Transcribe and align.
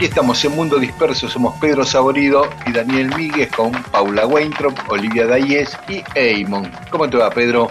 Aquí 0.00 0.06
estamos 0.06 0.42
en 0.46 0.52
Mundo 0.52 0.78
Disperso, 0.78 1.28
somos 1.28 1.60
Pedro 1.60 1.84
Saborido 1.84 2.48
y 2.66 2.72
Daniel 2.72 3.14
Míguez 3.14 3.50
con 3.52 3.70
Paula 3.70 4.26
Weintraub, 4.26 4.72
Olivia 4.88 5.26
Dayes 5.26 5.76
y 5.90 6.02
Eamon. 6.14 6.72
¿Cómo 6.90 7.10
te 7.10 7.18
va, 7.18 7.28
Pedro? 7.28 7.70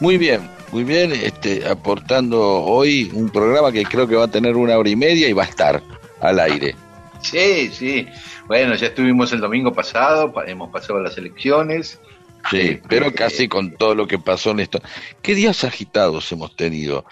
Muy 0.00 0.16
bien, 0.16 0.48
muy 0.72 0.84
bien, 0.84 1.12
este, 1.12 1.68
aportando 1.68 2.40
hoy 2.40 3.10
un 3.12 3.28
programa 3.28 3.70
que 3.72 3.84
creo 3.84 4.08
que 4.08 4.16
va 4.16 4.24
a 4.24 4.30
tener 4.30 4.56
una 4.56 4.78
hora 4.78 4.88
y 4.88 4.96
media 4.96 5.28
y 5.28 5.34
va 5.34 5.42
a 5.42 5.46
estar 5.46 5.82
al 6.22 6.40
aire. 6.40 6.76
Sí, 7.20 7.68
sí. 7.70 8.08
Bueno, 8.46 8.74
ya 8.74 8.86
estuvimos 8.86 9.30
el 9.34 9.40
domingo 9.40 9.70
pasado, 9.70 10.32
hemos 10.46 10.70
pasado 10.70 10.98
las 11.02 11.18
elecciones. 11.18 12.00
Sí, 12.50 12.56
Eh, 12.56 12.82
pero 12.88 13.08
eh, 13.08 13.12
casi 13.12 13.48
con 13.48 13.76
todo 13.76 13.94
lo 13.94 14.06
que 14.06 14.18
pasó 14.18 14.52
en 14.52 14.60
esto. 14.60 14.80
¿Qué 15.20 15.34
días 15.34 15.62
agitados 15.64 16.32
hemos 16.32 16.56
tenido? 16.56 17.04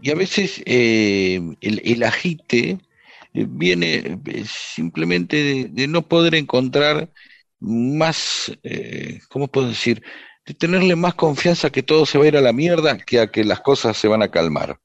Y 0.00 0.12
a 0.12 0.14
veces 0.14 0.62
eh, 0.64 1.42
el, 1.60 1.82
el 1.84 2.02
agite 2.04 2.78
viene 3.44 4.18
eh, 4.26 4.44
simplemente 4.46 5.36
de, 5.42 5.64
de 5.70 5.86
no 5.88 6.02
poder 6.02 6.34
encontrar 6.34 7.10
más, 7.60 8.52
eh, 8.62 9.20
¿cómo 9.28 9.48
puedo 9.48 9.68
decir? 9.68 10.02
De 10.44 10.54
tenerle 10.54 10.94
más 10.96 11.14
confianza 11.14 11.70
que 11.70 11.82
todo 11.82 12.06
se 12.06 12.18
va 12.18 12.24
a 12.24 12.28
ir 12.28 12.36
a 12.36 12.40
la 12.40 12.52
mierda 12.52 12.96
que 12.98 13.18
a 13.20 13.26
que 13.26 13.44
las 13.44 13.60
cosas 13.60 13.96
se 13.96 14.08
van 14.08 14.22
a 14.22 14.30
calmar. 14.30 14.78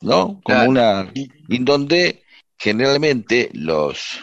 ¿No? 0.00 0.40
Como 0.42 0.58
Claro. 0.58 0.70
una. 0.70 1.12
Y 1.14 1.58
donde 1.64 2.22
generalmente 2.58 3.50
los 3.54 4.20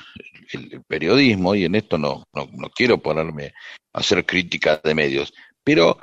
el 0.54 0.84
periodismo, 0.88 1.56
y 1.56 1.66
en 1.66 1.76
esto 1.76 1.98
no, 1.98 2.26
no, 2.34 2.50
no 2.54 2.70
quiero 2.70 3.02
ponerme 3.02 3.54
a 3.94 4.00
hacer 4.00 4.26
crítica 4.26 4.82
de 4.84 4.94
medios, 4.94 5.34
pero 5.64 5.98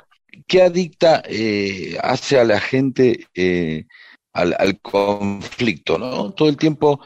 ¿qué 0.47 0.63
adicta 0.63 1.21
eh, 1.25 1.97
hace 2.01 2.39
a 2.39 2.43
la 2.43 2.59
gente 2.59 3.27
eh, 3.35 3.85
al, 4.33 4.55
al 4.57 4.79
conflicto? 4.81 5.97
¿no? 5.97 6.31
Todo 6.31 6.49
el 6.49 6.57
tiempo 6.57 6.99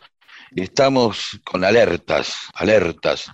estamos 0.55 1.39
con 1.43 1.63
alertas, 1.63 2.35
alertas, 2.53 3.25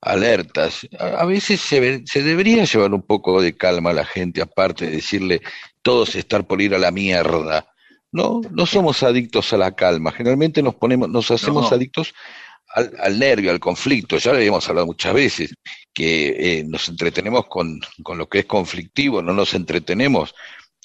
alertas. 0.00 0.86
A, 0.98 1.24
veces 1.24 1.60
se, 1.60 2.02
se 2.06 2.22
debería 2.22 2.64
llevar 2.64 2.92
un 2.92 3.02
poco 3.02 3.40
de 3.40 3.56
calma 3.56 3.90
a 3.90 3.94
la 3.94 4.04
gente, 4.04 4.42
aparte 4.42 4.86
de 4.86 4.92
decirle 4.92 5.40
todos 5.82 6.14
estar 6.14 6.46
por 6.46 6.60
ir 6.60 6.74
a 6.74 6.78
la 6.78 6.90
mierda. 6.90 7.66
No, 8.12 8.40
no 8.50 8.66
somos 8.66 9.02
adictos 9.02 9.52
a 9.52 9.56
la 9.56 9.74
calma. 9.74 10.12
Generalmente 10.12 10.62
nos 10.62 10.74
ponemos, 10.76 11.08
nos 11.08 11.30
hacemos 11.30 11.70
No. 11.70 11.76
adictos 11.76 12.14
al, 12.74 12.92
al 13.00 13.18
nervio, 13.18 13.50
al 13.50 13.60
conflicto. 13.60 14.18
Ya 14.18 14.30
lo 14.30 14.38
habíamos 14.38 14.68
hablado 14.68 14.86
muchas 14.86 15.14
veces, 15.14 15.54
que 15.92 16.28
eh, 16.58 16.64
nos 16.64 16.88
entretenemos 16.88 17.46
con, 17.46 17.80
con 18.02 18.18
lo 18.18 18.28
que 18.28 18.40
es 18.40 18.46
conflictivo, 18.46 19.20
no 19.22 19.32
nos 19.32 19.54
entretenemos 19.54 20.34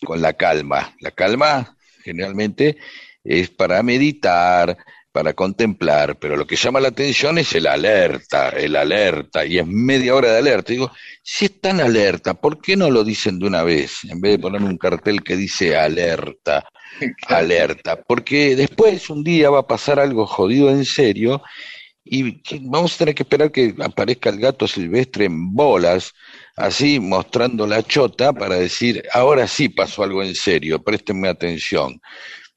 con 0.04 0.22
la 0.22 0.34
calma. 0.34 0.96
La 1.02 1.12
calma 1.12 1.76
generalmente 2.04 2.78
es 3.24 3.50
para 3.50 3.84
meditar, 3.84 4.78
para 5.12 5.34
contemplar, 5.34 6.20
pero 6.20 6.36
lo 6.38 6.46
que 6.46 6.56
llama 6.56 6.80
la 6.80 6.90
atención 6.90 7.38
es 7.40 7.54
el 7.56 7.68
alerta, 7.68 8.50
el 8.50 8.76
alerta, 8.76 9.46
y 9.46 9.58
es 9.58 9.66
media 9.66 10.16
hora 10.16 10.32
de 10.32 10.38
alerta. 10.38 10.72
Digo, 10.72 10.92
si 11.24 11.46
es 11.46 11.60
tan 11.60 11.82
alerta, 11.82 12.36
¿por 12.36 12.62
qué 12.62 12.76
no 12.76 12.92
lo 12.92 13.04
dicen 13.04 13.40
de 13.40 13.48
una 13.48 13.64
vez? 13.64 14.04
En 14.08 14.22
vez 14.22 14.34
de 14.34 14.40
poner 14.40 14.62
un 14.62 14.78
cartel 14.78 15.24
que 15.24 15.36
dice 15.36 15.76
alerta, 15.76 16.64
alerta, 17.28 18.02
porque 18.02 18.56
después 18.56 19.10
un 19.10 19.24
día 19.24 19.50
va 19.50 19.60
a 19.60 19.68
pasar 19.68 20.00
algo 20.00 20.28
jodido 20.28 20.70
en 20.70 20.86
serio 20.86 21.42
y 22.04 22.42
vamos 22.62 22.96
a 22.96 22.98
tener 23.00 23.16
que 23.16 23.24
esperar 23.24 23.52
que 23.52 23.76
aparezca 23.82 24.30
el 24.30 24.40
gato 24.40 24.68
silvestre 24.68 25.26
en 25.26 25.54
bolas, 25.54 26.14
así 26.56 27.00
mostrando 27.00 27.68
la 27.68 27.84
chota 27.84 28.34
para 28.34 28.56
decir, 28.56 29.04
ahora 29.14 29.48
sí 29.48 29.70
pasó 29.70 30.04
algo 30.04 30.24
en 30.24 30.36
serio, 30.36 30.82
préstenme 30.82 31.30
atención. 31.30 32.00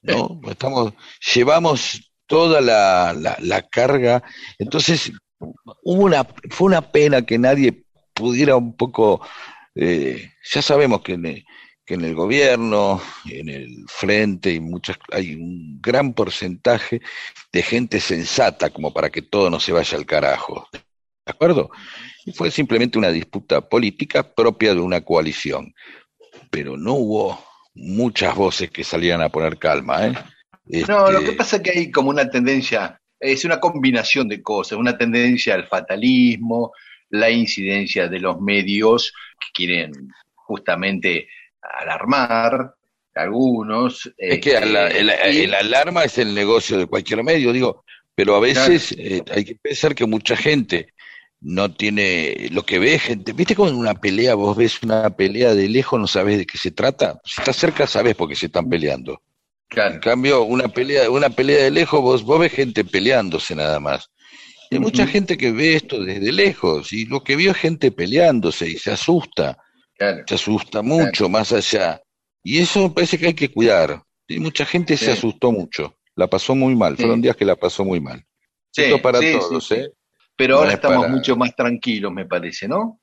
¿No? 0.01 0.41
Estamos, 0.49 0.95
llevamos 1.35 2.12
toda 2.33 2.63
la, 2.63 3.13
la, 3.13 3.37
la 3.41 3.61
carga, 3.69 4.23
entonces 4.59 5.13
hubo 5.39 6.05
una, 6.05 6.27
fue 6.49 6.69
una 6.69 6.81
pena 6.81 7.21
que 7.27 7.39
nadie 7.39 7.85
pudiera 8.15 8.57
un 8.57 8.75
poco, 8.75 9.21
eh, 9.75 10.31
ya 10.51 10.63
sabemos 10.63 11.03
que 11.03 11.13
en, 11.13 11.27
el- 11.27 11.45
gobierno, 12.15 13.03
en 13.29 13.51
el 13.51 13.85
frente, 13.87 14.51
y 14.55 14.61
muchas, 14.61 14.97
hay 15.13 15.35
un 15.35 15.79
gran 15.83 16.15
porcentaje 16.15 17.03
de 17.53 17.63
gente 17.63 18.01
sensata 18.01 18.71
como 18.71 18.95
para 18.95 19.11
que 19.11 19.21
todo 19.21 19.51
no 19.51 19.61
se 19.61 19.73
vaya 19.73 19.99
al 19.99 20.07
carajo. 20.07 20.67
¿De 20.73 20.81
acuerdo? 21.27 21.69
Y 22.25 22.33
fue 22.33 22.51
simplemente 22.51 22.97
una 22.97 23.11
disputa 23.11 23.61
política 23.61 24.23
propia 24.23 24.73
de 24.75 24.81
una 24.81 25.03
coalición. 25.03 25.75
Pero 26.51 26.79
no 26.79 26.95
hubo 26.95 27.45
muchas 27.75 28.35
voces 28.35 28.71
que 28.71 28.85
salieran 28.85 29.21
a 29.21 29.29
poner 29.29 29.59
calma, 29.59 30.07
¿eh? 30.07 30.15
No, 30.67 31.11
lo 31.11 31.21
Este, 31.21 31.25
que 31.25 31.33
pasa 31.37 31.57
es 31.57 31.63
que 31.63 31.71
hay 31.71 31.91
como 31.91 32.11
una 32.11 32.29
tendencia, 32.29 33.01
es 33.21 33.45
una 33.45 33.61
combinación 33.61 34.29
de 34.29 34.43
cosas, 34.43 34.79
una 34.79 34.97
tendencia 34.97 35.55
al 35.55 35.67
fatalismo, 35.67 36.73
la 37.11 37.31
incidencia 37.31 38.09
de 38.09 38.19
los 38.21 38.41
medios 38.41 39.13
que 39.41 39.47
quieren 39.55 39.93
justamente 40.35 41.29
alarmar, 41.61 42.75
algunos. 43.15 44.13
Es 44.27 44.41
que 44.41 44.51
este, 44.51 44.67
la- 44.67 44.89
el, 44.89 45.11
y- 45.31 45.41
el 45.45 45.55
alarma 45.55 46.05
es 46.05 46.19
el 46.19 46.35
negocio 46.35 46.79
de 46.79 46.87
cualquier 46.87 47.23
medio, 47.23 47.53
digo, 47.53 47.85
pero 48.15 48.35
a 48.37 48.41
veces 48.41 48.93
eh, 48.99 49.23
hay 49.31 49.45
que 49.45 49.57
pensar 49.57 49.95
que 49.95 50.07
mucha 50.07 50.37
gente 50.37 50.95
no 51.41 51.75
tiene 51.75 52.49
lo 52.53 52.65
que 52.65 52.79
ve 52.79 52.99
gente. 52.99 53.33
¿Viste 53.33 53.55
como 53.57 53.69
en 53.69 53.75
una 53.77 53.95
pelea 53.95 54.35
vos 54.35 54.57
ves 54.57 54.83
una 54.83 55.11
pelea 55.11 55.55
de 55.55 55.69
lejos 55.69 56.01
no 56.01 56.07
sabes 56.07 56.39
de 56.39 56.47
qué 56.47 56.57
se 56.59 56.71
trata? 56.71 57.21
Si 57.25 57.41
estás 57.41 57.57
cerca 57.57 57.87
sabes 57.87 58.15
por 58.15 58.29
qué 58.29 58.37
se 58.37 58.47
están 58.47 58.69
peleando. 58.69 59.23
Claro, 59.73 59.95
En 59.95 60.01
cambio, 60.01 60.43
una 60.43 60.69
pelea, 60.69 61.11
una 61.11 61.31
pelea 61.31 61.65
de 61.65 61.71
lejos 61.71 62.01
vos, 62.01 62.23
vos 62.23 62.39
ves 62.41 62.53
gente 62.53 62.85
peleándose 62.85 63.55
nada 63.55 63.81
más. 63.81 64.09
Y 64.71 64.77
hay 64.77 64.81
mucha 64.81 65.07
gente 65.07 65.37
que 65.37 65.53
ve 65.53 65.75
esto 65.75 66.03
desde 66.03 66.33
lejos 66.33 66.93
y 66.93 67.05
lo 67.07 67.23
que 67.23 67.37
vio 67.37 67.51
es 67.51 67.57
gente 67.59 67.91
peleándose 67.93 68.69
y 68.71 68.79
se 68.79 68.91
asusta 68.93 69.59
claro. 69.99 70.23
se 70.27 70.35
asusta 70.35 70.81
mucho 70.83 71.29
más 71.29 71.53
allá. 71.53 72.01
Y 72.43 72.59
eso 72.59 72.89
me 72.89 72.91
parece 72.95 73.19
que 73.19 73.27
hay 73.27 73.35
que 73.35 73.51
cuidar. 73.53 74.03
Y 74.27 74.39
mucha 74.41 74.65
gente 74.65 74.97
Sí. 74.97 75.05
se 75.05 75.13
asustó 75.13 75.53
mucho, 75.53 75.97
la 76.17 76.27
pasó 76.29 76.55
muy 76.55 76.75
mal, 76.75 76.97
Sí. 76.97 77.03
fueron 77.03 77.21
días 77.21 77.37
que 77.37 77.45
la 77.45 77.57
pasó 77.57 77.85
muy 77.85 78.01
mal. 78.01 78.25
Sí, 78.71 78.85
Esto 78.85 79.03
para 79.03 79.21
todos. 79.21 79.71
¿eh? 79.73 79.91
Pero 80.37 80.55
No 80.55 80.59
ahora 80.61 80.71
es 80.71 80.75
estamos 80.77 80.99
para- 81.05 81.13
mucho 81.15 81.37
más 81.37 81.55
tranquilos, 81.55 82.11
me 82.13 82.25
parece, 82.25 82.67
¿no? 82.67 82.99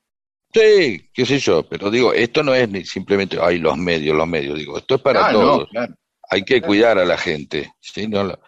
Sí, 0.52 1.08
qué 1.14 1.24
sé 1.24 1.38
yo, 1.38 1.62
pero 1.68 1.88
digo, 1.92 2.12
esto 2.12 2.42
no 2.42 2.52
es 2.54 2.68
ni 2.68 2.84
simplemente, 2.84 3.38
ay, 3.40 3.58
los 3.58 3.78
medios, 3.78 4.16
los 4.16 4.26
medios, 4.26 4.58
digo, 4.58 4.76
esto 4.76 4.96
es 4.96 5.00
para 5.00 5.28
Ah, 5.28 5.32
no, 5.32 5.38
todos. 5.40 5.68
claro. 5.70 5.94
Hay 6.30 6.44
que 6.44 6.62
cuidar 6.62 6.98
a 6.98 7.04
la 7.04 7.16
gente, 7.18 7.72
¿sí? 7.80 8.06
No 8.06 8.22
la- 8.24 8.38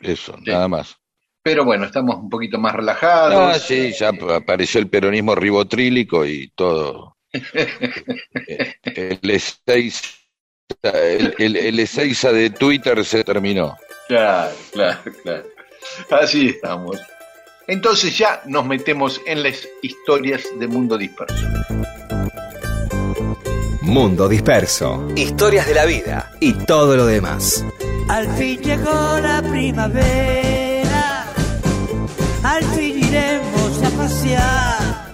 eso, 0.00 0.34
Sí. 0.44 0.50
nada 0.50 0.68
más. 0.68 0.96
Pero 1.42 1.64
bueno, 1.64 1.84
estamos 1.84 2.16
un 2.16 2.28
poquito 2.30 2.58
más 2.58 2.74
relajados. 2.74 3.34
Ah, 3.56 3.58
sí, 3.58 3.92
ya 3.98 4.10
apareció 4.34 4.80
el 4.80 4.88
peronismo 4.88 5.34
ribotrílico 5.34 6.24
y 6.26 6.48
todo. 6.54 7.16
Eh, 7.32 7.38
El 8.84 9.20
el, 10.82 11.34
el, 11.38 11.56
el 11.56 11.80
Ezeiza 11.80 12.32
de 12.32 12.50
Twitter 12.50 13.04
se 13.04 13.22
terminó. 13.22 13.76
Claro, 14.08 14.54
claro, 14.72 15.00
claro. 15.22 15.44
Así 16.10 16.48
estamos. 16.48 17.00
Entonces 17.68 18.16
ya 18.16 18.42
nos 18.46 18.64
metemos 18.66 19.20
en 19.26 19.42
las 19.42 19.68
historias 19.82 20.44
de 20.58 20.66
Mundo 20.66 20.96
Disperso. 20.98 21.46
Mundo 23.86 24.28
disperso. 24.28 25.06
Historias 25.14 25.64
de 25.68 25.74
la 25.74 25.84
vida 25.84 26.32
y 26.40 26.52
todo 26.52 26.96
lo 26.96 27.06
demás. 27.06 27.64
Al 28.08 28.26
fin 28.36 28.60
llegó 28.60 29.18
la 29.20 29.40
primavera, 29.42 31.26
al 32.42 32.64
fin 32.64 32.98
iremos 32.98 33.82
a 33.84 33.90
pasear. 33.90 35.06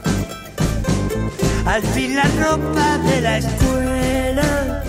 Al 1.67 1.83
fin 1.83 2.17
la 2.17 2.25
ropa 2.41 2.99
de 2.99 3.21
la 3.21 3.39
escuela 3.39 4.85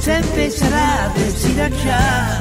se 0.00 0.16
empezará 0.16 1.04
a 1.04 1.08
deshilachar. 1.14 2.38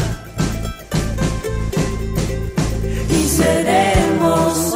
Y 3.12 3.24
seremos 3.28 4.73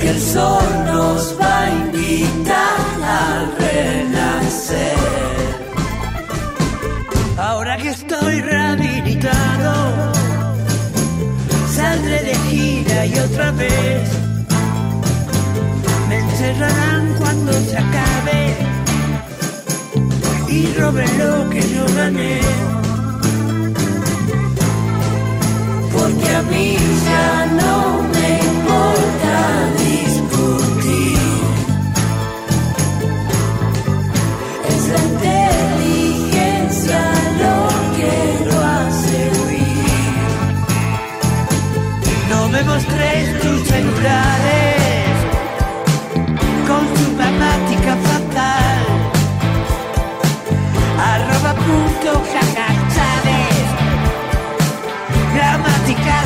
Que 0.00 0.10
el 0.10 0.20
sol 0.20 0.64
nos 0.84 1.36
va 1.40 1.62
a 1.62 1.70
invitar 1.70 2.80
al 3.02 3.56
renacer. 3.56 4.96
Ahora 7.38 7.76
que 7.78 7.88
estoy 7.88 8.40
rehabilitado, 8.42 10.12
saldré 11.74 12.22
de 12.22 12.34
gira 12.48 13.06
y 13.06 13.18
otra 13.18 13.50
vez 13.52 14.08
me 16.08 16.18
encerrarán 16.18 17.14
cuando 17.18 17.52
se 17.52 17.78
acabe 17.78 18.56
y 20.48 20.66
roben 20.78 21.18
lo 21.18 21.50
que 21.50 21.60
yo 21.74 21.84
gané. 21.96 22.40
Porque 25.92 26.28
a 26.34 26.42
mí 26.42 26.76
ya 27.06 27.46
no 27.46 28.02
me 28.12 28.28
importa 28.50 29.85
me 42.56 42.62
mostres 42.64 43.40
tus 43.40 43.68
celulares 43.68 45.08
con 46.66 46.82
su 46.96 47.16
gramática 47.16 47.96
fatal. 48.08 48.84
Arroba 51.12 51.54
punto. 51.54 51.96
Gramática 55.34 56.25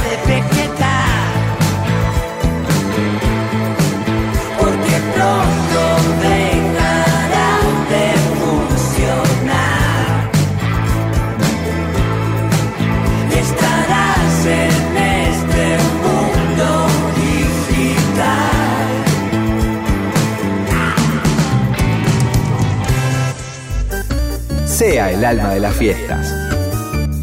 sea 24.81 25.11
el 25.11 25.23
alma 25.27 25.51
de 25.51 25.61
las 25.61 25.77
fiestas. 25.77 26.33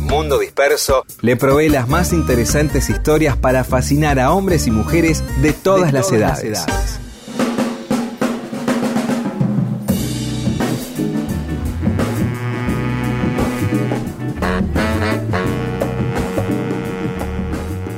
Mundo 0.02 0.38
Disperso 0.38 1.04
le 1.22 1.36
provee 1.38 1.70
las 1.70 1.90
más 1.90 2.14
interesantes 2.14 2.88
historias 2.88 3.36
para 3.36 3.64
fascinar 3.64 4.20
a 4.20 4.32
hombres 4.32 4.68
y 4.68 4.72
mujeres 4.72 5.24
de 5.42 5.54
todas, 5.54 5.92
las, 5.92 6.12
edades. 6.12 6.68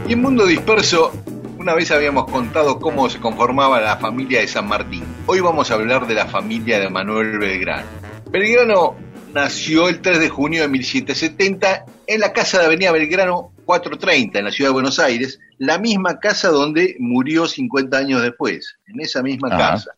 Y 0.08 0.14
en 0.14 0.22
Mundo 0.22 0.46
Disperso, 0.46 1.12
una 1.58 1.74
vez 1.74 1.92
habíamos 1.92 2.32
contado 2.32 2.80
cómo 2.80 3.10
se 3.10 3.20
conformaba 3.20 3.82
la 3.82 3.98
familia 3.98 4.40
de 4.40 4.48
San 4.48 4.70
Martín. 4.70 5.04
Hoy 5.26 5.42
vamos 5.42 5.70
a 5.70 5.74
hablar 5.74 6.08
de 6.08 6.14
la 6.14 6.28
familia 6.28 6.80
de 6.80 6.90
Manuel 6.90 7.38
Belgrano. 7.40 8.00
Belgrano 8.32 9.09
nació 9.34 9.90
el 9.90 10.02
3 10.02 10.20
de 10.20 10.30
junio 10.30 10.62
de 10.62 10.68
1770 10.68 11.86
en 12.08 12.20
la 12.20 12.34
casa 12.34 12.60
de 12.60 12.66
Avenida 12.66 12.92
Belgrano 12.92 13.54
430, 13.66 14.40
en 14.40 14.46
la 14.46 14.52
ciudad 14.52 14.70
de 14.70 14.74
Buenos 14.74 15.00
Aires, 15.00 15.40
la 15.58 15.78
misma 15.78 16.20
casa 16.20 16.50
donde 16.50 16.96
murió 17.00 17.48
50 17.48 17.98
años 17.98 18.22
después, 18.22 18.78
en 18.88 19.00
esa 19.00 19.22
misma 19.22 19.50
casa, 19.50 19.92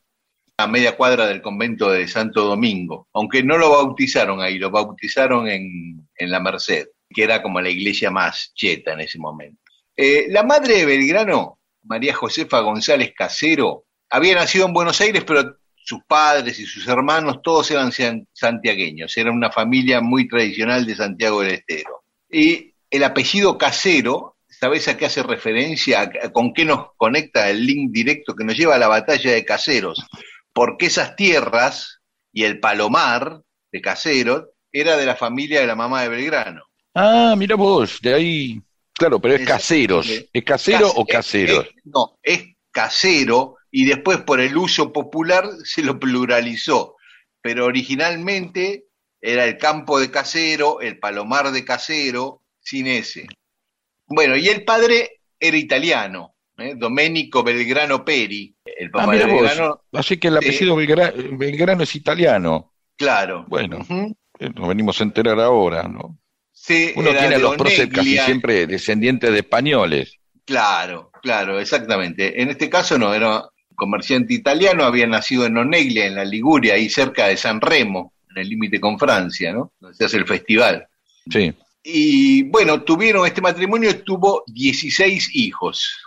a 0.57 0.68
media 0.68 0.95
cuadra 0.95 1.25
del 1.28 1.42
convento 1.42 1.89
de 1.89 2.07
Santo 2.07 2.44
Domingo, 2.44 3.07
aunque 3.13 3.44
no 3.44 3.57
lo 3.57 3.72
bautizaron 3.72 4.42
ahí, 4.42 4.60
lo 4.60 4.69
bautizaron 4.69 5.48
en, 5.48 6.07
en 6.16 6.31
la 6.31 6.39
Merced, 6.39 6.88
que 7.10 7.24
era 7.24 7.42
como 7.42 7.62
la 7.62 7.69
iglesia 7.69 8.12
más 8.12 8.51
cheta 8.54 8.94
en 8.94 9.01
ese 9.01 9.18
momento. 9.18 9.62
Eh, 9.95 10.25
la 10.30 10.44
madre 10.44 10.77
de 10.77 10.86
Belgrano, 10.86 11.60
María 11.84 12.13
Josefa 12.13 12.60
González 12.60 13.13
Casero, 13.16 13.86
había 14.10 14.36
nacido 14.36 14.66
en 14.66 14.74
Buenos 14.74 15.00
Aires, 15.00 15.24
pero 15.25 15.57
sus 15.83 16.04
padres 16.06 16.60
y 16.60 16.66
sus 16.66 16.88
hermanos 16.88 17.42
todos 17.44 17.69
eran 17.72 17.92
san- 17.92 18.28
santiagueños, 18.33 19.16
era 19.18 19.31
una 19.31 19.51
familia 19.51 20.01
muy 20.01 20.28
tradicional 20.28 20.86
de 20.86 20.95
Santiago 20.95 21.42
del 21.42 21.54
Estero. 21.56 22.04
Y 22.30 22.74
el 22.89 23.04
apellido 23.04 23.57
Casero, 23.57 24.38
¿sabés 24.48 24.88
a 24.88 24.98
qué 24.98 25.06
hace 25.07 25.24
referencia? 25.24 26.01
¿A- 26.01 26.31
¿Con 26.31 26.54
qué 26.54 26.66
nos 26.66 26.88
conecta 26.98 27.50
el 27.50 27.66
link 27.66 27.92
directo 27.92 28.36
que 28.36 28.44
nos 28.44 28.56
lleva 28.57 28.75
a 28.75 28.80
la 28.80 28.88
batalla 28.88 29.31
de 29.31 29.44
Caseros? 29.45 30.00
Porque 30.54 30.88
esas 30.88 31.16
tierras 31.16 32.00
y 32.34 32.44
el 32.44 32.60
palomar 32.60 33.42
de 33.72 33.81
Caseros 33.81 34.45
era 34.72 34.98
de 34.98 35.06
la 35.06 35.16
familia 35.16 35.62
de 35.62 35.68
la 35.68 35.75
mamá 35.75 36.01
de 36.04 36.10
Belgrano. 36.10 36.63
Ah, 36.94 37.36
mira 37.38 37.56
vos, 37.56 38.00
de 38.01 38.13
ahí. 38.13 38.62
Claro, 38.94 39.19
pero 39.19 39.34
es 39.36 39.48
caseros. 39.48 40.07
¿Es 40.31 40.44
casero 40.44 40.88
Case- 40.88 40.94
o 40.98 41.06
caseros? 41.06 41.66
es- 41.66 41.86
no, 41.86 42.19
es 42.22 42.44
casero 42.72 43.56
y 43.72 43.86
después 43.86 44.20
por 44.20 44.40
el 44.42 44.58
uso 44.58 44.92
popular 44.94 45.48
se 45.64 45.84
lo 45.84 46.00
pluralizó. 46.00 46.96
Pero 47.42 47.66
originalmente 47.66 48.86
era 49.22 49.46
el 49.46 49.58
campo 49.58 50.00
de 50.00 50.12
casero, 50.12 50.82
el 50.82 51.00
palomar 51.00 51.52
de 51.52 51.64
casero, 51.66 52.42
sin 52.60 52.88
ese. 52.88 53.28
Bueno, 54.08 54.36
y 54.36 54.48
el 54.50 54.64
padre 54.66 55.22
era 55.40 55.58
italiano, 55.58 56.36
¿eh? 56.58 56.74
Domenico 56.76 57.44
Belgrano 57.44 58.04
Peri, 58.04 58.56
el 58.66 58.88
Ah, 58.88 58.92
papá 58.92 59.12
mira 59.14 59.26
de. 59.26 59.34
Belgrano, 59.34 59.82
Así 59.94 60.18
que 60.18 60.28
el 60.28 60.38
apellido 60.38 60.76
Belgra- 60.76 61.14
Belgrano 61.38 61.84
es 61.84 61.96
italiano. 61.96 62.74
claro. 62.98 63.46
Bueno. 63.48 63.80
Eh, 64.40 64.50
Nos 64.56 64.68
venimos 64.68 65.00
a 65.00 65.04
enterar 65.04 65.40
ahora, 65.40 65.84
¿no? 65.84 66.18
Sí, 66.51 66.92
Uno 66.96 67.12
tiene 67.12 67.36
a 67.36 67.40
los 67.40 67.56
próceres 67.56 67.94
casi 67.94 68.18
siempre 68.18 68.66
descendientes 68.68 69.32
de 69.32 69.40
españoles. 69.40 70.18
Claro, 70.46 71.12
claro, 71.22 71.60
exactamente. 71.60 72.42
En 72.42 72.50
este 72.50 72.70
caso 72.70 72.98
no, 72.98 73.13
era 73.13 73.44
comerciante 73.82 74.36
italiano, 74.36 74.84
había 74.84 75.08
nacido 75.08 75.48
en 75.48 75.58
Oneglia, 75.58 76.06
en 76.06 76.14
la 76.14 76.24
Liguria, 76.24 76.76
ahí 76.76 76.88
cerca 76.88 77.26
de 77.28 77.36
San 77.36 77.60
Remo, 77.60 78.14
en 78.30 78.38
el 78.38 78.48
límite 78.48 78.80
con 78.80 79.00
Francia, 79.00 79.52
¿no? 79.52 79.74
Donde 79.80 79.98
se 79.98 80.06
hace 80.06 80.18
el 80.18 80.28
festival. 80.28 80.88
Sí. 81.28 81.52
Y 81.84 82.44
bueno, 82.44 82.84
tuvieron 82.84 83.26
este 83.26 83.42
matrimonio, 83.42 84.04
tuvo 84.04 84.44
16 84.46 85.32
hijos. 85.34 85.98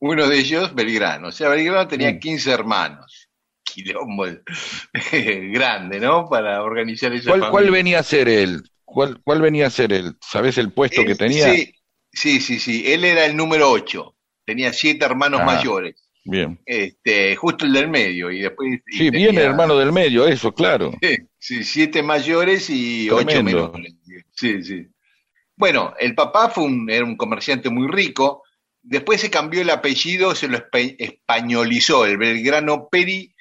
Uno 0.00 0.26
de 0.26 0.38
ellos, 0.40 0.74
Belgrano. 0.74 1.28
O 1.28 1.32
sea, 1.32 1.48
Belgrano 1.50 1.86
tenía 1.86 2.10
Mm. 2.10 2.18
15 2.18 2.50
hermanos. 2.50 3.28
Quilombo 3.62 4.26
grande, 5.52 6.00
¿no? 6.00 6.28
Para 6.28 6.64
organizar 6.64 7.12
esa 7.12 7.30
¿Cuál, 7.30 7.50
cuál 7.50 7.70
venía 7.70 8.00
a 8.00 8.02
ser 8.02 8.28
él? 8.28 8.62
¿Cuál, 8.84 9.20
cuál 9.22 9.40
venía 9.40 9.68
a 9.68 9.70
ser 9.70 9.92
él? 9.92 10.16
¿Sabés 10.20 10.58
el 10.58 10.72
puesto 10.72 11.04
que 11.04 11.14
tenía? 11.14 11.54
Sí, 11.54 11.72
sí, 12.12 12.40
sí, 12.40 12.58
sí. 12.58 12.92
Él 12.92 13.04
era 13.04 13.24
el 13.24 13.36
número 13.36 13.70
8. 13.70 14.16
Tenía 14.44 14.72
siete 14.72 15.04
hermanos 15.04 15.42
Ah. 15.42 15.44
mayores. 15.44 15.94
Bien. 16.24 16.60
este, 16.66 17.34
justo 17.36 17.64
el 17.64 17.72
del 17.72 17.88
medio, 17.88 18.30
y 18.30 18.40
después... 18.40 18.80
y 18.86 18.96
Sí, 18.98 19.10
tenía- 19.10 19.30
bien, 19.30 19.38
hermano 19.42 19.76
del 19.76 19.90
medio, 19.92 20.26
eso, 20.26 20.52
claro. 20.52 20.92
Sí, 21.38 21.64
siete 21.64 22.02
mayores 22.02 22.68
y 22.70 23.08
ocho 23.10 23.42
menores. 23.42 23.94
Sí, 24.34 24.62
sí. 24.62 24.86
Bueno, 25.56 25.94
el 25.98 26.14
papá 26.14 26.48
fue 26.50 26.64
un, 26.64 26.88
era 26.90 27.04
un 27.04 27.16
comerciante 27.16 27.70
muy 27.70 27.88
rico, 27.88 28.42
después 28.82 29.20
se 29.20 29.30
cambió 29.30 29.60
el 29.62 29.70
apellido, 29.70 30.34
se 30.34 30.48
lo 30.48 30.58
espa- 30.58 30.94
españolizó, 30.98 32.04
el 32.06 32.16
Belgrano 32.18 32.88
Peri, 32.90 33.34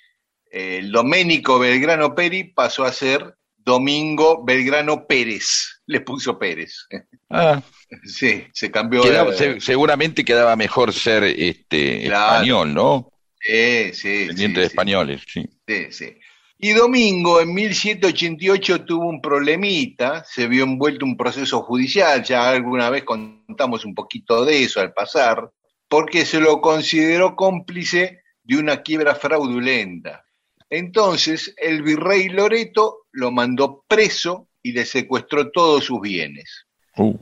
el 0.52 0.92
Doménico 0.92 1.60
Belgrano 1.60 2.16
Peri 2.16 2.46
pasó 2.46 2.84
a 2.86 2.92
ser 2.94 3.36
Domingo 3.58 4.44
Belgrano 4.44 5.06
Pérez, 5.06 5.82
le 5.86 6.02
puso 6.02 6.40
Pérez. 6.40 6.88
Ah, 7.30 7.62
Sí, 8.04 8.46
se 8.54 8.70
cambió. 8.72 9.02
quedaba- 9.02 9.34
se- 9.34 9.60
seguramente 9.60 10.24
quedaba 10.24 10.56
mejor 10.56 10.94
ser 10.94 11.24
este 11.24 12.04
Claro. 12.06 12.34
español, 12.36 12.74
¿no? 12.74 13.12
eh, 13.48 13.92
sí, 13.94 14.28
sí, 14.36 14.48
de 14.48 14.56
sí. 14.56 14.62
españoles, 14.62 15.22
sí. 15.26 15.46
Sí, 15.68 15.88
sí. 15.92 16.14
Y 16.60 16.72
Domingo 16.74 17.40
en 17.40 17.54
1788 17.54 18.84
tuvo 18.86 19.08
un 19.08 19.22
problemita, 19.22 20.26
se 20.26 20.48
vio 20.48 20.66
envuelto 20.66 21.06
en 21.06 21.12
un 21.12 21.18
proceso 21.18 21.62
judicial, 21.62 22.22
ya 22.24 22.50
alguna 22.50 22.90
vez 22.90 23.06
contamos 23.06 23.86
un 23.86 23.96
poquito 23.96 24.44
de 24.44 24.64
eso 24.64 24.82
al 24.82 24.92
pasar, 24.94 25.50
porque 25.88 26.26
se 26.26 26.40
lo 26.42 26.60
consideró 26.60 27.36
cómplice 27.38 28.22
de 28.44 28.58
una 28.58 28.82
quiebra 28.82 29.16
fraudulenta. 29.16 30.26
Entonces 30.70 31.54
el 31.58 31.82
virrey 31.82 32.30
Loreto 32.30 33.06
lo 33.12 33.32
mandó 33.32 33.84
preso 33.88 34.50
y 34.62 34.74
le 34.74 34.86
secuestró 34.86 35.50
todos 35.52 35.86
sus 35.86 36.00
bienes. 36.02 36.66
Uh, 36.98 37.18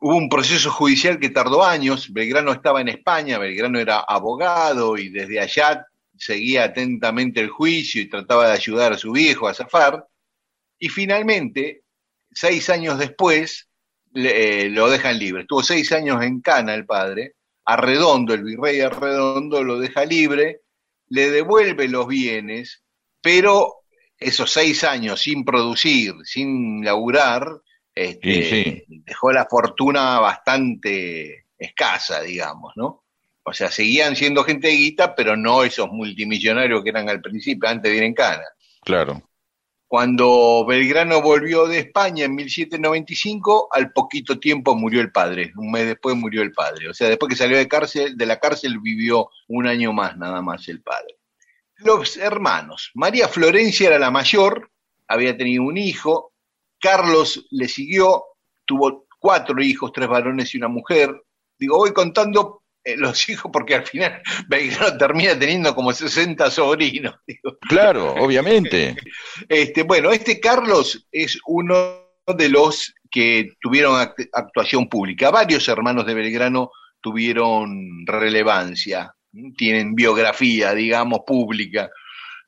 Hubo 0.00 0.16
un 0.16 0.28
proceso 0.28 0.70
judicial 0.70 1.18
que 1.18 1.30
tardó 1.30 1.64
años, 1.64 2.12
Belgrano 2.12 2.52
estaba 2.52 2.80
en 2.80 2.88
España, 2.88 3.38
Belgrano 3.38 3.80
era 3.80 4.00
abogado 4.00 4.96
y 4.96 5.08
desde 5.08 5.40
allá 5.40 5.84
seguía 6.16 6.64
atentamente 6.64 7.40
el 7.40 7.48
juicio 7.48 8.00
y 8.02 8.08
trataba 8.08 8.46
de 8.46 8.52
ayudar 8.52 8.92
a 8.92 8.98
su 8.98 9.12
viejo 9.12 9.48
a 9.48 9.54
zafar, 9.54 10.06
y 10.78 10.88
finalmente, 10.88 11.82
seis 12.32 12.70
años 12.70 12.98
después, 12.98 13.68
le- 14.12 14.66
eh, 14.66 14.68
lo 14.70 14.88
dejan 14.88 15.18
libre. 15.18 15.42
Estuvo 15.42 15.62
seis 15.62 15.90
años 15.92 16.22
en 16.22 16.40
Cana 16.40 16.74
el 16.74 16.86
padre, 16.86 17.34
Arredondo, 17.64 18.34
el 18.34 18.44
virrey 18.44 18.80
Arredondo 18.80 19.62
lo 19.64 19.78
deja 19.80 20.04
libre, 20.04 20.60
le 21.08 21.30
devuelve 21.30 21.88
los 21.88 22.06
bienes, 22.06 22.82
pero 23.20 23.74
esos 24.16 24.50
seis 24.52 24.84
años 24.84 25.20
sin 25.20 25.44
producir, 25.44 26.14
sin 26.24 26.84
laburar, 26.84 27.60
este, 27.98 28.42
Sí, 28.42 28.84
dejó 28.88 29.32
la 29.32 29.46
fortuna 29.46 30.20
bastante 30.20 31.46
escasa, 31.58 32.22
digamos, 32.22 32.72
¿no? 32.76 33.04
O 33.42 33.52
sea, 33.52 33.70
seguían 33.70 34.14
siendo 34.14 34.44
gente 34.44 34.68
de 34.68 34.74
guita, 34.74 35.14
pero 35.14 35.36
no 35.36 35.64
esos 35.64 35.88
multimillonarios 35.90 36.82
que 36.82 36.90
eran 36.90 37.08
al 37.08 37.20
principio, 37.20 37.68
antes 37.68 37.90
de 37.90 37.96
ir 37.96 38.02
en 38.04 38.14
Cana. 38.14 38.44
claro. 38.84 39.22
Cuando 39.90 40.66
Belgrano 40.66 41.22
volvió 41.22 41.66
de 41.66 41.78
España 41.78 42.26
en 42.26 42.34
1795, 42.34 43.68
al 43.72 43.90
poquito 43.92 44.38
tiempo 44.38 44.74
murió 44.74 45.00
el 45.00 45.10
padre, 45.10 45.50
un 45.56 45.70
mes 45.72 45.86
después 45.86 46.14
murió 46.14 46.42
el 46.42 46.52
padre. 46.52 46.90
O 46.90 46.94
sea, 46.94 47.08
después 47.08 47.30
que 47.30 47.36
salió 47.36 47.56
de, 47.56 47.66
cárcel, 47.66 48.14
de 48.14 48.26
la 48.26 48.38
cárcel 48.38 48.80
vivió 48.80 49.30
un 49.46 49.66
año 49.66 49.94
más 49.94 50.18
nada 50.18 50.42
más 50.42 50.68
el 50.68 50.82
padre. 50.82 51.16
Los 51.76 52.18
hermanos. 52.18 52.90
María 52.92 53.28
Florencia 53.28 53.88
era 53.88 53.98
la 53.98 54.10
mayor, 54.10 54.70
había 55.06 55.34
tenido 55.38 55.62
un 55.62 55.78
hijo, 55.78 56.34
Carlos 56.80 57.46
le 57.50 57.68
siguió, 57.68 58.22
tuvo 58.64 59.06
cuatro 59.18 59.60
hijos, 59.62 59.92
tres 59.92 60.08
varones 60.08 60.54
y 60.54 60.58
una 60.58 60.68
mujer. 60.68 61.10
Digo, 61.58 61.78
voy 61.78 61.92
contando 61.92 62.62
eh, 62.84 62.96
los 62.96 63.28
hijos 63.28 63.50
porque 63.52 63.74
al 63.74 63.84
final 63.86 64.22
Belgrano 64.48 64.96
termina 64.96 65.38
teniendo 65.38 65.74
como 65.74 65.92
60 65.92 66.50
sobrinos. 66.50 67.14
Digo, 67.26 67.56
Claro, 67.68 68.14
obviamente. 68.14 68.96
este, 69.48 69.82
bueno, 69.82 70.10
este 70.12 70.38
Carlos 70.40 71.06
es 71.10 71.38
uno 71.46 72.06
de 72.26 72.48
los 72.48 72.94
que 73.10 73.52
tuvieron 73.60 73.94
act- 73.96 74.28
actuación 74.32 74.88
pública. 74.88 75.30
Varios 75.30 75.66
hermanos 75.68 76.04
de 76.06 76.14
Belgrano 76.14 76.70
tuvieron 77.00 78.06
relevancia, 78.06 79.14
tienen 79.56 79.94
biografía, 79.94 80.74
digamos, 80.74 81.20
pública. 81.26 81.88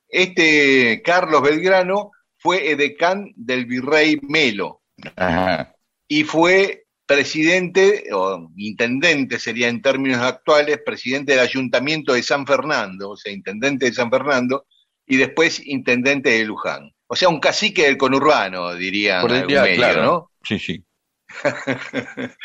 Este 0.08 1.00
Carlos 1.04 1.42
Belgrano 1.42 2.10
fue 2.40 2.70
edecán 2.70 3.32
del 3.36 3.66
virrey 3.66 4.18
Melo 4.22 4.82
Ajá. 5.16 5.74
y 6.08 6.24
fue 6.24 6.84
presidente, 7.06 8.04
o 8.12 8.50
intendente 8.56 9.38
sería 9.38 9.68
en 9.68 9.82
términos 9.82 10.20
actuales, 10.20 10.80
presidente 10.84 11.32
del 11.32 11.40
ayuntamiento 11.40 12.12
de 12.12 12.22
San 12.22 12.46
Fernando, 12.46 13.10
o 13.10 13.16
sea, 13.16 13.32
intendente 13.32 13.86
de 13.86 13.92
San 13.92 14.10
Fernando, 14.10 14.66
y 15.06 15.16
después 15.16 15.60
intendente 15.66 16.30
de 16.30 16.44
Luján. 16.44 16.92
O 17.08 17.16
sea, 17.16 17.28
un 17.28 17.40
cacique 17.40 17.82
del 17.82 17.96
conurbano, 17.96 18.74
dirían 18.74 19.22
Por 19.22 19.32
el 19.32 19.36
algún 19.38 19.48
día, 19.48 19.62
medio, 19.62 19.76
claro. 19.76 20.02
¿no? 20.04 20.30
Sí, 20.44 20.58
sí. 20.60 20.84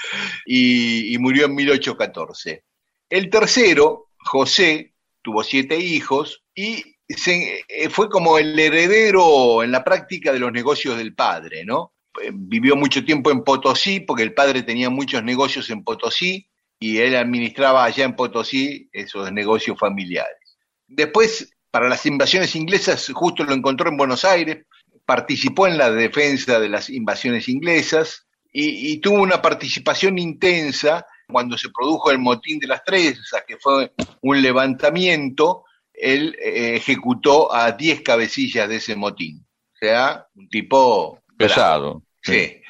y, 0.47 1.13
y 1.13 1.17
murió 1.19 1.45
en 1.45 1.53
1814. 1.53 2.63
El 3.09 3.29
tercero, 3.29 4.09
José, 4.17 4.95
tuvo 5.21 5.43
siete 5.43 5.77
hijos 5.77 6.43
y 6.55 6.94
eh, 7.07 7.89
fue 7.89 8.09
como 8.09 8.37
el 8.37 8.57
heredero 8.57 9.63
en 9.63 9.71
la 9.71 9.83
práctica 9.83 10.31
de 10.33 10.39
los 10.39 10.51
negocios 10.51 10.97
del 10.97 11.13
padre, 11.13 11.63
¿no? 11.63 11.93
Eh, 12.21 12.31
Vivió 12.33 12.75
mucho 12.75 13.05
tiempo 13.05 13.31
en 13.31 13.43
Potosí 13.43 13.99
porque 13.99 14.23
el 14.23 14.33
padre 14.33 14.63
tenía 14.63 14.89
muchos 14.89 15.23
negocios 15.23 15.69
en 15.69 15.83
Potosí 15.83 16.47
y 16.79 16.97
él 16.97 17.15
administraba 17.15 17.83
allá 17.83 18.05
en 18.05 18.15
Potosí 18.15 18.89
esos 18.91 19.31
negocios 19.31 19.77
familiares. 19.77 20.57
Después, 20.87 21.53
para 21.71 21.89
las 21.89 22.05
invasiones 22.05 22.55
inglesas, 22.55 23.11
justo 23.13 23.43
lo 23.43 23.53
encontró 23.53 23.89
en 23.89 23.97
Buenos 23.97 24.25
Aires, 24.25 24.65
participó 25.05 25.67
en 25.67 25.77
la 25.77 25.91
defensa 25.91 26.59
de 26.59 26.69
las 26.69 26.89
invasiones 26.89 27.47
inglesas 27.49 28.25
y, 28.51 28.93
y 28.93 28.97
tuvo 28.99 29.21
una 29.21 29.41
participación 29.41 30.17
intensa 30.17 31.05
cuando 31.27 31.57
se 31.57 31.69
produjo 31.69 32.11
el 32.11 32.19
motín 32.19 32.59
de 32.59 32.67
las 32.67 32.83
Tresas, 32.83 33.43
que 33.47 33.57
fue 33.57 33.93
un 34.21 34.41
levantamiento, 34.41 35.64
él 35.97 36.35
eh, 36.41 36.75
ejecutó 36.75 37.53
a 37.53 37.71
10 37.71 38.01
cabecillas 38.01 38.67
de 38.69 38.77
ese 38.77 38.95
motín. 38.95 39.45
O 39.73 39.77
sea, 39.77 40.27
un 40.35 40.47
tipo 40.49 41.19
bravo. 41.27 41.35
Pesado. 41.37 42.03
Sí. 42.21 42.61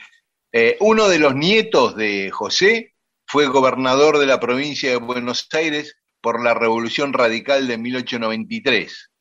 Eh, 0.51 0.77
uno 0.79 1.07
de 1.07 1.19
los 1.19 1.35
nietos 1.35 1.95
de 1.95 2.31
José 2.31 2.93
fue 3.27 3.47
gobernador 3.47 4.19
de 4.19 4.25
la 4.25 4.39
provincia 4.39 4.89
de 4.89 4.97
Buenos 4.97 5.47
Aires 5.51 5.97
por 6.21 6.43
la 6.43 6.53
Revolución 6.53 7.13
Radical 7.13 7.67
de 7.67 7.77
1893. 7.77 9.11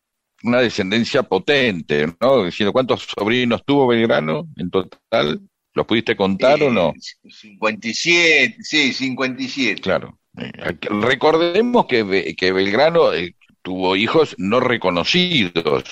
Una 0.44 0.60
descendencia 0.60 1.22
potente, 1.22 2.06
¿no? 2.20 2.44
Diciendo, 2.44 2.72
¿cuántos 2.72 3.06
sobrinos 3.14 3.64
tuvo 3.64 3.86
Belgrano 3.86 4.48
en 4.56 4.70
total? 4.70 5.40
¿Los 5.72 5.86
pudiste 5.86 6.16
contar 6.16 6.62
o 6.62 6.70
no? 6.70 6.90
Eh, 6.90 7.30
57, 7.30 8.58
sí, 8.60 8.92
57. 8.92 9.80
Claro. 9.80 10.18
Eh, 10.38 10.52
Recordemos 11.00 11.86
que, 11.86 12.34
que 12.36 12.52
Belgrano 12.52 13.12
eh, 13.12 13.34
tuvo 13.64 13.96
hijos 13.96 14.34
no 14.38 14.60
reconocidos, 14.60 15.84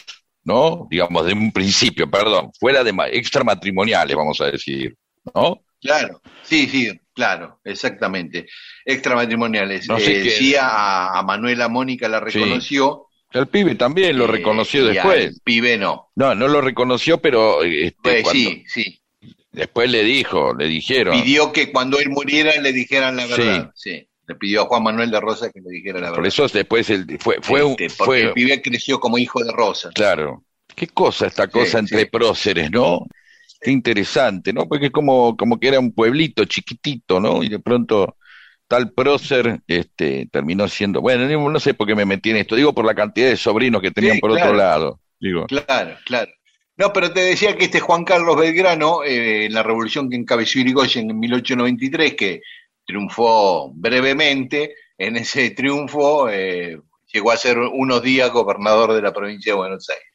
¿no? 0.44 0.86
Digamos, 0.90 1.24
de 1.26 1.32
un 1.32 1.50
principio, 1.52 2.08
perdón, 2.10 2.50
fuera 2.60 2.84
de 2.84 2.92
ma- 2.92 3.08
extramatrimoniales, 3.08 4.14
vamos 4.16 4.40
a 4.42 4.50
decir, 4.50 4.94
¿no? 5.34 5.62
Claro, 5.80 6.20
sí, 6.42 6.68
sí, 6.68 6.90
claro, 7.14 7.58
exactamente. 7.64 8.46
Extramatrimoniales. 8.84 9.88
No 9.88 9.98
sé 9.98 10.20
Eh, 10.20 10.30
sí, 10.30 10.54
a, 10.54 11.18
a 11.18 11.22
Manuela 11.22 11.68
Mónica 11.68 12.08
la 12.08 12.18
Sí. 12.30 12.38
reconoció. 12.38 13.06
El 13.32 13.48
pibe 13.48 13.74
también 13.74 14.16
lo 14.18 14.24
eh, 14.26 14.28
reconoció 14.28 14.84
después. 14.86 15.28
al 15.28 15.34
pibe 15.42 15.78
no. 15.78 16.10
No, 16.14 16.34
no 16.34 16.46
lo 16.48 16.60
reconoció, 16.60 17.18
pero 17.18 17.62
este, 17.64 17.96
Pues 18.02 18.22
cuando- 18.22 18.50
sí, 18.50 18.64
sí. 18.68 19.00
después 19.50 19.90
le 19.90 20.04
dijo, 20.04 20.54
le 20.54 20.66
dijeron. 20.66 21.20
Pidió 21.20 21.50
que 21.52 21.72
cuando 21.72 21.98
él 21.98 22.10
muriera 22.10 22.52
le 22.60 22.72
dijeran 22.72 23.16
la 23.16 23.26
Sí. 23.26 23.32
verdad. 23.32 23.70
Sí. 23.74 24.06
Le 24.32 24.38
pidió 24.38 24.62
a 24.62 24.66
Juan 24.66 24.82
Manuel 24.84 25.10
de 25.10 25.20
Rosa 25.20 25.50
que 25.50 25.60
le 25.60 25.70
dijera 25.70 26.00
la 26.00 26.12
Por 26.12 26.24
verdad. 26.24 26.28
eso 26.28 26.46
después 26.48 26.90
el, 26.90 27.18
fue, 27.20 27.38
fue, 27.42 27.62
un, 27.62 27.76
Este, 27.78 27.90
porque 27.96 28.20
el 28.20 28.28
fue, 28.28 28.34
pibe 28.34 28.62
creció 28.62 29.00
como 29.00 29.18
hijo 29.18 29.42
de 29.44 29.52
Rosa. 29.52 29.90
claro. 29.94 30.44
Qué 30.74 30.86
cosa 30.88 31.26
esta 31.26 31.48
cosa 31.48 31.78
Sí, 31.78 31.78
entre 31.80 32.00
sí. 32.00 32.06
próceres, 32.06 32.70
¿no? 32.70 33.00
Qué 33.60 33.70
interesante, 33.70 34.52
¿no? 34.52 34.66
Porque 34.68 34.86
es 34.86 34.92
como, 34.92 35.36
como 35.36 35.60
que 35.60 35.68
era 35.68 35.78
un 35.80 35.92
pueblito 35.94 36.44
chiquitito, 36.46 37.20
¿no? 37.20 37.42
Y 37.42 37.48
de 37.50 37.58
pronto 37.60 38.16
tal 38.68 38.92
prócer 38.92 39.60
este, 39.66 40.28
terminó 40.32 40.66
siendo, 40.68 41.00
bueno, 41.02 41.26
no 41.28 41.50
no 41.50 41.60
sé 41.60 41.74
por 41.74 41.86
qué 41.86 41.94
me 41.94 42.06
metí 42.06 42.30
en 42.30 42.38
esto, 42.38 42.56
digo 42.56 42.74
por 42.74 42.86
la 42.86 42.94
cantidad 42.94 43.28
de 43.28 43.36
sobrinos 43.36 43.82
que 43.82 43.90
tenían 43.90 44.16
Sí, 44.16 44.20
por 44.20 44.30
claro. 44.32 44.46
otro 44.46 44.56
lado, 44.56 45.00
digo. 45.20 45.46
Claro, 45.46 45.96
claro. 46.06 46.32
No, 46.78 46.92
pero 46.92 47.12
te 47.12 47.20
decía 47.20 47.56
que 47.56 47.66
este 47.66 47.80
Juan 47.80 48.04
Carlos 48.04 48.36
Belgrano, 48.36 49.04
eh, 49.04 49.44
en 49.46 49.52
la 49.52 49.62
revolución 49.62 50.08
que 50.08 50.16
encabezó 50.16 50.58
Irigoyen 50.58 51.10
en 51.10 51.20
1893, 51.20 52.14
que 52.14 52.40
triunfó 52.84 53.72
brevemente, 53.74 54.74
en 54.98 55.16
ese 55.16 55.50
triunfo 55.56 56.28
eh, 56.28 56.80
llegó 57.12 57.30
a 57.30 57.36
ser 57.36 57.58
unos 57.58 58.02
días 58.02 58.30
gobernador 58.30 58.92
de 58.92 59.02
la 59.02 59.12
provincia 59.12 59.52
de 59.52 59.58
Buenos 59.58 59.88
Aires. 59.88 60.06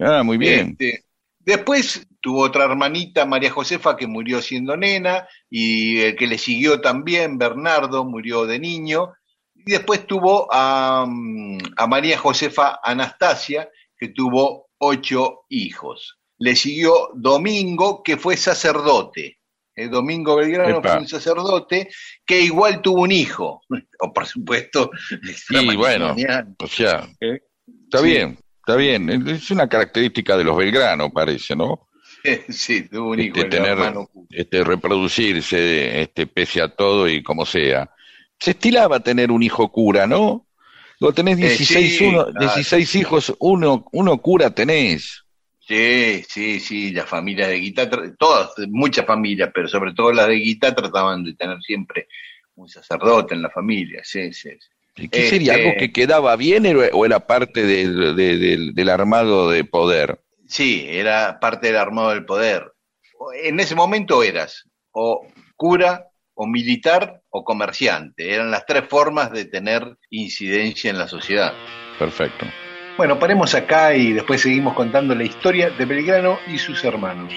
Ah, 0.00 0.22
muy 0.22 0.38
bien. 0.38 0.70
Este, 0.70 1.04
después 1.38 2.06
tuvo 2.20 2.42
otra 2.42 2.64
hermanita, 2.64 3.26
María 3.26 3.50
Josefa, 3.50 3.96
que 3.96 4.06
murió 4.06 4.40
siendo 4.40 4.76
nena, 4.76 5.28
y 5.48 6.00
el 6.00 6.16
que 6.16 6.26
le 6.26 6.38
siguió 6.38 6.80
también, 6.80 7.38
Bernardo, 7.38 8.04
murió 8.04 8.46
de 8.46 8.58
niño. 8.58 9.12
Y 9.54 9.72
después 9.72 10.06
tuvo 10.06 10.48
a, 10.50 11.04
mm, 11.06 11.58
a 11.76 11.86
María 11.86 12.18
Josefa 12.18 12.80
Anastasia, 12.82 13.68
que 13.98 14.08
tuvo 14.08 14.68
ocho 14.78 15.42
hijos. 15.50 16.18
Le 16.38 16.56
siguió 16.56 17.10
Domingo, 17.14 18.02
que 18.02 18.16
fue 18.16 18.36
sacerdote. 18.36 19.39
El 19.80 19.90
Domingo 19.90 20.36
Belgrano 20.36 20.78
Epa. 20.78 20.90
fue 20.92 20.98
un 21.00 21.08
sacerdote 21.08 21.88
que 22.26 22.40
igual 22.40 22.82
tuvo 22.82 23.02
un 23.02 23.12
hijo. 23.12 23.62
O 24.02 24.12
por 24.14 24.26
supuesto, 24.26 24.90
Y 25.50 25.76
bueno, 25.76 26.16
o 26.58 26.66
sea, 26.66 27.06
¿Eh? 27.20 27.38
está 27.84 27.98
Sí. 27.98 28.04
bien, 28.04 28.38
está 28.60 28.76
bien. 28.76 29.28
Es 29.28 29.50
una 29.50 29.68
característica 29.68 30.38
de 30.38 30.44
los 30.44 30.56
Belgrano, 30.56 31.10
parece, 31.12 31.54
¿no? 31.54 31.88
Sí, 32.48 32.88
tuvo 32.88 33.10
un 33.10 33.20
hijo, 33.20 33.36
Este, 33.36 33.50
tener, 33.50 33.76
este, 34.30 34.64
reproducirse, 34.64 36.00
este, 36.02 36.26
pese 36.26 36.62
a 36.62 36.68
todo 36.68 37.08
y 37.08 37.22
como 37.22 37.44
sea. 37.46 37.90
Se 38.38 38.52
estilaba 38.52 39.00
tener 39.00 39.30
un 39.30 39.42
hijo 39.42 39.70
cura, 39.70 40.06
¿no? 40.06 40.46
Lo 40.98 41.12
tenés 41.12 41.38
Eh, 41.38 41.48
16, 41.48 41.98
sí, 41.98 42.04
uno, 42.06 42.24
claro. 42.26 42.40
16 42.54 42.94
hijos, 42.96 43.34
uno, 43.38 43.86
uno 43.92 44.18
cura 44.18 44.50
tenés. 44.50 45.24
Sí, 45.70 46.24
sí, 46.28 46.58
sí, 46.58 46.90
las 46.90 47.08
familias 47.08 47.46
de 47.48 47.58
Guita, 47.60 47.88
todas, 48.18 48.50
muchas 48.70 49.06
familias, 49.06 49.52
pero 49.54 49.68
sobre 49.68 49.94
todo 49.94 50.10
las 50.12 50.26
de 50.26 50.34
Guita 50.34 50.74
trataban 50.74 51.22
de 51.22 51.34
tener 51.34 51.62
siempre 51.62 52.08
un 52.56 52.68
sacerdote 52.68 53.34
en 53.36 53.42
la 53.42 53.50
familia, 53.50 54.00
sí, 54.02 54.32
sí. 54.32 54.50
sí. 54.50 54.68
¿Y 54.96 55.08
¿Qué 55.08 55.28
sería? 55.28 55.52
Este- 55.52 55.68
¿Algo 55.68 55.78
que 55.78 55.92
quedaba 55.92 56.34
bien 56.34 56.66
o 56.92 57.06
era 57.06 57.20
parte 57.24 57.62
del, 57.64 58.16
de- 58.16 58.36
del, 58.38 58.74
del 58.74 58.88
armado 58.88 59.48
de 59.48 59.62
poder? 59.62 60.20
Sí, 60.48 60.84
era 60.88 61.38
parte 61.38 61.68
del 61.68 61.76
armado 61.76 62.10
del 62.10 62.24
poder. 62.24 62.72
en 63.40 63.60
ese 63.60 63.76
momento 63.76 64.24
eras 64.24 64.64
o 64.90 65.24
cura 65.54 66.08
o 66.34 66.48
militar 66.48 67.22
o 67.28 67.44
comerciante. 67.44 68.34
Eran 68.34 68.50
las 68.50 68.66
tres 68.66 68.88
formas 68.88 69.30
de 69.30 69.44
tener 69.44 69.96
incidencia 70.10 70.90
en 70.90 70.98
la 70.98 71.06
sociedad. 71.06 71.52
Perfecto. 71.96 72.46
Bueno, 73.00 73.18
paremos 73.18 73.54
acá 73.54 73.94
y 73.94 74.12
después 74.12 74.42
seguimos 74.42 74.74
contando 74.74 75.14
la 75.14 75.24
historia 75.24 75.70
de 75.70 75.86
Belgrano 75.86 76.38
y 76.46 76.58
sus 76.58 76.84
hermanos. 76.84 77.32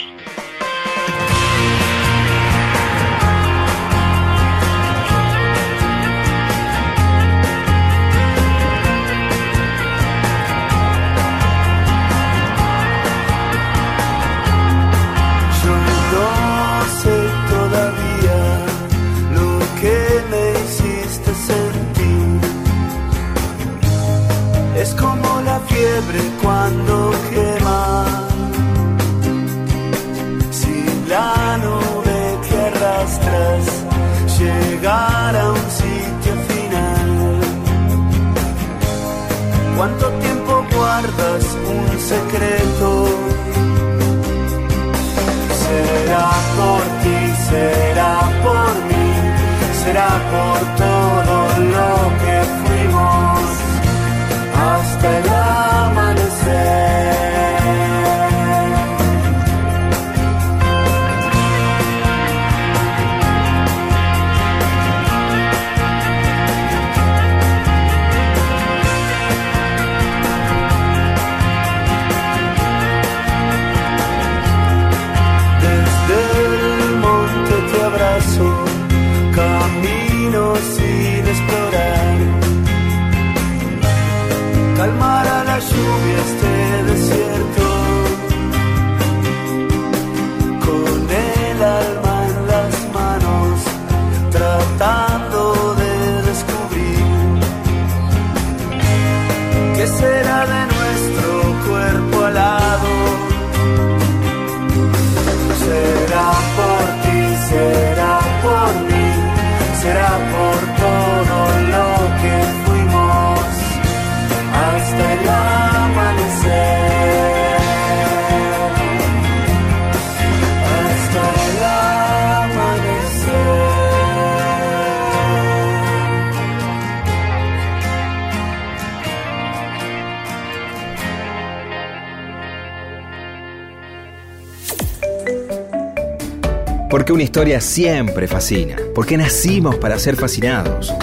Una 137.24 137.28
historia 137.28 137.62
siempre 137.62 138.28
fascina. 138.28 138.76
Porque 138.94 139.16
nacimos 139.16 139.78
para 139.78 139.98
ser 139.98 140.18
fascinados. 140.18 140.94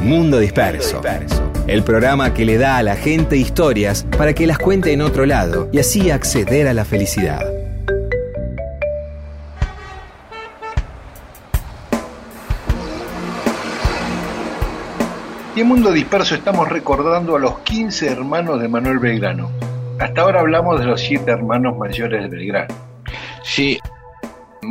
Mundo 0.00 0.40
Disperso. 0.40 1.00
El 1.68 1.84
programa 1.84 2.34
que 2.34 2.44
le 2.44 2.58
da 2.58 2.78
a 2.78 2.82
la 2.82 2.96
gente 2.96 3.36
historias 3.36 4.04
para 4.18 4.32
que 4.32 4.48
las 4.48 4.58
cuente 4.58 4.92
en 4.92 5.00
otro 5.00 5.26
lado 5.26 5.68
y 5.70 5.78
así 5.78 6.10
acceder 6.10 6.66
a 6.66 6.74
la 6.74 6.84
felicidad. 6.84 7.40
Y 15.54 15.60
en 15.60 15.68
Mundo 15.68 15.92
Disperso 15.92 16.34
estamos 16.34 16.68
recordando 16.68 17.36
a 17.36 17.38
los 17.38 17.60
15 17.60 18.08
hermanos 18.08 18.60
de 18.60 18.66
Manuel 18.66 18.98
Belgrano. 18.98 19.52
Hasta 20.00 20.22
ahora 20.22 20.40
hablamos 20.40 20.80
de 20.80 20.86
los 20.86 21.00
siete 21.00 21.30
hermanos 21.30 21.78
mayores 21.78 22.24
de 22.24 22.28
Belgrano. 22.28 22.74
Sí, 23.44 23.78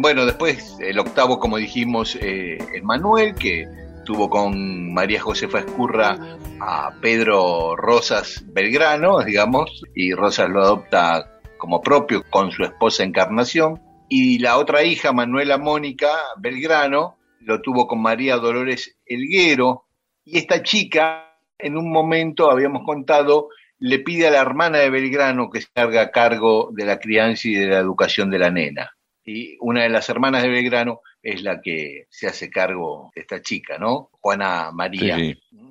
bueno, 0.02 0.26
después 0.26 0.78
el 0.80 1.00
octavo, 1.00 1.40
como 1.40 1.58
dijimos, 1.58 2.18
eh, 2.22 2.58
Manuel, 2.84 3.36
que 3.36 3.68
tuvo 4.06 4.30
con 4.30 4.94
María 4.94 5.22
Josefa 5.22 5.60
Escurra 5.60 6.18
a 6.60 6.94
Pedro 7.02 7.76
Rosas 7.76 8.44
Belgrano, 8.48 9.22
digamos, 9.24 9.84
y 9.96 10.14
Rosas 10.14 10.50
lo 10.50 10.62
adopta 10.62 11.40
como 11.58 11.82
propio 11.82 12.24
con 12.30 12.52
su 12.52 12.64
esposa 12.64 13.04
Encarnación. 13.04 13.82
Y 14.10 14.40
la 14.40 14.58
otra 14.58 14.84
hija, 14.84 15.12
Manuela 15.12 15.58
Mónica 15.58 16.10
Belgrano, 16.38 17.18
lo 17.40 17.62
tuvo 17.62 17.88
con 17.88 18.02
María 18.02 18.38
Dolores 18.38 18.98
Elguero. 19.06 19.86
Y 20.26 20.38
esta 20.38 20.62
chica, 20.62 21.38
en 21.58 21.78
un 21.78 21.92
momento, 21.92 22.52
habíamos 22.52 22.84
contado, 22.86 23.50
le 23.80 24.00
pide 24.00 24.28
a 24.28 24.32
la 24.32 24.42
hermana 24.42 24.80
de 24.80 24.90
Belgrano 24.90 25.50
que 25.50 25.62
se 25.62 25.70
haga 25.76 26.12
cargo 26.12 26.70
de 26.74 26.86
la 26.86 27.00
crianza 27.00 27.48
y 27.48 27.56
de 27.56 27.68
la 27.68 27.80
educación 27.80 28.30
de 28.30 28.40
la 28.40 28.52
nena 28.52 28.92
y 29.26 29.58
una 29.60 29.84
de 29.84 29.90
las 29.90 30.10
hermanas 30.10 30.44
de 30.44 30.50
Belgrano 30.50 31.02
es 31.22 31.42
la 31.42 31.62
que 31.62 32.08
se 32.10 32.28
hace 32.28 32.50
cargo 32.50 33.12
de 33.16 33.22
esta 33.22 33.42
chica, 33.42 33.78
¿no? 33.78 34.10
Juana 34.20 34.72
María, 34.72 35.18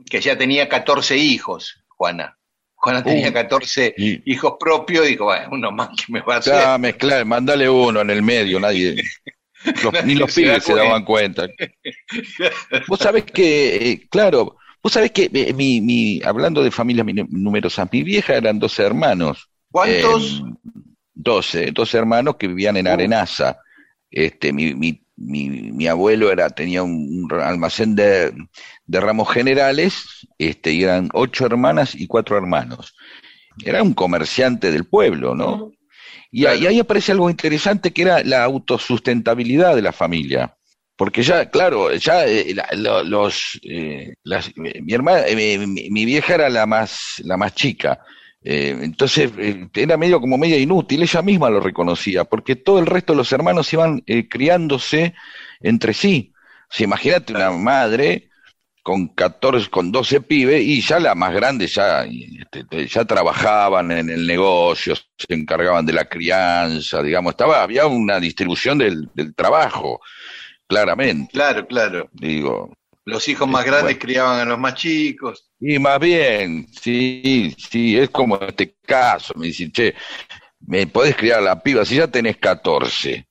que 0.09 0.21
ya 0.21 0.37
tenía 0.37 0.69
14 0.69 1.17
hijos, 1.17 1.83
Juana. 1.89 2.39
Juana 2.75 3.01
uh, 3.01 3.05
tenía 3.05 3.29
uh, 3.29 3.33
14 3.33 3.95
hijos 4.25 4.55
propios, 4.59 5.07
y 5.07 5.11
dijo, 5.11 5.25
bueno, 5.25 5.49
uno 5.53 5.71
más 5.71 5.91
que 5.91 6.13
me 6.13 6.21
va 6.21 6.37
a 6.37 6.39
hacer. 6.39 6.55
Ah, 6.55 6.79
mezclar, 6.79 7.25
mandale 7.25 7.69
uno 7.69 8.01
en 8.01 8.11
el 8.11 8.23
medio, 8.23 8.59
nadie. 8.59 8.97
Ni 10.05 10.15
los 10.15 10.35
pibes 10.35 10.65
se, 10.65 10.75
daban 10.75 11.05
cuenta. 11.05 11.47
vos 12.89 12.99
sabés 12.99 13.25
que, 13.25 13.91
eh, 13.91 14.09
claro, 14.09 14.57
vos 14.83 14.93
sabés 14.93 15.13
que, 15.13 15.31
eh, 15.33 15.53
mi, 15.53 15.81
mi, 15.81 16.21
hablando 16.25 16.65
de 16.65 16.71
familias 16.71 17.07
numerosas, 17.29 17.89
mi 17.93 18.03
vieja 18.03 18.35
eran 18.35 18.59
12 18.59 18.83
hermanos. 18.83 19.49
¿Cuántos? 19.71 20.41
Em, 20.41 20.92
12, 21.15 21.73
12 21.73 21.99
hermanos 21.99 22.37
que 22.37 22.49
vivían 22.49 22.77
en 22.77 22.89
Arenaza. 22.89 23.59
Este, 24.11 24.53
mi, 24.53 24.75
mi, 24.75 25.05
mi, 25.17 25.49
mi 25.49 25.87
abuelo 25.87 26.31
era, 26.31 26.51
tenía 26.51 26.83
un, 26.83 27.29
almacén 27.33 27.95
de, 27.95 28.33
de, 28.87 29.01
ramos 29.01 29.31
generales, 29.31 30.05
este, 30.39 30.73
y 30.73 30.85
eran 30.85 31.09
ocho 31.13 31.47
hermanas 31.47 31.95
y 31.95 32.07
cuatro 32.07 32.37
hermanos. 32.37 32.95
Era 33.65 33.83
un 33.83 33.95
comerciante 33.95 34.71
del 34.71 34.85
pueblo, 34.85 35.35
¿no? 35.35 35.73
Y, 36.31 36.47
ahí 36.47 36.79
aparece 36.79 37.13
algo 37.13 37.29
interesante 37.29 37.93
que 37.93 38.03
era 38.03 38.25
la 38.25 38.43
autosustentabilidad 38.43 39.77
de 39.77 39.83
la 39.83 39.93
familia. 39.93 40.57
Porque 40.97 41.23
ya, 41.23 41.51
claro, 41.51 41.95
ya 41.95 42.27
eh, 42.27 42.55
la, 42.55 43.03
los, 43.03 43.59
eh, 43.63 44.15
mi, 44.57 44.93
hermana, 44.93 45.27
eh, 45.27 45.59
mi, 45.59 45.91
mi, 45.91 46.05
vieja 46.05 46.35
era 46.35 46.49
la 46.49 46.65
más, 46.65 47.21
la 47.25 47.37
más 47.37 47.55
chica, 47.55 48.01
eh, 48.45 48.77
entonces 48.81 49.31
eh, 49.39 49.69
era 49.75 49.97
medio 49.97 50.21
como 50.21 50.37
media 50.37 50.59
inútil, 50.59 51.03
ella 51.03 51.23
misma 51.23 51.51
lo 51.51 51.61
reconocía, 51.61 52.25
porque 52.25 52.57
todo 52.57 52.79
el 52.79 52.87
resto 52.87 53.13
de 53.13 53.19
los 53.19 53.33
hermanos 53.33 53.73
iban 53.73 54.03
eh, 54.07 54.29
criándose 54.29 55.15
entre 55.61 55.95
sí. 55.95 56.33
O 56.69 56.83
imagínate 56.83 57.35
una 57.35 57.51
madre 57.51 58.31
con 58.83 59.09
14, 59.09 59.71
con 59.71 59.93
12 59.93 60.23
pibes 60.23 60.63
y 60.63 60.81
ya 60.81 60.99
la 60.99 61.15
más 61.15 61.33
grande 61.33 61.69
ya, 61.69 62.05
este, 62.05 62.87
ya 62.89 63.05
trabajaban 63.05 63.93
en 63.93 64.11
el 64.11 64.27
negocio, 64.27 64.97
se 64.97 65.35
encargaban 65.35 65.87
de 65.87 65.93
la 65.93 66.07
crianza, 66.07 67.01
digamos, 67.01 67.33
estaba, 67.33 67.63
había 67.63 67.87
una 67.87 68.19
distribución 68.19 68.79
del, 68.79 69.09
del 69.15 69.35
trabajo, 69.37 70.01
claramente. 70.67 71.33
Claro, 71.33 71.65
claro. 71.69 72.09
Digo, 72.13 72.73
los 73.05 73.29
hijos 73.29 73.49
más 73.49 73.65
grandes 73.65 73.99
criaban 73.99 74.41
a 74.41 74.45
los 74.45 74.59
más 74.59 74.75
chicos. 74.75 75.51
Y 75.59 75.79
más 75.79 75.99
bien, 75.99 76.67
sí, 76.73 77.55
sí, 77.59 77.99
es 77.99 78.11
como 78.11 78.37
este 78.37 78.77
caso. 78.85 79.35
Me 79.37 79.47
dicen, 79.47 79.73
che, 79.73 79.95
¿me 80.61 80.87
podés 80.87 81.17
criar 81.17 81.39
a 81.39 81.43
la 81.43 81.63
piba 81.63 81.85
si 81.85 81.97
ya 81.97 82.09
tenés 82.09 82.37
14? 82.37 83.27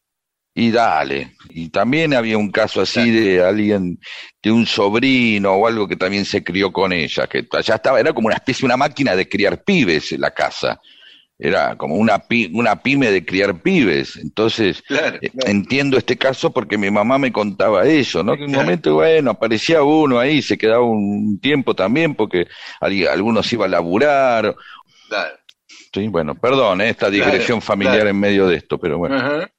Y 0.54 0.72
dale. 0.72 1.36
Y 1.50 1.70
también 1.70 2.14
había 2.14 2.38
un 2.38 2.52
caso 2.52 2.82
así 2.82 3.10
de 3.10 3.44
alguien, 3.44 4.00
de 4.44 4.52
un 4.52 4.66
sobrino 4.66 5.54
o 5.54 5.68
algo 5.68 5.88
que 5.88 5.96
también 5.96 6.26
se 6.26 6.44
crió 6.44 6.74
con 6.74 6.92
ella, 6.92 7.28
que 7.28 7.48
ya 7.64 7.76
estaba, 7.76 8.00
era 8.00 8.12
como 8.12 8.28
una 8.28 8.36
especie, 8.36 8.66
una 8.66 8.76
máquina 8.76 9.16
de 9.16 9.30
criar 9.30 9.64
pibes 9.64 10.12
en 10.12 10.22
la 10.22 10.32
casa. 10.32 10.80
Era 11.44 11.76
como 11.76 11.96
una, 11.96 12.24
una 12.54 12.84
pyme 12.84 13.10
de 13.10 13.26
criar 13.26 13.62
pibes. 13.64 14.16
Entonces, 14.16 14.84
eh, 14.90 15.32
entiendo 15.48 15.98
este 15.98 16.16
caso 16.16 16.52
porque 16.54 16.78
mi 16.78 16.92
mamá 16.92 17.18
me 17.18 17.32
contaba 17.32 17.84
eso, 17.88 18.24
¿no? 18.24 18.38
Que 18.38 18.44
en 18.44 18.52
un 18.52 18.58
momento, 18.58 18.94
bueno, 18.94 19.32
aparecía 19.32 19.82
uno 19.82 20.20
ahí, 20.20 20.44
se 20.44 20.56
quedaba 20.56 20.84
un 20.84 21.40
tiempo 21.42 21.74
también 21.74 22.14
porque 22.14 22.46
algunos 22.80 23.52
iban 23.52 23.70
a 23.70 23.72
laburar. 23.72 24.56
Claro. 25.10 25.36
Sí, 25.92 26.08
bueno, 26.10 26.36
perdón, 26.36 26.82
¿eh? 26.82 26.90
esta 26.90 27.10
digresión 27.10 27.60
familiar 27.60 28.06
en 28.06 28.20
medio 28.20 28.48
de 28.48 28.58
esto, 28.58 28.78
pero 28.78 29.00
bueno. 29.00 29.50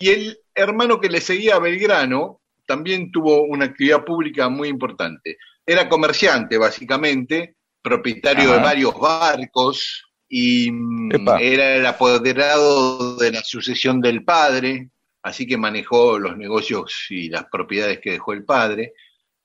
Y 0.00 0.08
el 0.08 0.38
hermano 0.56 1.00
que 1.00 1.08
le 1.08 1.20
seguía 1.20 1.54
a 1.54 1.60
Belgrano 1.60 2.40
también 2.66 3.12
tuvo 3.12 3.42
una 3.44 3.66
actividad 3.66 4.04
pública 4.04 4.48
muy 4.48 4.66
importante. 4.68 5.38
Era 5.64 5.88
comerciante, 5.88 6.58
básicamente, 6.58 7.54
propietario 7.80 8.50
de 8.50 8.58
varios 8.58 8.98
barcos 8.98 10.11
y 10.34 10.70
mm, 10.72 11.10
era 11.40 11.76
el 11.76 11.84
apoderado 11.84 13.18
de 13.18 13.32
la 13.32 13.44
sucesión 13.44 14.00
del 14.00 14.24
padre, 14.24 14.88
así 15.22 15.46
que 15.46 15.58
manejó 15.58 16.18
los 16.18 16.38
negocios 16.38 17.04
y 17.10 17.28
las 17.28 17.44
propiedades 17.52 17.98
que 18.00 18.12
dejó 18.12 18.32
el 18.32 18.42
padre. 18.42 18.94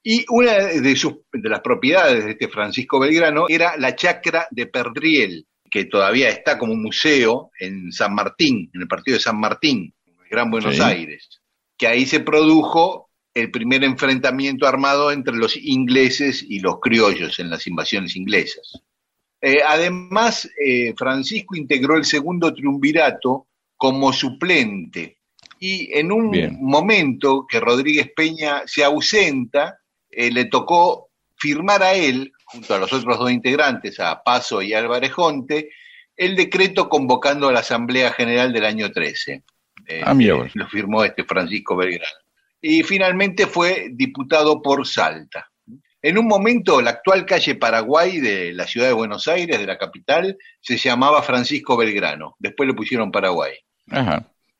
Y 0.02 0.24
una 0.30 0.54
de, 0.54 0.96
sus, 0.96 1.16
de 1.34 1.50
las 1.50 1.60
propiedades 1.60 2.24
de 2.24 2.32
este 2.32 2.48
Francisco 2.48 3.02
Belgrano 3.02 3.48
era 3.50 3.76
la 3.76 3.98
chacra 3.98 4.48
de 4.50 4.68
Perdriel, 4.68 5.46
que 5.70 5.84
todavía 5.84 6.30
está 6.30 6.58
como 6.58 6.74
museo 6.74 7.52
en 7.60 7.92
San 7.92 8.16
Martín, 8.16 8.72
en 8.74 8.82
el 8.82 8.88
partido 8.88 9.18
de 9.18 9.24
San 9.24 9.38
Martín. 9.38 9.94
Gran 10.32 10.50
Buenos 10.50 10.80
Aires, 10.80 11.42
que 11.78 11.88
ahí 11.88 12.06
se 12.06 12.22
produjo 12.22 13.10
el 13.34 13.52
primer 13.52 13.84
enfrentamiento 13.84 14.66
armado 14.66 15.12
entre 15.12 15.36
los 15.36 15.58
ingleses 15.58 16.46
y 16.48 16.60
los 16.60 16.80
criollos 16.80 17.40
en 17.40 17.50
las 17.50 17.68
invasiones 17.68 18.16
inglesas. 18.16 18.82
Eh, 19.42 19.60
además, 19.66 20.50
eh, 20.64 20.94
Francisco 20.98 21.56
integró 21.56 21.96
el 21.96 22.06
segundo 22.06 22.54
triunvirato 22.54 23.48
como 23.78 24.12
suplente 24.12 25.18
y 25.60 25.98
en 25.98 26.12
un 26.12 26.58
momento 26.60 27.46
que 27.48 27.60
Rodríguez 27.60 28.12
Peña 28.16 28.64
se 28.66 28.84
ausenta, 28.84 29.80
eh, 30.10 30.32
le 30.32 30.46
tocó 30.46 31.10
firmar 31.36 31.84
a 31.84 31.94
él, 31.94 32.32
junto 32.46 32.76
a 32.76 32.80
los 32.80 32.94
otros 32.94 33.18
dos 33.18 33.32
integrantes, 33.32 34.00
a 34.00 34.22
Paso 34.24 34.62
y 34.62 34.74
Álvarez 34.74 35.12
Jonte, 35.12 35.70
el 36.16 36.36
decreto 36.36 36.90
convocando 36.90 37.48
a 37.48 37.52
la 37.52 37.60
Asamblea 37.60 38.12
General 38.12 38.52
del 38.54 38.66
año 38.66 38.92
13. 38.92 39.44
Eh, 39.88 40.02
ah, 40.04 40.14
lo 40.14 40.68
firmó 40.68 41.04
este 41.04 41.24
Francisco 41.24 41.76
Belgrano. 41.76 42.18
Y 42.62 42.84
finalmente 42.84 43.46
fue 43.46 43.88
diputado 43.92 44.62
por 44.62 44.86
Salta. 44.86 45.50
En 46.02 46.18
un 46.18 46.28
momento, 46.28 46.82
la 46.82 46.92
actual 46.92 47.26
calle 47.26 47.56
Paraguay 47.56 48.20
de 48.20 48.54
la 48.54 48.68
ciudad 48.68 48.88
de 48.88 48.94
Buenos 48.94 49.28
Aires, 49.28 49.60
de 49.60 49.66
la 49.66 49.78
capital, 49.78 50.38
se 50.62 50.78
llamaba 50.78 51.24
Francisco 51.24 51.76
Belgrano. 51.76 52.36
Después 52.40 52.68
le 52.68 52.76
pusieron 52.76 53.12
Paraguay. 53.12 53.54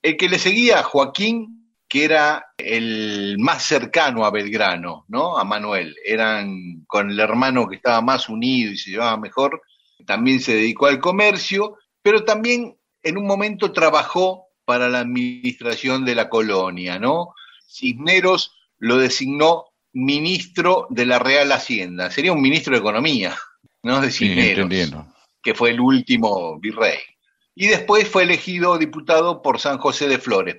El 0.02 0.18
que 0.18 0.30
le 0.30 0.40
seguía, 0.40 0.84
Joaquín, 0.84 1.58
que 1.88 2.06
era 2.06 2.48
el 2.58 3.38
más 3.40 3.64
cercano 3.64 4.26
a 4.26 4.32
Belgrano, 4.32 5.06
¿no? 5.08 5.38
A 5.38 5.44
Manuel. 5.44 5.96
Eran 6.04 6.84
con 6.88 7.12
el 7.12 7.20
hermano 7.20 7.68
que 7.68 7.78
estaba 7.78 8.02
más 8.02 8.30
unido 8.30 8.72
y 8.72 8.78
se 8.78 8.92
llevaba 8.92 9.18
mejor. 9.18 9.62
También 10.06 10.40
se 10.40 10.56
dedicó 10.56 10.88
al 10.88 11.00
comercio, 11.00 11.78
pero 12.02 12.26
también 12.26 12.78
en 13.04 13.18
un 13.18 13.26
momento 13.26 13.72
trabajó 13.72 14.48
para 14.66 14.90
la 14.90 15.00
administración 15.00 16.04
de 16.04 16.16
la 16.16 16.30
colonia, 16.30 17.00
¿no? 17.00 17.34
Cisneros 17.68 18.54
lo 18.80 18.98
designó 18.98 19.67
ministro 19.98 20.86
de 20.92 21.06
la 21.08 21.18
Real 21.18 21.52
Hacienda, 21.52 22.12
sería 22.12 22.32
un 22.32 22.42
ministro 22.42 22.74
de 22.74 22.80
Economía, 22.80 23.36
¿no? 23.82 24.00
De 24.00 24.12
Cisneros, 24.12 24.70
que 25.42 25.56
fue 25.56 25.72
el 25.72 25.80
último 25.80 26.60
virrey. 26.60 27.00
Y 27.56 27.66
después 27.66 28.08
fue 28.08 28.24
elegido 28.24 28.78
diputado 28.78 29.42
por 29.42 29.60
San 29.60 29.80
José 29.80 30.08
de 30.08 30.20
Flores. 30.20 30.58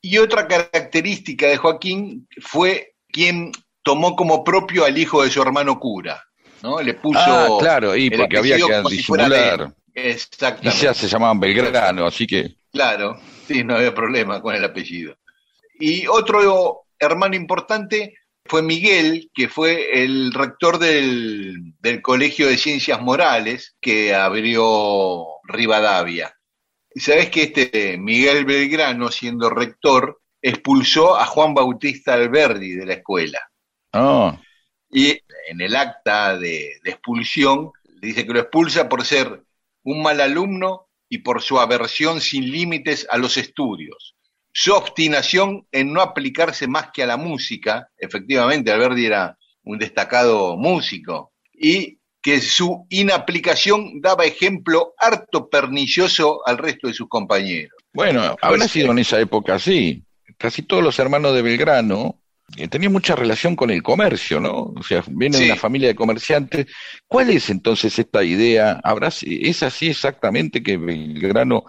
Y 0.00 0.16
otra 0.16 0.48
característica 0.48 1.46
de 1.46 1.58
Joaquín 1.58 2.26
fue 2.40 2.94
quien 3.08 3.52
tomó 3.82 4.16
como 4.16 4.42
propio 4.42 4.86
al 4.86 4.96
hijo 4.96 5.22
de 5.22 5.30
su 5.30 5.42
hermano 5.42 5.78
cura, 5.78 6.24
¿no? 6.62 6.80
Le 6.80 6.94
puso. 6.94 7.20
Ah, 7.20 7.48
claro, 7.60 7.94
y 7.94 8.08
porque 8.08 8.38
había 8.38 8.56
que 8.56 8.82
disimular. 8.88 9.74
Exactamente. 9.92 10.78
Y 10.78 10.82
ya 10.82 10.94
se 10.94 11.06
llamaban 11.06 11.38
Belgrano, 11.38 12.06
así 12.06 12.26
que. 12.26 12.54
Claro, 12.72 13.20
sí, 13.46 13.62
no 13.62 13.76
había 13.76 13.94
problema 13.94 14.40
con 14.40 14.54
el 14.54 14.64
apellido. 14.64 15.18
Y 15.78 16.06
otro 16.06 16.86
hermano 16.98 17.36
importante 17.36 18.14
fue 18.50 18.62
Miguel, 18.62 19.30
que 19.32 19.48
fue 19.48 20.02
el 20.02 20.32
rector 20.32 20.80
del, 20.80 21.72
Colegio 22.02 22.48
de 22.48 22.58
Ciencias 22.58 23.00
Morales 23.00 23.76
que 23.80 24.12
abrió 24.12 25.24
Rivadavia. 25.44 26.34
Y 26.92 26.98
sabes 26.98 27.30
que 27.30 27.44
este 27.44 27.96
Miguel 27.96 28.44
Belgrano, 28.44 29.12
siendo 29.12 29.50
rector, 29.50 30.20
expulsó 30.42 31.16
a 31.16 31.26
Juan 31.26 31.54
Bautista 31.54 32.14
Alberdi 32.14 32.72
de 32.72 32.86
la 32.86 32.94
escuela. 32.94 33.38
Oh. 33.92 34.36
Y 34.90 35.10
en 35.48 35.60
el 35.60 35.76
acta 35.76 36.36
de, 36.36 36.80
de 36.82 36.90
expulsión 36.90 37.70
dice 38.02 38.26
que 38.26 38.32
lo 38.32 38.40
expulsa 38.40 38.88
por 38.88 39.04
ser 39.04 39.44
un 39.84 40.02
mal 40.02 40.20
alumno 40.20 40.88
y 41.08 41.18
por 41.18 41.40
su 41.40 41.60
aversión 41.60 42.20
sin 42.20 42.50
límites 42.50 43.06
a 43.10 43.16
los 43.16 43.36
estudios. 43.36 44.16
Su 44.52 44.72
obstinación 44.74 45.66
en 45.70 45.92
no 45.92 46.00
aplicarse 46.00 46.66
más 46.66 46.90
que 46.92 47.02
a 47.02 47.06
la 47.06 47.16
música, 47.16 47.88
efectivamente 47.96 48.72
Alberti 48.72 49.06
era 49.06 49.36
un 49.62 49.78
destacado 49.78 50.56
músico, 50.56 51.32
y 51.52 51.98
que 52.22 52.40
su 52.40 52.86
inaplicación 52.90 54.00
daba 54.00 54.24
ejemplo 54.24 54.94
harto 54.98 55.48
pernicioso 55.48 56.46
al 56.46 56.58
resto 56.58 56.88
de 56.88 56.94
sus 56.94 57.08
compañeros. 57.08 57.72
Bueno, 57.92 58.36
habrá 58.42 58.68
sido 58.68 58.92
en 58.92 58.98
esa 58.98 59.18
época 59.20 59.54
así. 59.54 60.04
Casi 60.36 60.62
todos 60.62 60.82
los 60.82 60.98
hermanos 60.98 61.34
de 61.34 61.42
Belgrano 61.42 62.20
tenía 62.70 62.90
mucha 62.90 63.14
relación 63.14 63.56
con 63.56 63.70
el 63.70 63.82
comercio, 63.82 64.40
¿no? 64.40 64.72
O 64.76 64.82
sea, 64.82 65.02
viene 65.08 65.38
de 65.38 65.46
una 65.46 65.56
familia 65.56 65.88
de 65.88 65.94
comerciantes. 65.94 66.66
¿Cuál 67.06 67.30
es 67.30 67.50
entonces 67.50 67.98
esta 67.98 68.22
idea? 68.24 68.80
¿Habrá, 68.82 69.08
¿Es 69.22 69.62
así 69.62 69.88
exactamente 69.88 70.62
que 70.62 70.76
Belgrano 70.76 71.64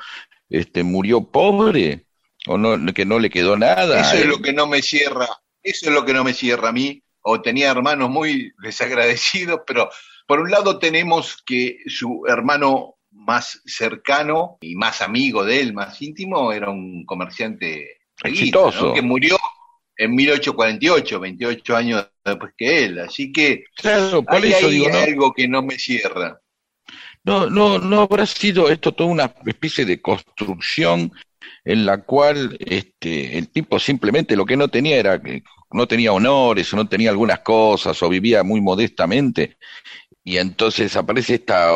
este, 0.50 0.84
murió 0.84 1.22
pobre? 1.24 2.06
¿O 2.48 2.58
no, 2.58 2.94
que 2.94 3.06
no 3.06 3.20
le 3.20 3.30
quedó 3.30 3.58
nada? 3.58 4.02
Eso 4.02 4.16
es 4.16 4.26
lo 4.26 4.42
que 4.42 4.54
no 4.54 4.68
me 4.68 4.82
cierra, 4.82 5.28
eso 5.62 5.90
es 5.90 5.94
lo 5.94 6.06
que 6.06 6.14
no 6.14 6.24
me 6.24 6.34
cierra 6.34 6.70
a 6.70 6.74
mí. 6.74 7.04
O 7.22 7.42
tenía 7.42 7.70
hermanos 7.70 8.10
muy 8.10 8.52
desagradecidos, 8.64 9.62
pero 9.68 9.90
por 10.26 10.40
un 10.40 10.50
lado 10.50 10.80
tenemos 10.80 11.38
que 11.46 11.78
su 11.86 12.24
hermano 12.28 12.96
más 13.12 13.62
cercano 13.66 14.58
y 14.62 14.76
más 14.76 15.02
amigo 15.02 15.44
de 15.44 15.62
él, 15.62 15.74
más 15.74 16.02
íntimo, 16.02 16.52
era 16.52 16.70
un 16.70 17.06
comerciante 17.06 18.00
exitoso, 18.24 18.94
que 18.94 19.02
murió 19.02 19.38
en 19.98 20.16
1848, 20.16 21.20
28 21.20 21.76
años 21.76 22.10
después 22.26 22.54
que 22.58 22.86
él. 22.86 23.00
Así 23.00 23.32
que 23.32 23.66
claro, 23.76 24.24
por 24.24 24.38
hay, 24.38 24.54
eso 24.54 24.70
digo, 24.70 24.88
algo 24.92 25.34
que 25.34 25.48
no 25.48 25.62
me 25.62 25.78
cierra. 25.78 26.40
No, 27.24 27.48
no, 27.48 27.78
no 27.78 28.02
habrá 28.02 28.26
sido 28.26 28.70
esto 28.70 28.94
toda 28.94 29.12
una 29.12 29.36
especie 29.46 29.86
de 29.86 30.02
construcción 30.02 31.12
en 31.64 31.86
la 31.86 32.04
cual 32.04 32.58
este, 32.60 33.38
el 33.38 33.50
tipo 33.50 33.80
simplemente 33.80 34.36
lo 34.36 34.46
que 34.46 34.58
no 34.58 34.68
tenía 34.68 34.98
era 34.98 35.22
que 35.22 35.44
no 35.72 35.88
tenía 35.88 36.12
honores 36.12 36.74
o 36.74 36.78
no 36.78 36.88
tenía 36.88 37.10
algunas 37.10 37.40
cosas 37.40 38.02
o 38.02 38.10
vivía 38.10 38.44
muy 38.44 38.62
modestamente 38.62 39.58
y 40.24 40.38
entonces 40.38 40.96
aparece 40.96 41.36
esta 41.36 41.72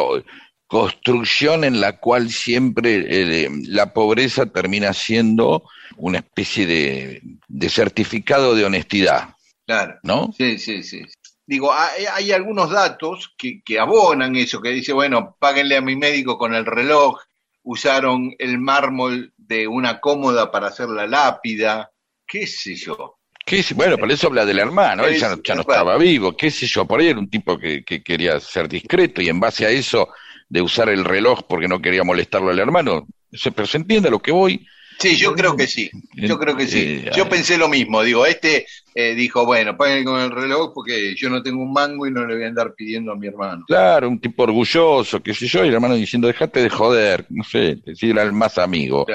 construcción 0.67 1.63
en 1.63 1.79
la 1.79 1.99
cual 1.99 2.29
siempre 2.29 3.05
eh, 3.07 3.49
la 3.67 3.93
pobreza 3.93 4.45
termina 4.47 4.93
siendo 4.93 5.63
una 5.97 6.19
especie 6.19 6.65
de, 6.65 7.69
certificado 7.69 8.55
de 8.55 8.65
honestidad. 8.65 9.35
Claro. 9.65 9.95
¿No? 10.03 10.31
Sí, 10.37 10.57
sí, 10.59 10.83
sí. 10.83 11.03
Digo, 11.47 11.71
hay, 11.71 12.31
algunos 12.31 12.71
datos 12.71 13.33
que, 13.37 13.61
que, 13.63 13.79
abonan 13.79 14.35
eso, 14.35 14.61
que 14.61 14.69
dice, 14.69 14.93
bueno, 14.93 15.35
páguenle 15.39 15.77
a 15.77 15.81
mi 15.81 15.95
médico 15.95 16.39
con 16.39 16.55
el 16.55 16.65
reloj, 16.65 17.19
usaron 17.61 18.33
el 18.39 18.57
mármol 18.57 19.31
de 19.47 19.67
una 19.67 19.99
cómoda 19.99 20.51
para 20.51 20.67
hacer 20.67 20.89
la 20.89 21.07
lápida, 21.07 21.91
qué 22.27 22.47
sé 22.47 22.75
yo. 22.75 23.17
¿Qué 23.45 23.63
bueno, 23.75 23.97
por 23.97 24.11
eso 24.11 24.27
habla 24.27 24.43
del 24.43 24.57
hermano, 24.57 25.05
él 25.05 25.19
ya 25.19 25.55
no, 25.55 25.61
estaba 25.61 25.97
vivo, 25.97 26.35
qué 26.35 26.49
sé 26.49 26.65
yo, 26.65 26.85
por 26.85 26.99
ahí 26.99 27.09
era 27.09 27.19
un 27.19 27.29
tipo 27.29 27.59
que, 27.59 27.83
que 27.83 28.01
quería 28.01 28.39
ser 28.39 28.67
discreto 28.67 29.21
y 29.21 29.29
en 29.29 29.39
base 29.39 29.67
a 29.67 29.69
eso 29.69 30.09
de 30.49 30.61
usar 30.61 30.89
el 30.89 31.05
reloj 31.05 31.41
porque 31.47 31.67
no 31.67 31.81
quería 31.81 32.03
molestarlo 32.03 32.49
al 32.49 32.59
hermano. 32.59 33.07
Pero 33.43 33.67
se 33.67 33.77
entiende 33.77 34.07
a 34.07 34.11
lo 34.11 34.19
que 34.19 34.31
voy. 34.31 34.65
Sí, 34.99 35.17
yo 35.17 35.33
creo 35.33 35.55
que 35.55 35.67
sí, 35.67 35.89
yo 36.13 36.37
creo 36.39 36.55
que 36.55 36.67
sí. 36.67 37.03
Eh, 37.05 37.11
yo 37.15 37.27
pensé 37.27 37.57
lo 37.57 37.67
mismo, 37.67 38.01
digo, 38.01 38.25
este 38.25 38.65
eh, 38.93 39.13
dijo, 39.13 39.45
bueno, 39.45 39.75
paguen 39.75 40.05
con 40.05 40.21
el 40.21 40.31
reloj 40.31 40.71
porque 40.73 41.15
yo 41.15 41.29
no 41.29 41.43
tengo 41.43 41.61
un 41.61 41.73
mango 41.73 42.07
y 42.07 42.11
no 42.11 42.25
le 42.25 42.35
voy 42.35 42.43
a 42.45 42.47
andar 42.47 42.73
pidiendo 42.75 43.11
a 43.11 43.15
mi 43.15 43.27
hermano. 43.27 43.65
Claro, 43.67 44.07
un 44.09 44.19
tipo 44.19 44.43
orgulloso, 44.43 45.21
qué 45.21 45.33
sé 45.33 45.47
yo, 45.47 45.65
y 45.65 45.67
el 45.67 45.73
hermano 45.73 45.95
diciendo, 45.95 46.27
dejate 46.27 46.61
de 46.61 46.69
joder, 46.69 47.25
no 47.29 47.43
sé, 47.43 47.77
decir 47.85 48.17
al 48.19 48.31
más 48.31 48.57
amigo. 48.57 49.05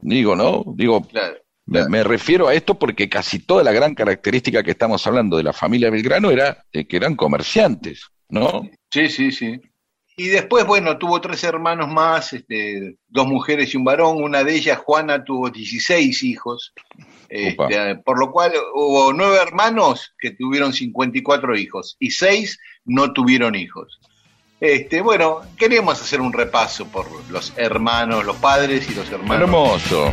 Digo, 0.00 0.34
¿no? 0.34 0.64
Digo, 0.74 1.06
Me, 1.66 2.02
refiero 2.02 2.48
a 2.48 2.54
esto 2.54 2.78
porque 2.78 3.08
casi 3.08 3.38
toda 3.38 3.62
la 3.62 3.72
gran 3.72 3.94
característica 3.94 4.62
que 4.62 4.72
estamos 4.72 5.06
hablando 5.06 5.36
de 5.36 5.42
la 5.42 5.52
familia 5.52 5.90
Belgrano 5.90 6.30
era 6.30 6.64
que 6.72 6.96
eran 6.96 7.14
comerciantes, 7.16 8.06
¿no? 8.28 8.68
Sí, 8.90 9.08
sí, 9.08 9.30
sí. 9.30 9.60
Y 10.16 10.28
después, 10.28 10.66
bueno, 10.66 10.98
tuvo 10.98 11.20
tres 11.20 11.42
hermanos 11.44 11.88
más, 11.88 12.32
este, 12.32 12.96
dos 13.08 13.26
mujeres 13.26 13.72
y 13.72 13.76
un 13.78 13.84
varón. 13.84 14.22
Una 14.22 14.44
de 14.44 14.54
ellas, 14.54 14.78
Juana, 14.78 15.24
tuvo 15.24 15.48
16 15.50 16.22
hijos. 16.22 16.72
Este, 17.28 17.96
por 18.04 18.18
lo 18.18 18.30
cual 18.30 18.52
hubo 18.74 19.10
nueve 19.14 19.38
hermanos 19.40 20.14
que 20.18 20.32
tuvieron 20.32 20.74
54 20.74 21.56
hijos 21.56 21.96
y 21.98 22.10
seis 22.10 22.58
no 22.84 23.14
tuvieron 23.14 23.54
hijos. 23.54 24.00
Este, 24.60 25.00
bueno, 25.00 25.40
queríamos 25.56 26.00
hacer 26.00 26.20
un 26.20 26.32
repaso 26.32 26.86
por 26.86 27.06
los 27.30 27.52
hermanos, 27.56 28.24
los 28.24 28.36
padres 28.36 28.88
y 28.90 28.94
los 28.94 29.10
hermanos. 29.10 29.42
Hermoso. 29.42 30.12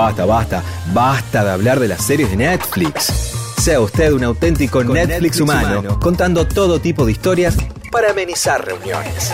Basta, 0.00 0.24
basta, 0.24 0.62
basta, 0.94 1.44
de 1.44 1.50
hablar 1.50 1.78
de 1.78 1.86
las 1.86 2.02
series 2.02 2.30
de 2.30 2.36
Netflix. 2.38 3.34
Sea 3.60 3.80
usted 3.82 4.12
un 4.14 4.24
auténtico 4.24 4.82
Netflix, 4.82 5.38
humano, 5.40 6.00
contando 6.00 6.48
todo 6.48 6.80
tipo 6.80 7.04
de 7.04 7.12
historias 7.12 7.54
para 7.92 8.12
amenizar 8.12 8.64
reuniones. 8.64 9.30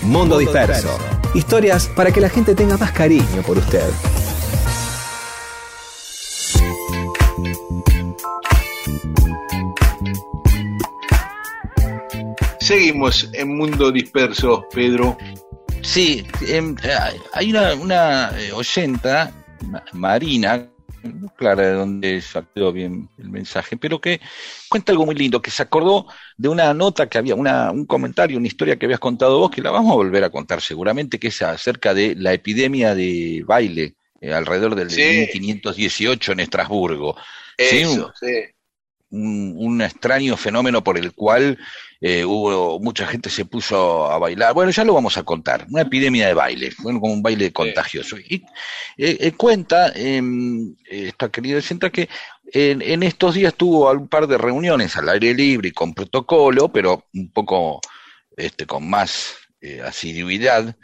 Mundo, 0.00 0.38
disperso. 0.38 0.88
Historias 1.34 1.86
para 1.94 2.10
que 2.10 2.22
la 2.22 2.30
gente 2.30 2.54
tenga 2.54 2.78
más 2.78 2.92
cariño 2.92 3.42
por 3.46 3.58
usted. 3.58 3.84
Seguimos 12.58 13.28
en 13.34 13.54
Mundo 13.54 13.92
Disperso, 13.92 14.64
Pedro. 14.72 15.18
Sí, 15.82 16.26
em, 16.48 16.74
hay 17.34 17.50
una, 17.50 17.74
una 17.74 18.30
eh, 18.40 18.50
oyenta, 18.54 19.30
Marina, 19.92 20.68
no 21.02 21.28
clara 21.36 21.62
de 21.62 21.72
dónde 21.72 22.20
salió 22.20 22.72
bien 22.72 23.08
el 23.18 23.30
mensaje, 23.30 23.76
pero 23.76 24.00
que 24.00 24.20
cuenta 24.68 24.92
algo 24.92 25.06
muy 25.06 25.14
lindo, 25.14 25.42
que 25.42 25.50
se 25.50 25.62
acordó 25.62 26.06
de 26.36 26.48
una 26.48 26.72
nota 26.74 27.08
que 27.08 27.18
había, 27.18 27.34
una, 27.34 27.70
un 27.70 27.86
comentario, 27.86 28.38
una 28.38 28.46
historia 28.46 28.76
que 28.76 28.86
habías 28.86 29.00
contado 29.00 29.38
vos, 29.38 29.50
que 29.50 29.62
la 29.62 29.70
vamos 29.70 29.92
a 29.92 29.96
volver 29.96 30.24
a 30.24 30.30
contar 30.30 30.60
seguramente, 30.60 31.18
que 31.18 31.28
es 31.28 31.42
acerca 31.42 31.94
de 31.94 32.14
la 32.14 32.32
epidemia 32.32 32.94
de 32.94 33.42
baile 33.46 33.94
eh, 34.20 34.32
alrededor 34.32 34.74
del 34.74 34.88
1518 34.88 36.32
en 36.32 36.40
Estrasburgo. 36.40 37.16
Eso, 37.56 38.12
sí 38.18 38.53
un, 39.14 39.80
extraño 39.82 40.36
fenómeno 40.36 40.82
por 40.82 40.98
el 40.98 41.12
cual 41.12 41.58
eh, 42.00 42.24
hubo 42.24 42.78
mucha 42.80 43.06
gente 43.06 43.30
se 43.30 43.44
puso 43.44 44.10
a 44.10 44.18
bailar. 44.18 44.54
Bueno, 44.54 44.70
ya 44.70 44.84
lo 44.84 44.94
vamos 44.94 45.16
a 45.16 45.22
contar. 45.22 45.66
Una 45.70 45.82
epidemia 45.82 46.26
de 46.26 46.34
baile, 46.34 46.72
bueno, 46.78 47.00
como 47.00 47.12
un 47.12 47.22
baile 47.22 47.52
contagioso. 47.52 48.18
Y 48.18 48.44
eh, 48.98 49.16
eh, 49.20 49.32
cuenta 49.32 49.92
em, 49.94 50.74
esta 50.84 51.30
querida 51.30 51.60
centra 51.60 51.90
que 51.90 52.08
en, 52.52 53.02
estos 53.02 53.34
días 53.34 53.54
tuvo 53.54 53.90
un 53.90 54.08
par 54.08 54.26
de 54.26 54.38
reuniones 54.38 54.96
al 54.96 55.08
aire 55.08 55.34
libre 55.34 55.68
y 55.68 55.72
con 55.72 55.94
protocolo, 55.94 56.70
pero 56.70 57.06
un 57.14 57.30
poco 57.30 57.80
este, 58.36 58.66
con 58.66 58.88
más 58.88 59.36
asiduidad 59.82 60.76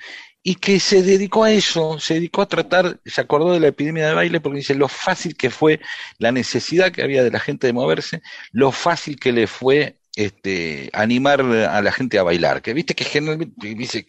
y 0.42 0.54
que 0.54 0.80
se 0.80 1.02
dedicó 1.02 1.44
a 1.44 1.52
eso, 1.52 1.98
se 1.98 2.14
dedicó 2.14 2.42
a 2.42 2.48
tratar, 2.48 2.98
se 3.04 3.20
acordó 3.20 3.52
de 3.52 3.60
la 3.60 3.68
epidemia 3.68 4.08
de 4.08 4.14
baile 4.14 4.40
porque 4.40 4.58
dice 4.58 4.74
lo 4.74 4.88
fácil 4.88 5.36
que 5.36 5.50
fue 5.50 5.80
la 6.18 6.32
necesidad 6.32 6.92
que 6.92 7.02
había 7.02 7.22
de 7.22 7.30
la 7.30 7.40
gente 7.40 7.66
de 7.66 7.72
moverse, 7.72 8.22
lo 8.52 8.72
fácil 8.72 9.18
que 9.18 9.32
le 9.32 9.46
fue 9.46 9.98
este, 10.16 10.90
animar 10.92 11.40
a 11.42 11.82
la 11.82 11.92
gente 11.92 12.18
a 12.18 12.22
bailar, 12.22 12.62
que 12.62 12.74
viste 12.74 12.94
que 12.94 13.04
generalmente 13.04 13.74
dice 13.74 14.06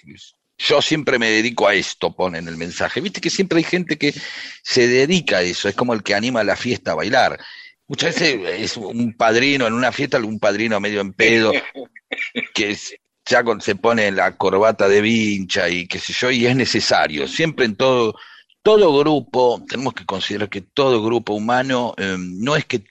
yo 0.57 0.81
siempre 0.81 1.19
me 1.19 1.29
dedico 1.29 1.67
a 1.67 1.73
esto, 1.73 2.15
pone 2.15 2.37
en 2.37 2.47
el 2.47 2.55
mensaje, 2.55 3.01
viste 3.01 3.19
que 3.19 3.29
siempre 3.29 3.57
hay 3.57 3.63
gente 3.63 3.97
que 3.97 4.13
se 4.63 4.87
dedica 4.87 5.37
a 5.37 5.41
eso, 5.41 5.67
es 5.67 5.75
como 5.75 5.93
el 5.93 6.03
que 6.03 6.15
anima 6.15 6.41
a 6.41 6.43
la 6.43 6.55
fiesta 6.55 6.91
a 6.91 6.95
bailar. 6.95 7.39
Muchas 7.87 8.15
veces 8.15 8.39
es 8.57 8.77
un 8.77 9.13
padrino 9.17 9.67
en 9.67 9.73
una 9.73 9.91
fiesta, 9.91 10.17
un 10.19 10.39
padrino 10.39 10.79
medio 10.79 11.01
en 11.01 11.13
pedo, 11.13 11.51
que 12.53 12.71
es, 12.71 12.95
ya 13.25 13.43
se 13.59 13.75
pone 13.75 14.11
la 14.11 14.35
corbata 14.37 14.87
de 14.87 15.01
vincha 15.01 15.69
y 15.69 15.87
qué 15.87 15.99
sé 15.99 16.13
yo, 16.13 16.31
y 16.31 16.45
es 16.47 16.55
necesario. 16.55 17.27
Siempre 17.27 17.65
en 17.65 17.75
todo, 17.75 18.15
todo 18.63 18.95
grupo, 18.99 19.63
tenemos 19.67 19.95
que 19.95 20.05
considerar 20.05 20.47
que 20.47 20.61
todo 20.61 21.03
grupo 21.03 21.33
humano 21.33 21.95
eh, 21.97 22.15
no 22.19 22.55
es 22.55 22.65
que 22.65 22.83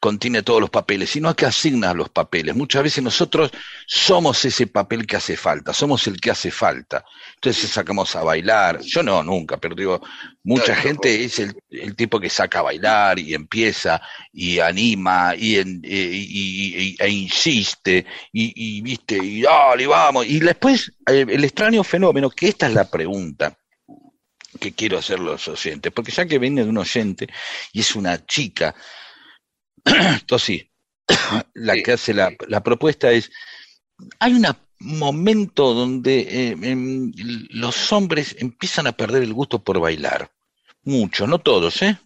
contiene 0.00 0.42
todos 0.42 0.60
los 0.60 0.70
papeles, 0.70 1.10
sino 1.10 1.34
que 1.36 1.44
asigna 1.44 1.92
los 1.92 2.08
papeles. 2.08 2.56
Muchas 2.56 2.82
veces 2.82 3.04
nosotros 3.04 3.50
somos 3.86 4.42
ese 4.46 4.66
papel 4.66 5.06
que 5.06 5.16
hace 5.16 5.36
falta, 5.36 5.74
somos 5.74 6.06
el 6.06 6.18
que 6.18 6.30
hace 6.30 6.50
falta. 6.50 7.04
Entonces 7.34 7.70
sacamos 7.70 8.16
a 8.16 8.22
bailar, 8.22 8.80
yo 8.80 9.02
no, 9.02 9.22
nunca, 9.22 9.58
pero 9.58 9.74
digo, 9.74 10.00
mucha 10.44 10.74
gente 10.74 11.24
es 11.24 11.38
el, 11.38 11.54
tipo 11.94 12.18
que 12.18 12.30
saca 12.30 12.60
a 12.60 12.62
bailar 12.62 13.18
y 13.18 13.34
empieza 13.34 14.00
y 14.32 14.60
anima 14.60 15.34
y, 15.36 15.56
e, 15.56 16.96
e 16.98 17.08
insiste 17.10 18.06
y, 18.32 18.80
viste, 18.80 19.18
y 19.22 19.42
dale, 19.42 19.86
vamos. 19.86 20.26
Y 20.26 20.40
después 20.40 20.90
eh, 21.06 21.26
el 21.28 21.44
extraño 21.44 21.84
fenómeno, 21.84 22.30
que 22.30 22.48
esta 22.48 22.66
es 22.66 22.72
la 22.72 22.90
pregunta 22.90 23.54
que 24.58 24.72
quiero 24.72 24.98
hacer 24.98 25.20
los 25.20 25.46
oyentes, 25.48 25.92
porque 25.92 26.12
ya 26.12 26.26
que 26.26 26.38
viene 26.38 26.64
de 26.64 26.70
un 26.70 26.78
oyente 26.78 27.28
y 27.72 27.80
es 27.80 27.94
una 27.94 28.24
chica, 28.26 28.74
entonces 29.84 30.46
sí, 30.46 30.70
la 31.54 31.80
que 31.82 31.92
hace 31.92 32.14
la, 32.14 32.32
la 32.48 32.62
propuesta 32.62 33.12
es, 33.12 33.30
hay 34.18 34.32
un 34.32 34.46
momento 34.80 35.74
donde 35.74 36.20
eh, 36.20 36.56
em, 36.62 37.12
los 37.50 37.92
hombres 37.92 38.36
empiezan 38.38 38.86
a 38.86 38.92
perder 38.92 39.22
el 39.22 39.34
gusto 39.34 39.62
por 39.62 39.78
bailar. 39.78 40.32
Mucho, 40.82 41.26
no 41.26 41.38
todos, 41.38 41.82
¿eh? 41.82 41.98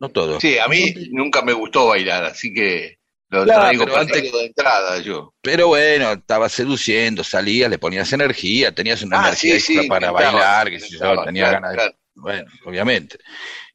No 0.00 0.08
todos. 0.08 0.40
Sí, 0.40 0.58
a 0.58 0.66
mí 0.66 0.94
nunca 1.10 1.42
me 1.42 1.52
gustó 1.52 1.88
bailar, 1.88 2.24
así 2.24 2.52
que 2.52 2.98
lo 3.32 3.46
traigo 3.46 3.96
antes- 3.96 4.32
de 4.32 4.44
entrada 4.46 4.98
yo. 5.00 5.34
Pero 5.40 5.68
bueno, 5.68 6.12
estaba 6.12 6.48
seduciendo, 6.48 7.24
salías, 7.24 7.70
le 7.70 7.78
ponías 7.78 8.12
energía, 8.12 8.72
tenías 8.72 9.02
una 9.02 9.16
Ah, 9.16 9.28
energía 9.28 9.54
sí, 9.54 9.56
extra 9.58 9.82
sí, 9.82 9.88
para 9.88 10.10
bailar, 10.12 10.70
que 10.70 10.80
sé 10.80 10.88
yo, 10.90 10.98
tenía 11.24 11.42
claro, 11.44 11.54
ganas 11.54 11.70
de... 11.72 11.76
claro. 11.76 11.94
Bueno, 12.14 12.50
obviamente, 12.66 13.18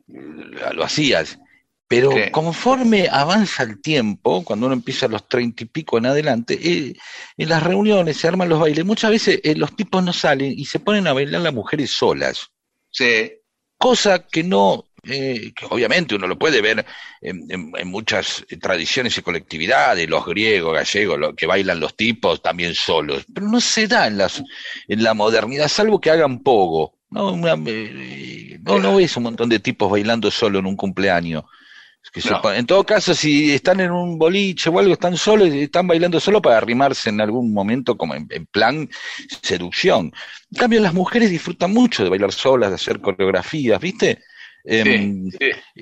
lo 0.08 0.74
lo 0.74 0.84
hacías. 0.84 1.38
Pero 1.90 2.12
conforme 2.32 3.08
avanza 3.10 3.64
el 3.64 3.82
tiempo, 3.82 4.44
cuando 4.44 4.66
uno 4.66 4.76
empieza 4.76 5.06
a 5.06 5.10
los 5.10 5.28
treinta 5.28 5.64
y 5.64 5.68
pico 5.68 5.98
en 5.98 6.06
adelante, 6.08 6.60
eh, 6.62 6.94
en 7.38 7.50
las 7.50 7.64
reuniones 7.64 8.18
se 8.18 8.28
arman 8.28 8.50
los 8.50 8.60
bailes. 8.60 8.84
Muchas 8.86 9.10
veces 9.12 9.40
eh, 9.44 9.56
los 9.56 9.74
tipos 9.76 10.04
no 10.04 10.12
salen 10.12 10.52
y 10.58 10.66
se 10.66 10.80
ponen 10.82 11.08
a 11.08 11.14
bailar 11.14 11.42
las 11.42 11.54
mujeres 11.54 11.92
solas. 11.92 12.50
Sí, 12.90 13.32
Cosa 13.80 14.28
que 14.28 14.44
no, 14.44 14.87
eh, 15.08 15.52
que 15.56 15.66
obviamente 15.70 16.16
uno 16.16 16.28
lo 16.28 16.38
puede 16.38 16.62
ver 16.62 16.86
en, 17.22 17.46
en- 17.50 17.72
en 17.78 17.88
muchas 17.88 18.46
tradiciones 18.62 19.18
y 19.18 19.22
colectividades, 19.22 20.10
los 20.10 20.26
griegos, 20.26 20.74
gallegos, 20.76 21.18
lo, 21.20 21.36
que 21.36 21.46
bailan 21.46 21.80
los 21.80 21.96
tipos 21.96 22.42
también 22.42 22.76
solos, 22.76 23.26
pero 23.34 23.48
no 23.48 23.60
se 23.62 23.88
da 23.88 24.08
en, 24.08 24.18
las, 24.18 24.44
en 24.88 25.04
la 25.04 25.14
modernidad, 25.14 25.68
salvo 25.68 26.00
que 26.00 26.12
hagan. 26.12 26.42
No, 27.10 27.32
Una- 27.32 27.56
eh, 27.68 28.60
no, 28.62 28.80
no 28.80 28.96
ves 28.98 29.16
un 29.18 29.24
montón 29.24 29.50
de 29.50 29.60
tipos 29.60 29.90
bailando 29.90 30.30
solo 30.30 30.60
en 30.60 30.66
un 30.66 30.76
cumpleaños. 30.76 31.44
Que 32.12 32.22
No. 32.30 32.54
en 32.54 32.66
todo 32.66 32.86
caso, 32.86 33.14
si 33.14 33.52
están 33.54 33.80
en 33.82 33.92
un 33.92 34.18
boliche 34.18 34.70
o 34.70 34.80
algo, 34.80 34.94
están 34.94 35.18
solos, 35.18 35.50
están 35.50 35.88
bailando 35.88 36.20
solo 36.20 36.42
para 36.42 36.58
arrimarse 36.58 37.10
en 37.10 37.20
algún 37.20 37.54
momento 37.54 37.98
como 37.98 38.16
en, 38.16 38.28
en 38.30 38.46
plan 38.46 38.90
seducción. 39.42 40.14
En 40.52 40.58
cambio, 40.58 40.80
las 40.80 40.94
mujeres 40.94 41.30
disfrutan 41.30 41.74
mucho 41.74 42.04
de 42.04 42.10
bailar 42.10 42.32
solas, 42.32 42.70
de 42.70 42.76
hacer 42.76 43.02
coreografías, 43.02 43.80
¿viste? 43.82 44.24
Sí. 44.84 44.90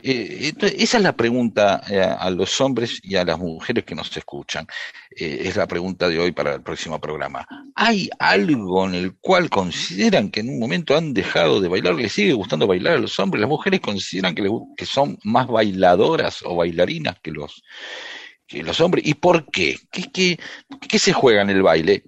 eh, 0.03 0.53
esa 0.77 0.97
es 0.97 1.03
la 1.03 1.15
pregunta 1.15 1.81
eh, 1.89 1.99
a 2.01 2.29
los 2.29 2.61
hombres 2.61 2.99
y 3.01 3.15
a 3.15 3.25
las 3.25 3.39
mujeres 3.39 3.83
que 3.83 3.95
nos 3.95 4.15
escuchan. 4.15 4.67
Eh, 5.09 5.41
es 5.45 5.55
la 5.55 5.67
pregunta 5.67 6.07
de 6.07 6.19
hoy 6.19 6.31
para 6.31 6.53
el 6.53 6.61
próximo 6.61 6.99
programa. 7.01 7.47
¿Hay 7.73 8.09
algo 8.19 8.85
en 8.85 8.93
el 8.95 9.15
cual 9.17 9.49
consideran 9.49 10.29
que 10.29 10.41
en 10.41 10.49
un 10.49 10.59
momento 10.59 10.95
han 10.95 11.13
dejado 11.13 11.59
de 11.61 11.67
bailar? 11.67 11.95
¿Les 11.95 12.11
sigue 12.11 12.33
gustando 12.33 12.67
bailar 12.67 12.97
a 12.97 12.99
los 12.99 13.19
hombres? 13.19 13.41
¿Las 13.41 13.49
mujeres 13.49 13.79
consideran 13.79 14.35
que, 14.35 14.47
que 14.77 14.85
son 14.85 15.17
más 15.23 15.47
bailadoras 15.47 16.43
o 16.43 16.55
bailarinas 16.55 17.17
que 17.21 17.31
los, 17.31 17.63
que 18.47 18.61
los 18.61 18.79
hombres? 18.81 19.05
¿Y 19.07 19.15
por 19.15 19.49
qué? 19.49 19.77
¿Qué, 19.91 20.11
qué, 20.11 20.39
qué 20.87 20.99
se 20.99 21.11
juega 21.13 21.41
en 21.41 21.49
el 21.49 21.63
baile? 21.63 22.03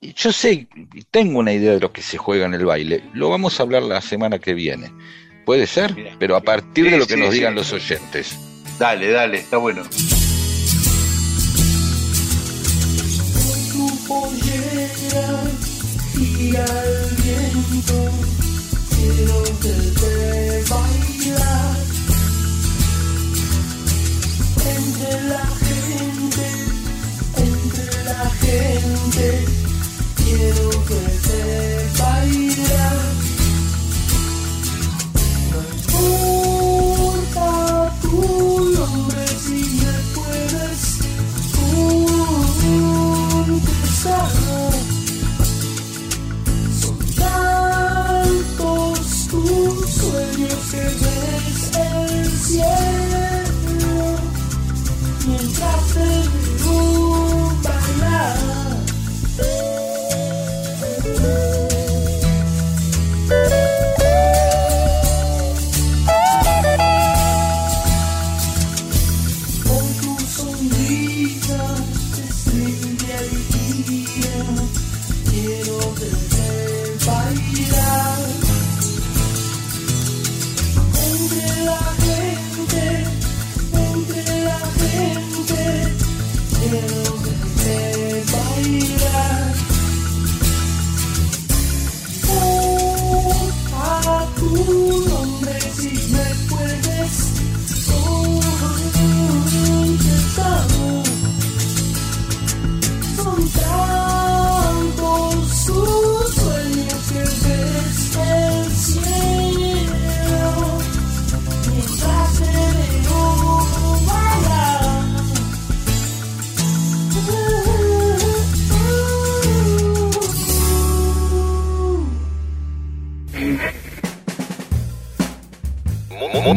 Yo 0.00 0.32
sé, 0.32 0.68
tengo 1.10 1.38
una 1.38 1.52
idea 1.52 1.72
de 1.72 1.80
lo 1.80 1.92
que 1.92 2.02
se 2.02 2.18
juega 2.18 2.46
en 2.46 2.54
el 2.54 2.64
baile. 2.66 3.04
Lo 3.14 3.30
vamos 3.30 3.58
a 3.58 3.62
hablar 3.62 3.82
la 3.82 4.00
semana 4.00 4.38
que 4.38 4.54
viene. 4.54 4.92
Puede 5.44 5.66
ser, 5.66 6.16
pero 6.18 6.36
a 6.36 6.40
partir 6.40 6.90
de 6.90 6.98
lo 6.98 7.06
que 7.06 7.14
sí, 7.14 7.20
nos 7.20 7.30
sí. 7.30 7.34
digan 7.36 7.54
los 7.54 7.72
oyentes. 7.72 8.36
Dale, 8.78 9.10
dale, 9.10 9.38
está 9.38 9.58
bueno. 9.58 9.82
tu 13.72 14.06
pollera 14.06 14.84
gira 16.14 16.64
el 16.64 17.16
viento, 17.22 18.10
quiero 18.94 19.42
verte 19.62 20.64
bailar 20.70 21.76
entre 24.76 25.20
la 25.28 25.46
gente, 25.64 26.46
entre 27.36 28.04
la 28.04 28.30
gente, 28.42 29.44
quiero 30.16 30.68
verte 30.88 31.38
bailar. 31.98 33.13
Sueños 50.44 50.70
que 50.70 50.78
ves 50.78 51.70
el 51.76 52.26
cielo 52.38 52.64
mientras 55.26 55.94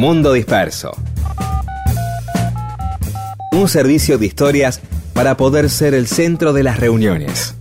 Mundo 0.08 0.32
Disperso. 0.32 0.96
Un 3.52 3.68
servicio 3.68 4.18
de 4.18 4.26
historias 4.26 4.80
para 5.14 5.36
poder 5.36 5.70
ser 5.70 5.94
el 5.94 6.08
centro 6.08 6.54
de 6.54 6.64
las 6.64 6.80
reuniones. 6.80 7.56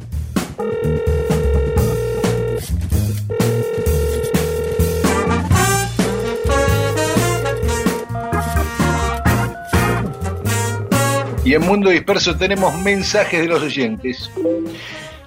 Y 11.45 11.55
en 11.55 11.63
Mundo 11.63 11.91
Disperso 11.91 12.37
tenemos 12.37 12.81
mensajes 12.81 13.41
de 13.41 13.49
los 13.49 13.61
oyentes. 13.61 14.31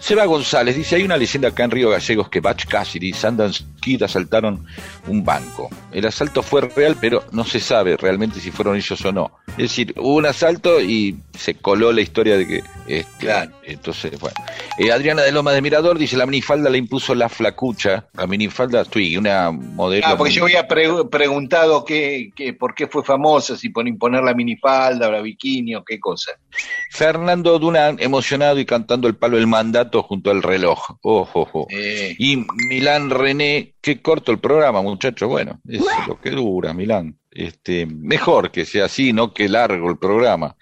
Seba 0.10 0.26
González 0.26 0.76
dice, 0.76 0.96
hay 0.96 1.04
una 1.04 1.18
leyenda 1.18 1.50
acá 1.50 1.66
en 1.66 1.70
Río 1.70 1.92
Gallegos 1.92 2.30
que 2.30 2.40
Batch 2.40 2.66
Cassidy 2.66 3.10
y 3.10 3.14
Sundance 3.14 3.64
Kid 3.80 4.02
asaltaron 4.02 4.66
un 5.06 5.24
banco. 5.24 5.70
El 5.92 6.08
asalto 6.08 6.42
fue 6.42 6.62
real, 6.62 6.98
pero 7.00 7.26
no 7.32 7.46
se 7.46 7.60
sabe 7.60 7.96
realmente 7.96 8.40
si 8.40 8.50
fueron 8.50 8.76
ellos 8.76 9.06
o 9.06 9.12
no. 9.12 9.30
Es 9.60 9.70
decir, 9.72 9.94
hubo 9.98 10.16
un 10.16 10.26
asalto 10.26 10.80
y 10.82 11.18
se 11.38 11.56
coló 11.56 11.92
la 11.92 12.02
historia 12.02 12.38
de 12.38 12.48
que... 12.48 12.64
este, 12.88 13.06
Claro. 13.20 13.52
Entonces, 13.64 14.20
bueno. 14.20 14.36
Eh, 14.78 14.92
Adriana 14.92 15.22
de 15.22 15.32
Loma 15.32 15.52
de 15.52 15.62
Mirador 15.62 15.98
dice, 16.00 16.18
la 16.18 16.26
minifalda 16.26 16.70
la 16.70 16.78
impuso 16.78 17.14
la 17.14 17.30
flacucha. 17.30 18.08
La 18.14 18.26
minifalda 18.26 18.84
Twig, 18.86 19.20
una 19.20 19.52
modelo... 19.52 20.06
Ah, 20.08 20.18
porque 20.18 20.34
yo 20.34 20.44
había 20.46 20.68
pre- 20.68 21.06
preguntado 21.12 21.84
qué, 21.86 22.32
qué- 22.36 22.54
por 22.54 22.74
qué 22.74 22.88
fue 22.88 23.04
famosa, 23.04 23.56
si 23.58 23.70
por 23.70 23.88
imponer 23.88 24.24
la 24.24 24.34
minifalda 24.34 25.08
o 25.08 25.12
la 25.12 25.22
bikini 25.22 25.76
o 25.76 25.84
qué 25.84 26.00
cosa. 26.00 26.32
Fernando 26.92 27.60
Dunán, 27.60 27.98
emocionado 28.00 28.60
y 28.60 28.66
cantando 28.66 29.08
el 29.08 29.16
palo 29.16 29.38
del 29.38 29.48
mandato 29.48 30.02
junto 30.04 30.32
al 30.32 30.42
reloj. 30.42 30.80
Ojo, 31.02 31.42
ojo. 31.42 31.68
Eh, 31.70 32.16
Y 32.18 32.46
Milán 32.70 33.10
René, 33.10 33.74
qué 33.82 34.02
corto 34.02 34.32
el 34.32 34.40
programa, 34.40 34.82
muchachos. 34.82 35.28
Bueno, 35.28 35.60
es 35.68 35.82
lo 36.08 36.20
que 36.20 36.32
dura, 36.32 36.74
Milán. 36.74 37.18
Este, 37.32 37.86
mejor 37.86 38.52
que 38.52 38.66
sea 38.66 38.86
así, 38.86 39.14
no 39.14 39.34
que 39.34 39.48
largo 39.48 39.90
el 39.90 39.98
programa. 39.98 40.56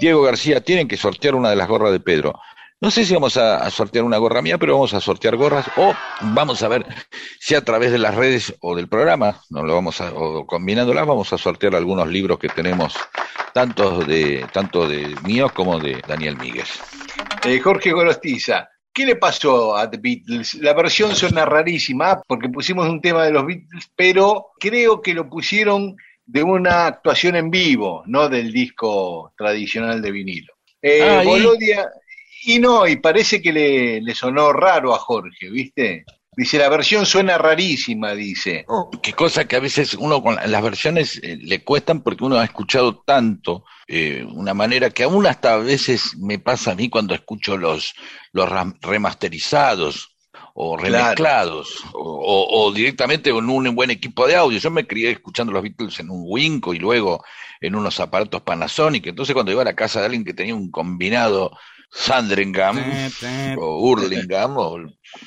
Diego 0.00 0.22
García, 0.22 0.60
tienen 0.60 0.86
que 0.86 0.96
sortear 0.96 1.34
una 1.34 1.50
de 1.50 1.56
las 1.56 1.68
gorras 1.68 1.92
de 1.92 2.00
Pedro. 2.00 2.38
No 2.82 2.90
sé 2.90 3.04
si 3.04 3.12
vamos 3.12 3.36
a, 3.36 3.58
a 3.58 3.70
sortear 3.70 4.04
una 4.04 4.16
gorra 4.16 4.40
mía, 4.40 4.56
pero 4.56 4.72
vamos 4.72 4.94
a 4.94 5.00
sortear 5.00 5.36
gorras 5.36 5.66
o 5.76 5.94
vamos 6.20 6.62
a 6.62 6.68
ver 6.68 6.86
si 7.38 7.54
a 7.54 7.62
través 7.62 7.92
de 7.92 7.98
las 7.98 8.14
redes 8.14 8.54
o 8.60 8.74
del 8.74 8.88
programa, 8.88 9.42
no 9.50 9.62
lo 9.62 9.74
vamos 9.74 10.00
a, 10.00 10.12
o 10.14 10.46
combinándolas, 10.46 11.06
vamos 11.06 11.30
a 11.32 11.38
sortear 11.38 11.74
algunos 11.74 12.08
libros 12.08 12.38
que 12.38 12.48
tenemos 12.48 12.94
tanto 13.52 13.98
de, 13.98 14.46
tanto 14.52 14.88
de 14.88 15.14
míos 15.24 15.52
como 15.52 15.78
de 15.78 16.02
Daniel 16.08 16.38
Míguez. 16.38 16.80
Eh, 17.44 17.58
Jorge 17.60 17.92
Gorostiza, 17.92 18.70
¿qué 19.00 19.06
le 19.06 19.16
pasó 19.16 19.76
a 19.76 19.90
The 19.90 19.98
Beatles? 19.98 20.54
La 20.54 20.74
versión 20.74 21.14
suena 21.14 21.44
rarísima 21.44 22.20
porque 22.26 22.48
pusimos 22.48 22.88
un 22.88 23.00
tema 23.00 23.24
de 23.24 23.30
los 23.32 23.46
Beatles, 23.46 23.90
pero 23.96 24.48
creo 24.58 25.00
que 25.00 25.14
lo 25.14 25.28
pusieron 25.28 25.96
de 26.26 26.42
una 26.42 26.86
actuación 26.86 27.34
en 27.36 27.50
vivo, 27.50 28.02
no 28.06 28.28
del 28.28 28.52
disco 28.52 29.32
tradicional 29.36 30.00
de 30.00 30.10
vinilo. 30.12 30.52
Eh, 30.82 31.02
Ah, 31.02 31.22
¿y? 31.24 31.26
Bolodia, 31.26 31.88
y 32.44 32.58
no, 32.58 32.86
y 32.86 32.96
parece 32.96 33.42
que 33.42 33.52
le, 33.52 34.00
le 34.00 34.14
sonó 34.14 34.52
raro 34.52 34.94
a 34.94 34.98
Jorge, 34.98 35.50
¿viste? 35.50 36.04
Dice, 36.36 36.58
la 36.58 36.68
versión 36.68 37.04
suena 37.04 37.36
rarísima, 37.36 38.14
dice. 38.14 38.64
Qué 39.02 39.12
cosa 39.12 39.46
que 39.46 39.56
a 39.56 39.60
veces 39.60 39.94
uno 39.94 40.22
con 40.22 40.36
la- 40.36 40.46
las 40.46 40.62
versiones 40.62 41.20
eh, 41.22 41.36
le 41.42 41.64
cuestan 41.64 42.02
porque 42.02 42.24
uno 42.24 42.36
ha 42.38 42.44
escuchado 42.44 43.02
tanto, 43.04 43.64
eh, 43.88 44.24
una 44.32 44.54
manera 44.54 44.88
que 44.90 45.02
aún 45.02 45.26
hasta 45.26 45.54
a 45.54 45.58
veces 45.58 46.16
me 46.18 46.38
pasa 46.38 46.70
a 46.70 46.74
mí 46.76 46.88
cuando 46.88 47.14
escucho 47.14 47.56
los, 47.58 47.92
los 48.32 48.48
remasterizados 48.82 50.16
o 50.54 50.76
remezclados 50.76 51.82
o, 51.92 52.00
o- 52.00 52.66
o 52.68 52.72
directamente 52.72 53.30
con 53.30 53.48
un 53.48 53.74
buen 53.74 53.90
equipo 53.90 54.26
de 54.26 54.36
audio. 54.36 54.58
Yo 54.58 54.70
me 54.70 54.86
crié 54.86 55.10
escuchando 55.12 55.52
los 55.52 55.62
Beatles 55.62 55.98
en 56.00 56.10
un 56.10 56.22
Winco 56.26 56.74
y 56.74 56.78
luego 56.78 57.24
en 57.60 57.74
unos 57.74 57.98
aparatos 58.00 58.42
Panasonic. 58.42 59.06
Entonces 59.08 59.34
cuando 59.34 59.52
iba 59.52 59.62
a 59.62 59.64
la 59.64 59.74
casa 59.76 60.00
de 60.00 60.06
alguien 60.06 60.24
que 60.24 60.34
tenía 60.34 60.54
un 60.54 60.70
combinado 60.70 61.50
Sandringham 61.92 63.02
o 63.52 63.78
Hurlingham, 63.80 64.56
o, 64.58 64.78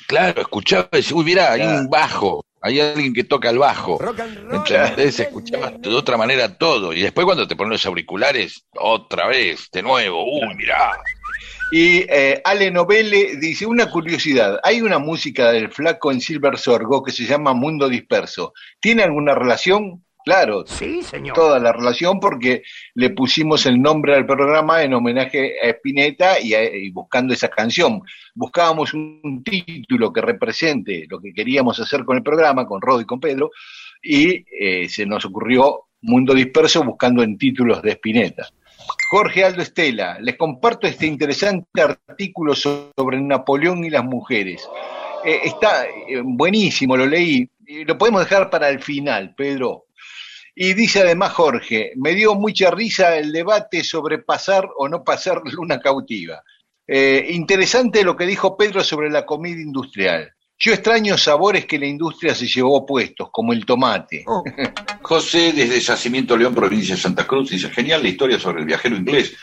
claro, 0.07 0.41
escuchaba 0.41 0.89
y 0.93 0.97
decía, 0.97 1.17
uy, 1.17 1.25
mira, 1.25 1.51
hay 1.51 1.65
un 1.67 1.89
bajo, 1.89 2.45
hay 2.61 2.79
alguien 2.79 3.13
que 3.13 3.23
toca 3.25 3.49
el 3.49 3.57
bajo. 3.59 4.05
Entonces 4.49 5.15
se 5.15 5.23
escuchaba 5.23 5.73
de 5.81 5.89
otra 5.95 6.17
manera 6.17 6.57
todo. 6.57 6.93
Y 6.93 7.01
después 7.01 7.25
cuando 7.25 7.47
te 7.47 7.55
ponen 7.55 7.71
los 7.73 7.85
auriculares, 7.85 8.65
otra 8.79 9.27
vez, 9.27 9.69
de 9.71 9.81
nuevo, 9.83 10.23
uy, 10.25 10.55
mirá. 10.55 10.91
Y 11.75 12.05
eh, 12.07 12.39
Ale 12.45 12.69
Novelle 12.69 13.35
dice, 13.37 13.65
una 13.65 13.89
curiosidad, 13.89 14.59
hay 14.63 14.81
una 14.81 14.99
música 14.99 15.51
del 15.51 15.71
flaco 15.71 16.11
en 16.11 16.21
Silver 16.21 16.57
Sorgo 16.59 17.01
que 17.01 17.11
se 17.11 17.25
llama 17.25 17.53
Mundo 17.53 17.89
Disperso. 17.89 18.53
¿Tiene 18.79 19.01
alguna 19.01 19.33
relación? 19.33 20.03
Claro, 20.25 20.63
Sí, 20.67 21.01
señor. 21.01 21.35
toda 21.35 21.59
la 21.59 21.73
relación 21.73 22.19
porque 22.19 22.61
le 22.93 23.09
pusimos 23.09 23.65
el 23.65 23.81
nombre 23.81 24.15
al 24.15 24.25
programa 24.25 24.83
en 24.83 24.93
homenaje 24.93 25.55
a 25.61 25.67
Spinetta 25.71 26.39
y, 26.39 26.53
a- 26.53 26.63
y 26.63 26.91
buscando 26.91 27.33
esa 27.33 27.49
canción. 27.49 28.01
Buscábamos 28.35 28.93
un, 28.93 29.19
un 29.23 29.43
título 29.43 30.13
que 30.13 30.21
represente 30.21 31.07
lo 31.09 31.19
que 31.19 31.33
queríamos 31.33 31.79
hacer 31.81 32.05
con 32.05 32.15
el 32.17 32.23
programa, 32.23 32.65
con 32.67 32.81
Rodo 32.81 33.01
y 33.01 33.05
con 33.05 33.19
Pedro, 33.19 33.49
y 34.01 34.45
eh, 34.59 34.87
se 34.87 35.05
nos 35.05 35.25
ocurrió 35.25 35.87
Mundo 36.01 36.33
Disperso 36.33 36.83
buscando 36.83 37.21
en 37.23 37.37
títulos 37.37 37.81
de 37.81 37.91
Spinetta. 37.93 38.47
Jorge 39.15 39.43
Aldo 39.43 39.61
Estela, 39.61 40.17
les 40.19 40.35
comparto 40.35 40.87
este 40.87 41.05
interesante 41.05 41.83
artículo 41.83 42.55
sobre 42.55 43.21
Napoleón 43.21 43.85
y 43.85 43.91
las 43.91 44.03
mujeres. 44.03 44.67
Eh, 45.23 45.41
está 45.43 45.85
eh, 45.85 46.19
buenísimo, 46.23 46.97
lo 46.97 47.05
leí. 47.05 47.47
Lo 47.85 47.95
podemos 47.95 48.21
dejar 48.21 48.49
para 48.49 48.69
el 48.69 48.81
final, 48.81 49.35
Pedro. 49.35 49.85
Y 50.55 50.73
dice 50.73 51.01
además 51.01 51.31
Jorge, 51.33 51.91
me 51.95 52.15
dio 52.15 52.33
mucha 52.33 52.71
risa 52.71 53.15
el 53.15 53.31
debate 53.31 53.83
sobre 53.83 54.17
pasar 54.17 54.67
o 54.77 54.89
no 54.89 55.03
pasar 55.03 55.43
luna 55.45 55.79
cautiva. 55.79 56.41
Eh, 56.87 57.27
interesante 57.33 58.03
lo 58.03 58.17
que 58.17 58.25
dijo 58.25 58.57
Pedro 58.57 58.83
sobre 58.83 59.11
la 59.11 59.27
comida 59.27 59.61
industrial. 59.61 60.33
Yo 60.65 60.71
extraño 60.71 61.17
sabores 61.17 61.65
que 61.65 61.77
la 61.77 61.87
industria 61.87 62.33
se 62.33 62.47
llevó 62.47 62.85
puestos, 62.85 63.27
como 63.33 63.51
el 63.51 63.65
tomate. 63.65 64.23
José, 65.01 65.51
desde 65.51 65.81
Yacimiento 65.81 66.37
León, 66.37 66.55
provincia 66.55 66.95
de 66.95 67.01
Santa 67.01 67.27
Cruz, 67.27 67.49
dice, 67.49 67.69
genial 67.69 68.01
la 68.01 68.07
historia 68.07 68.39
sobre 68.39 68.61
el 68.61 68.65
viajero 68.65 68.95
inglés. 68.95 69.35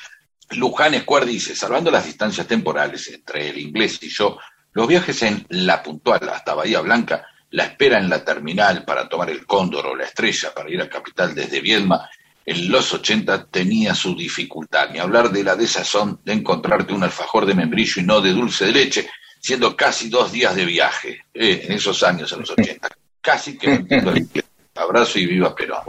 Luján 0.52 0.98
Square 0.98 1.26
dice, 1.26 1.54
salvando 1.54 1.90
las 1.90 2.06
distancias 2.06 2.46
temporales 2.46 3.06
entre 3.08 3.50
el 3.50 3.58
inglés 3.58 3.98
y 4.00 4.08
yo, 4.08 4.38
los 4.72 4.88
viajes 4.88 5.22
en 5.22 5.44
La 5.50 5.82
Puntual 5.82 6.26
hasta 6.30 6.54
Bahía 6.54 6.80
Blanca, 6.80 7.26
la 7.50 7.64
espera 7.64 7.98
en 7.98 8.08
la 8.08 8.24
terminal 8.24 8.86
para 8.86 9.06
tomar 9.06 9.28
el 9.28 9.44
cóndor 9.44 9.88
o 9.88 9.94
la 9.94 10.04
estrella 10.04 10.54
para 10.54 10.70
ir 10.70 10.80
a 10.80 10.88
Capital 10.88 11.34
desde 11.34 11.60
Viedma, 11.60 12.08
en 12.46 12.70
los 12.70 12.94
80 12.94 13.48
tenía 13.48 13.94
su 13.94 14.16
dificultad, 14.16 14.88
ni 14.90 14.98
hablar 14.98 15.30
de 15.30 15.44
la 15.44 15.54
desazón 15.54 16.18
de 16.24 16.32
encontrarte 16.32 16.94
un 16.94 17.04
alfajor 17.04 17.44
de 17.44 17.54
membrillo 17.54 18.00
y 18.00 18.06
no 18.06 18.22
de 18.22 18.30
dulce 18.30 18.64
de 18.64 18.72
leche, 18.72 19.10
siendo 19.40 19.74
casi 19.76 20.08
dos 20.08 20.30
días 20.30 20.54
de 20.54 20.64
viaje, 20.64 21.24
eh, 21.34 21.62
en 21.64 21.72
esos 21.72 22.02
años, 22.02 22.30
en 22.32 22.40
los 22.40 22.50
80. 22.50 22.88
Casi 23.22 23.58
que 23.58 23.70
inglés. 23.70 24.44
Abrazo 24.74 25.18
y 25.18 25.26
viva 25.26 25.54
Perón. 25.54 25.80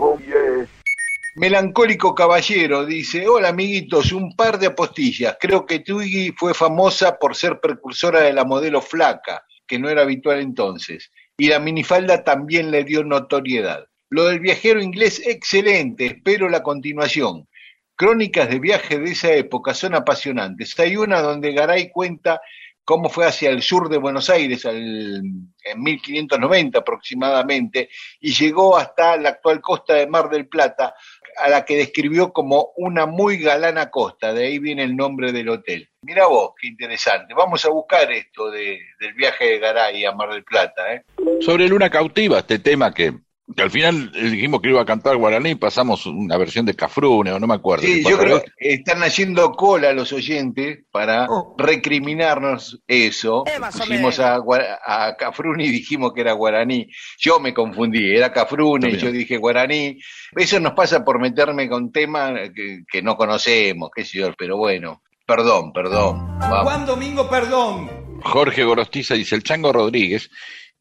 Melancólico 1.36 2.14
Caballero 2.14 2.86
dice, 2.86 3.26
hola 3.26 3.50
amiguitos, 3.50 4.12
un 4.12 4.36
par 4.36 4.60
de 4.60 4.68
apostillas. 4.68 5.38
Creo 5.40 5.66
que 5.66 5.80
Twiggy 5.80 6.34
fue 6.36 6.54
famosa 6.54 7.18
por 7.18 7.38
ser 7.38 7.62
precursora 7.62 8.20
de 8.20 8.34
la 8.34 8.44
modelo 8.44 8.82
flaca, 8.82 9.46
que 9.66 9.80
no 9.80 9.88
era 9.88 10.02
habitual 10.02 10.42
entonces. 10.42 11.10
Y 11.38 11.48
la 11.48 11.60
minifalda 11.60 12.26
también 12.26 12.70
le 12.70 12.84
dio 12.84 13.06
notoriedad. 13.06 13.86
Lo 14.10 14.26
del 14.26 14.42
viajero 14.42 14.82
inglés, 14.82 15.22
excelente, 15.26 16.06
espero 16.08 16.50
la 16.50 16.62
continuación. 16.62 17.48
Crónicas 17.96 18.50
de 18.50 18.60
viaje 18.60 19.00
de 19.00 19.12
esa 19.12 19.32
época 19.32 19.74
son 19.74 19.96
apasionantes. 19.96 20.78
Hay 20.80 20.98
una 20.98 21.22
donde 21.22 21.54
Garay 21.54 21.92
cuenta 21.92 22.42
cómo 22.84 23.10
fue 23.10 23.26
hacia 23.26 23.50
el 23.50 23.62
sur 23.62 23.90
de 23.90 23.98
Buenos 23.98 24.30
Aires 24.30 24.66
al- 24.66 25.22
en 25.64 25.84
1590 25.84 26.80
aproximadamente 26.80 27.90
y 28.20 28.34
llegó 28.34 28.78
hasta 28.78 29.16
la 29.18 29.30
actual 29.30 29.62
costa 29.62 29.94
de 29.96 30.08
Mar 30.08 30.30
del 30.30 30.48
Plata, 30.48 30.96
a 31.38 31.50
la 31.50 31.64
que 31.64 31.78
describió 31.78 32.34
como 32.34 32.72
una 32.76 33.06
muy 33.06 33.38
galana 33.38 33.90
costa, 33.90 34.34
de 34.34 34.48
ahí 34.48 34.60
viene 34.60 34.84
el 34.84 34.96
nombre 34.98 35.32
del 35.32 35.50
hotel. 35.50 35.90
Mira 36.04 36.28
vos, 36.28 36.52
qué 36.60 36.68
interesante. 36.68 37.34
Vamos 37.34 37.64
a 37.64 37.70
buscar 37.70 38.12
esto 38.12 38.50
de, 38.52 38.80
del 39.00 39.14
viaje 39.14 39.46
de 39.46 39.60
Garay 39.60 40.04
a 40.06 40.12
Mar 40.12 40.32
del 40.32 40.44
Plata. 40.44 40.94
¿eh? 40.94 41.04
Sobre 41.40 41.68
Luna 41.70 41.90
Cautiva, 41.90 42.40
este 42.40 42.60
tema 42.60 42.94
que, 42.94 43.14
que 43.56 43.64
al 43.64 43.72
final 43.72 44.12
eh, 44.16 44.30
dijimos 44.30 44.62
que 44.62 44.70
iba 44.70 44.82
a 44.82 44.86
cantar 44.86 45.16
guaraní, 45.18 45.56
pasamos 45.56 46.06
una 46.06 46.38
versión 46.38 46.66
de 46.66 46.76
Cafrune, 46.76 47.32
o 47.32 47.40
no 47.40 47.48
me 47.48 47.54
acuerdo. 47.56 47.86
Sí, 47.86 48.04
yo 48.08 48.18
creo 48.18 48.42
que 48.42 48.74
están 48.74 49.02
haciendo 49.04 49.52
cola 49.54 49.94
los 49.94 50.14
oyentes 50.14 50.80
para 50.92 51.28
Oh. 51.30 51.56
recriminarnos 51.58 52.82
eso. 52.88 53.44
Eh, 53.48 53.60
Pusimos 53.60 54.20
a, 54.20 54.40
a 54.86 55.16
Cafrune 55.18 55.66
y 55.66 55.70
dijimos 55.72 56.14
que 56.14 56.22
era 56.22 56.34
guaraní. 56.34 56.88
Yo 57.20 57.40
me 57.40 57.54
confundí, 57.54 58.16
era 58.16 58.32
Cafrune, 58.32 58.88
bien. 58.88 59.00
yo 59.00 59.12
dije 59.12 59.38
guaraní. 59.38 60.00
Eso 60.36 60.60
nos 60.60 60.74
pasa 60.74 61.04
por 61.04 61.20
meterme 61.20 61.70
con 61.70 61.92
temas 61.92 62.34
que, 62.56 62.84
que 62.92 63.02
no 63.02 63.16
conocemos, 63.16 63.90
qué 63.96 64.04
sé 64.06 64.20
yo, 64.20 64.34
pero 64.38 64.58
bueno, 64.58 65.02
perdón, 65.26 65.74
perdón. 65.74 66.38
Vamos. 66.40 66.64
Juan 66.64 66.86
Domingo, 66.86 67.30
perdón. 67.30 67.90
Jorge 68.24 68.64
Gorostiza 68.64 69.16
dice, 69.16 69.36
el 69.36 69.44
Chango 69.44 69.72
Rodríguez, 69.74 70.30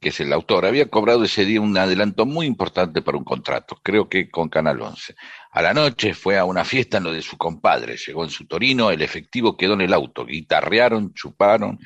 que 0.01 0.09
es 0.09 0.21
el 0.21 0.33
autor, 0.33 0.65
había 0.65 0.89
cobrado 0.89 1.25
ese 1.25 1.45
día 1.45 1.61
un 1.61 1.77
adelanto 1.77 2.25
muy 2.25 2.47
importante 2.47 3.03
para 3.03 3.19
un 3.19 3.25
contrato, 3.25 3.79
creo 3.83 4.09
que 4.09 4.31
con 4.31 4.49
Canal 4.49 4.81
11. 4.81 5.15
A 5.53 5.63
la 5.63 5.75
noche 5.75 6.15
fue 6.15 6.39
a 6.39 6.47
una 6.47 6.65
fiesta 6.65 6.97
en 6.99 7.05
lo 7.05 7.13
de 7.13 7.21
su 7.21 7.37
compadre, 7.37 7.97
llegó 7.99 8.25
en 8.25 8.31
su 8.31 8.47
Torino, 8.47 8.91
el 8.91 9.03
efectivo 9.03 9.59
quedó 9.59 9.75
en 9.75 9.83
el 9.83 9.93
auto, 9.93 10.25
guitarrearon, 10.25 11.13
chuparon. 11.13 11.79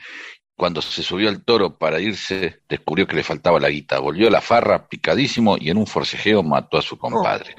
Cuando 0.57 0.81
se 0.81 1.03
subió 1.03 1.29
al 1.29 1.45
toro 1.45 1.79
para 1.79 2.01
irse, 2.01 2.61
descubrió 2.69 3.09
que 3.09 3.17
le 3.17 3.25
faltaba 3.25 3.59
la 3.59 3.71
guita. 3.71 3.99
Volvió 3.99 4.29
a 4.29 4.31
la 4.31 4.41
farra 4.41 4.87
picadísimo 4.87 5.57
y 5.59 5.71
en 5.71 5.79
un 5.79 5.87
forcejeo 5.87 6.45
mató 6.45 6.79
a 6.79 6.83
su 6.83 6.97
compadre. 6.97 7.57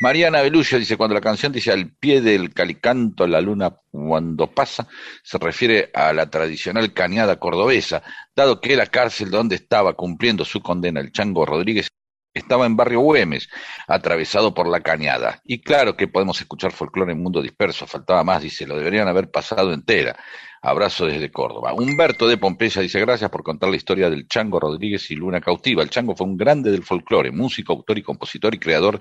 Mariana 0.00 0.40
Beluccio 0.40 0.78
dice, 0.78 0.96
cuando 0.96 1.14
la 1.14 1.20
canción 1.20 1.52
dice 1.52 1.72
al 1.72 1.90
pie 1.90 2.22
del 2.22 2.54
calicanto 2.54 3.26
la 3.26 3.42
luna 3.42 3.76
cuando 3.90 4.46
pasa, 4.46 4.88
se 5.22 5.36
refiere 5.36 5.90
a 5.92 6.12
la 6.14 6.30
tradicional 6.30 6.94
cañada 6.94 7.38
cordobesa, 7.38 8.02
dado 8.34 8.60
que 8.62 8.76
la 8.76 8.86
cárcel 8.86 9.30
donde 9.30 9.56
estaba 9.56 9.92
cumpliendo 9.92 10.44
su 10.46 10.62
condena 10.62 11.00
el 11.00 11.12
Chango 11.12 11.44
Rodríguez 11.44 11.88
estaba 12.34 12.66
en 12.66 12.76
barrio 12.76 13.00
Güemes, 13.00 13.48
atravesado 13.86 14.54
por 14.54 14.68
la 14.68 14.80
cañada. 14.80 15.40
Y 15.44 15.60
claro 15.60 15.96
que 15.96 16.08
podemos 16.08 16.40
escuchar 16.40 16.72
folclore 16.72 17.12
en 17.12 17.22
mundo 17.22 17.42
disperso, 17.42 17.86
faltaba 17.86 18.24
más, 18.24 18.42
dice, 18.42 18.66
lo 18.66 18.76
deberían 18.76 19.08
haber 19.08 19.30
pasado 19.30 19.72
entera. 19.72 20.16
Abrazo 20.62 21.06
desde 21.06 21.30
Córdoba. 21.30 21.72
Humberto 21.72 22.26
de 22.26 22.36
Pompeya 22.36 22.82
dice, 22.82 23.00
gracias 23.00 23.30
por 23.30 23.42
contar 23.42 23.70
la 23.70 23.76
historia 23.76 24.10
del 24.10 24.26
Chango 24.26 24.58
Rodríguez 24.58 25.10
y 25.10 25.14
Luna 25.16 25.40
Cautiva. 25.40 25.82
El 25.82 25.90
Chango 25.90 26.16
fue 26.16 26.26
un 26.26 26.36
grande 26.36 26.70
del 26.70 26.82
folclore, 26.82 27.30
músico, 27.30 27.72
autor 27.72 27.98
y 27.98 28.02
compositor 28.02 28.54
y 28.54 28.58
creador 28.58 28.98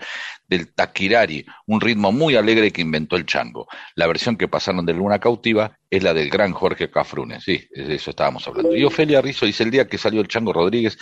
del 0.47 0.73
taquirari, 0.73 1.45
un 1.65 1.81
ritmo 1.81 2.11
muy 2.11 2.35
alegre 2.35 2.71
que 2.71 2.81
inventó 2.81 3.15
el 3.15 3.25
Chango. 3.25 3.67
La 3.95 4.07
versión 4.07 4.37
que 4.37 4.47
pasaron 4.47 4.85
de 4.85 4.93
Luna 4.93 5.19
Cautiva 5.19 5.77
es 5.89 6.03
la 6.03 6.13
del 6.13 6.29
gran 6.29 6.51
Jorge 6.53 6.89
Cafrune, 6.89 7.39
sí, 7.39 7.67
de 7.71 7.95
eso 7.95 8.11
estábamos 8.11 8.47
hablando. 8.47 8.75
Y 8.75 8.83
Ofelia 8.83 9.21
Rizzo 9.21 9.45
dice, 9.45 9.63
el 9.63 9.71
día 9.71 9.87
que 9.87 9.97
salió 9.97 10.21
el 10.21 10.27
Chango 10.27 10.53
Rodríguez, 10.53 10.97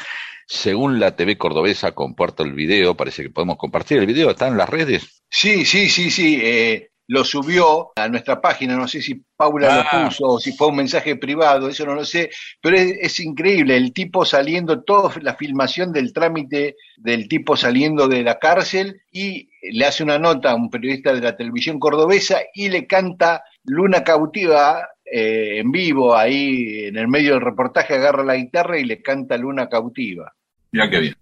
según 0.48 1.00
la 1.00 1.16
TV 1.16 1.38
cordobesa, 1.38 1.94
comparto 1.94 2.44
el 2.44 2.54
video, 2.54 2.96
parece 2.96 3.24
que 3.24 3.30
podemos 3.30 3.58
compartir 3.58 3.98
el 3.98 4.06
video, 4.06 4.30
está 4.30 4.48
en 4.48 4.58
las 4.58 4.70
redes. 4.70 5.24
Sí, 5.30 5.66
sí, 5.66 5.90
sí, 5.90 6.12
sí. 6.12 6.40
eh, 6.42 6.92
lo 7.08 7.24
subió 7.24 7.92
a 7.96 8.08
nuestra 8.08 8.42
página, 8.42 8.76
no 8.76 8.88
sé 8.88 9.02
si 9.02 9.22
Paula 9.38 9.76
lo 9.76 9.82
Ah. 9.82 10.06
puso 10.08 10.26
o 10.26 10.40
si 10.40 10.54
fue 10.54 10.68
un 10.70 10.78
mensaje 10.78 11.16
privado, 11.18 11.68
eso 11.70 11.86
no 11.86 11.94
lo 11.94 12.04
sé, 12.06 12.30
pero 12.62 12.78
es, 12.78 12.94
es 13.00 13.20
increíble, 13.20 13.78
el 13.78 13.94
tipo 13.94 14.26
saliendo, 14.26 14.84
toda 14.84 15.14
la 15.22 15.36
filmación 15.36 15.92
del 15.92 16.14
trámite 16.14 16.76
del 16.98 17.28
tipo 17.28 17.56
saliendo 17.56 18.08
de 18.08 18.24
la 18.24 18.40
cárcel 18.40 19.02
y 19.12 19.50
le 19.62 19.86
hace 19.86 20.04
una 20.04 20.18
nota 20.18 20.52
a 20.52 20.56
un 20.56 20.70
periodista 20.70 21.14
de 21.14 21.22
la 21.22 21.36
televisión 21.38 21.80
cordobesa 21.80 22.40
y 22.54 22.70
le 22.70 22.88
canta 22.88 23.44
Luna 23.66 24.04
Cautiva 24.04 24.90
eh, 25.06 25.60
en 25.60 25.72
vivo, 25.72 26.16
ahí 26.16 26.86
en 26.86 26.98
el 26.98 27.08
medio 27.08 27.34
del 27.34 27.42
reportaje 27.42 27.94
agarra 27.94 28.24
la 28.24 28.36
guitarra 28.36 28.80
y 28.80 28.86
le 28.86 29.02
canta 29.04 29.38
Luna 29.38 29.70
Cautiva. 29.70 30.34
Mira 30.72 30.90
qué 30.90 31.00
bien. 31.00 31.16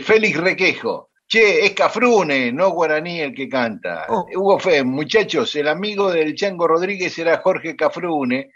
Félix 0.00 0.36
Requejo. 0.36 1.10
Che, 1.28 1.64
es 1.64 1.72
Cafrune, 1.72 2.52
no 2.52 2.70
Guaraní 2.70 3.20
el 3.20 3.34
que 3.34 3.48
canta. 3.48 4.06
Oh. 4.08 4.26
Hugo 4.32 4.60
Fe, 4.60 4.84
muchachos, 4.84 5.56
el 5.56 5.66
amigo 5.66 6.12
del 6.12 6.34
Chango 6.36 6.68
Rodríguez 6.68 7.18
era 7.18 7.38
Jorge 7.38 7.74
Cafrune, 7.74 8.52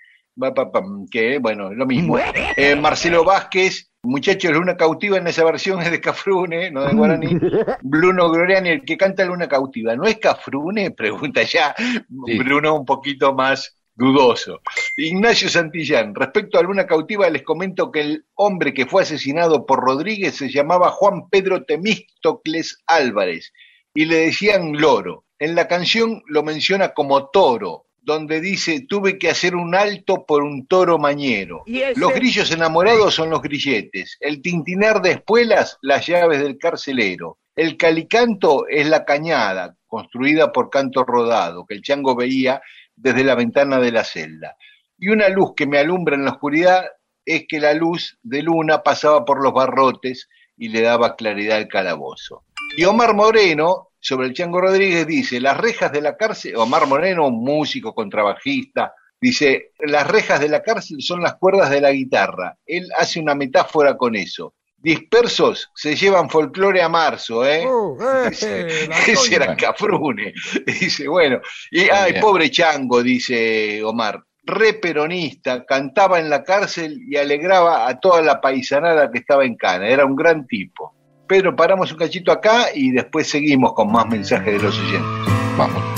que 1.10 1.38
bueno, 1.38 1.72
es 1.72 1.76
lo 1.76 1.86
mismo. 1.86 2.16
Eh, 2.56 2.76
Marcelo 2.76 3.24
Vázquez, 3.24 3.90
muchachos, 4.04 4.52
Luna 4.52 4.76
Cautiva 4.76 5.18
en 5.18 5.26
esa 5.26 5.44
versión 5.44 5.82
es 5.82 5.90
de 5.90 6.00
Cafrune, 6.00 6.70
no 6.70 6.84
de 6.84 6.94
Guaraní. 6.94 7.38
Bruno 7.82 8.30
Gloriani, 8.30 8.70
el 8.70 8.84
que 8.84 8.96
canta 8.96 9.24
Luna 9.24 9.48
Cautiva, 9.48 9.96
¿no 9.96 10.04
es 10.04 10.18
Cafrune? 10.18 10.92
Pregunta 10.92 11.42
ya 11.42 11.74
Bruno 12.08 12.76
un 12.76 12.84
poquito 12.84 13.34
más 13.34 13.79
dudoso. 14.00 14.62
Ignacio 14.96 15.50
Santillán, 15.50 16.14
respecto 16.14 16.58
a 16.58 16.62
Luna 16.62 16.86
Cautiva, 16.86 17.28
les 17.28 17.42
comento 17.42 17.92
que 17.92 18.00
el 18.00 18.24
hombre 18.34 18.72
que 18.72 18.86
fue 18.86 19.02
asesinado 19.02 19.66
por 19.66 19.80
Rodríguez 19.80 20.36
se 20.36 20.48
llamaba 20.48 20.90
Juan 20.90 21.28
Pedro 21.28 21.64
Temístocles 21.64 22.82
Álvarez 22.86 23.52
y 23.92 24.06
le 24.06 24.16
decían 24.16 24.72
Loro. 24.72 25.26
En 25.38 25.54
la 25.54 25.68
canción 25.68 26.22
lo 26.26 26.42
menciona 26.42 26.94
como 26.94 27.28
toro, 27.28 27.86
donde 28.00 28.40
dice, 28.40 28.86
tuve 28.88 29.18
que 29.18 29.28
hacer 29.28 29.54
un 29.54 29.74
alto 29.74 30.24
por 30.26 30.42
un 30.42 30.66
toro 30.66 30.98
mañero. 30.98 31.62
Los 31.96 32.14
grillos 32.14 32.50
enamorados 32.50 33.14
son 33.14 33.28
los 33.28 33.42
grilletes, 33.42 34.16
el 34.20 34.40
tintinar 34.40 35.02
de 35.02 35.12
espuelas, 35.12 35.76
las 35.82 36.06
llaves 36.06 36.40
del 36.40 36.56
carcelero. 36.56 37.38
El 37.54 37.76
calicanto 37.76 38.66
es 38.66 38.88
la 38.88 39.04
cañada, 39.04 39.76
construida 39.86 40.52
por 40.52 40.70
canto 40.70 41.04
rodado, 41.04 41.66
que 41.66 41.74
el 41.74 41.82
chango 41.82 42.16
veía 42.16 42.62
desde 43.00 43.24
la 43.24 43.34
ventana 43.34 43.78
de 43.80 43.92
la 43.92 44.04
celda. 44.04 44.56
Y 44.98 45.08
una 45.08 45.28
luz 45.28 45.54
que 45.56 45.66
me 45.66 45.78
alumbra 45.78 46.14
en 46.14 46.24
la 46.24 46.32
oscuridad 46.32 46.84
es 47.24 47.44
que 47.48 47.60
la 47.60 47.72
luz 47.74 48.18
de 48.22 48.42
luna 48.42 48.82
pasaba 48.82 49.24
por 49.24 49.42
los 49.42 49.52
barrotes 49.52 50.28
y 50.56 50.68
le 50.68 50.82
daba 50.82 51.16
claridad 51.16 51.58
al 51.58 51.68
calabozo. 51.68 52.44
Y 52.76 52.84
Omar 52.84 53.14
Moreno, 53.14 53.88
sobre 53.98 54.28
el 54.28 54.34
Chango 54.34 54.60
Rodríguez, 54.60 55.06
dice, 55.06 55.40
las 55.40 55.56
rejas 55.56 55.90
de 55.92 56.02
la 56.02 56.16
cárcel, 56.16 56.56
Omar 56.56 56.86
Moreno, 56.86 57.26
un 57.26 57.42
músico, 57.42 57.94
contrabajista, 57.94 58.94
dice, 59.20 59.72
las 59.78 60.06
rejas 60.06 60.40
de 60.40 60.48
la 60.48 60.62
cárcel 60.62 61.00
son 61.00 61.22
las 61.22 61.36
cuerdas 61.36 61.70
de 61.70 61.80
la 61.80 61.92
guitarra. 61.92 62.58
Él 62.66 62.88
hace 62.98 63.20
una 63.20 63.34
metáfora 63.34 63.96
con 63.96 64.16
eso. 64.16 64.54
Dispersos 64.82 65.70
se 65.74 65.94
llevan 65.94 66.30
folclore 66.30 66.82
a 66.82 66.88
marzo, 66.88 67.46
¿eh? 67.46 67.66
Dice, 68.30 68.88
ese 69.06 69.34
era 69.34 69.54
Cafrune. 69.56 70.32
Dice, 70.66 71.06
bueno, 71.06 71.40
y 71.70 71.90
ay, 71.90 72.12
Bien. 72.12 72.22
pobre 72.22 72.50
chango, 72.50 73.02
dice 73.02 73.82
Omar, 73.84 74.24
re 74.42 74.74
peronista, 74.74 75.64
cantaba 75.66 76.18
en 76.18 76.30
la 76.30 76.42
cárcel 76.42 77.00
y 77.06 77.16
alegraba 77.16 77.88
a 77.88 78.00
toda 78.00 78.22
la 78.22 78.40
paisanada 78.40 79.10
que 79.10 79.18
estaba 79.18 79.44
en 79.44 79.56
Cana, 79.56 79.88
era 79.88 80.04
un 80.04 80.16
gran 80.16 80.46
tipo. 80.46 80.94
Pedro, 81.28 81.54
paramos 81.54 81.92
un 81.92 81.98
cachito 81.98 82.32
acá 82.32 82.68
y 82.74 82.90
después 82.90 83.28
seguimos 83.28 83.74
con 83.74 83.92
más 83.92 84.06
mensajes 84.08 84.52
de 84.54 84.62
los 84.62 84.78
oyentes. 84.78 85.34
Vamos. 85.56 85.89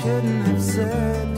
Shouldn't 0.00 0.46
have 0.46 0.62
said, 0.62 1.29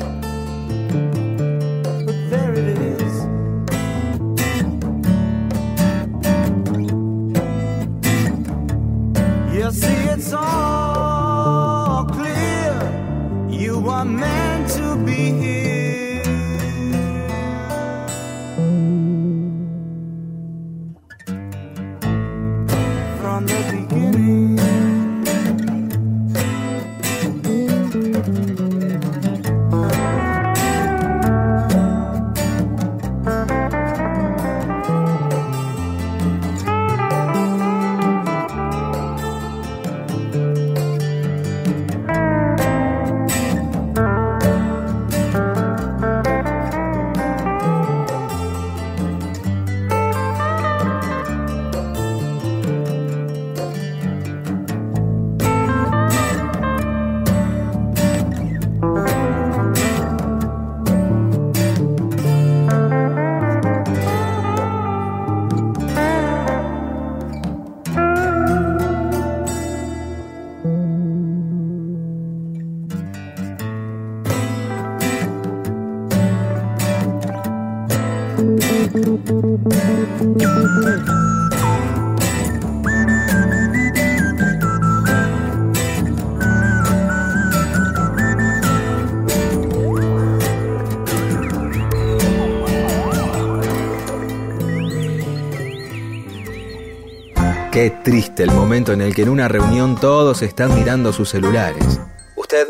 Qué 97.70 97.90
triste 98.04 98.42
el 98.42 98.50
momento 98.52 98.92
en 98.92 99.00
el 99.00 99.14
que 99.14 99.22
en 99.22 99.28
una 99.28 99.48
reunión 99.48 99.96
todos 99.96 100.42
están 100.42 100.74
mirando 100.74 101.12
sus 101.12 101.30
celulares. 101.30 102.00
Usted 102.36 102.68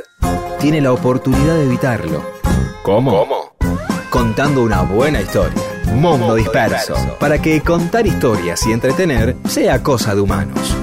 tiene 0.60 0.80
la 0.80 0.92
oportunidad 0.92 1.54
de 1.54 1.64
evitarlo. 1.64 2.22
¿Cómo? 2.82 3.26
Contando 4.10 4.62
una 4.62 4.82
buena 4.82 5.20
historia. 5.20 5.71
Mundo 5.94 6.34
disperso. 6.34 6.94
Para 7.20 7.40
que 7.40 7.60
contar 7.60 8.06
historias 8.06 8.66
y 8.66 8.72
entretener 8.72 9.36
sea 9.46 9.82
cosa 9.82 10.14
de 10.14 10.20
humanos. 10.20 10.76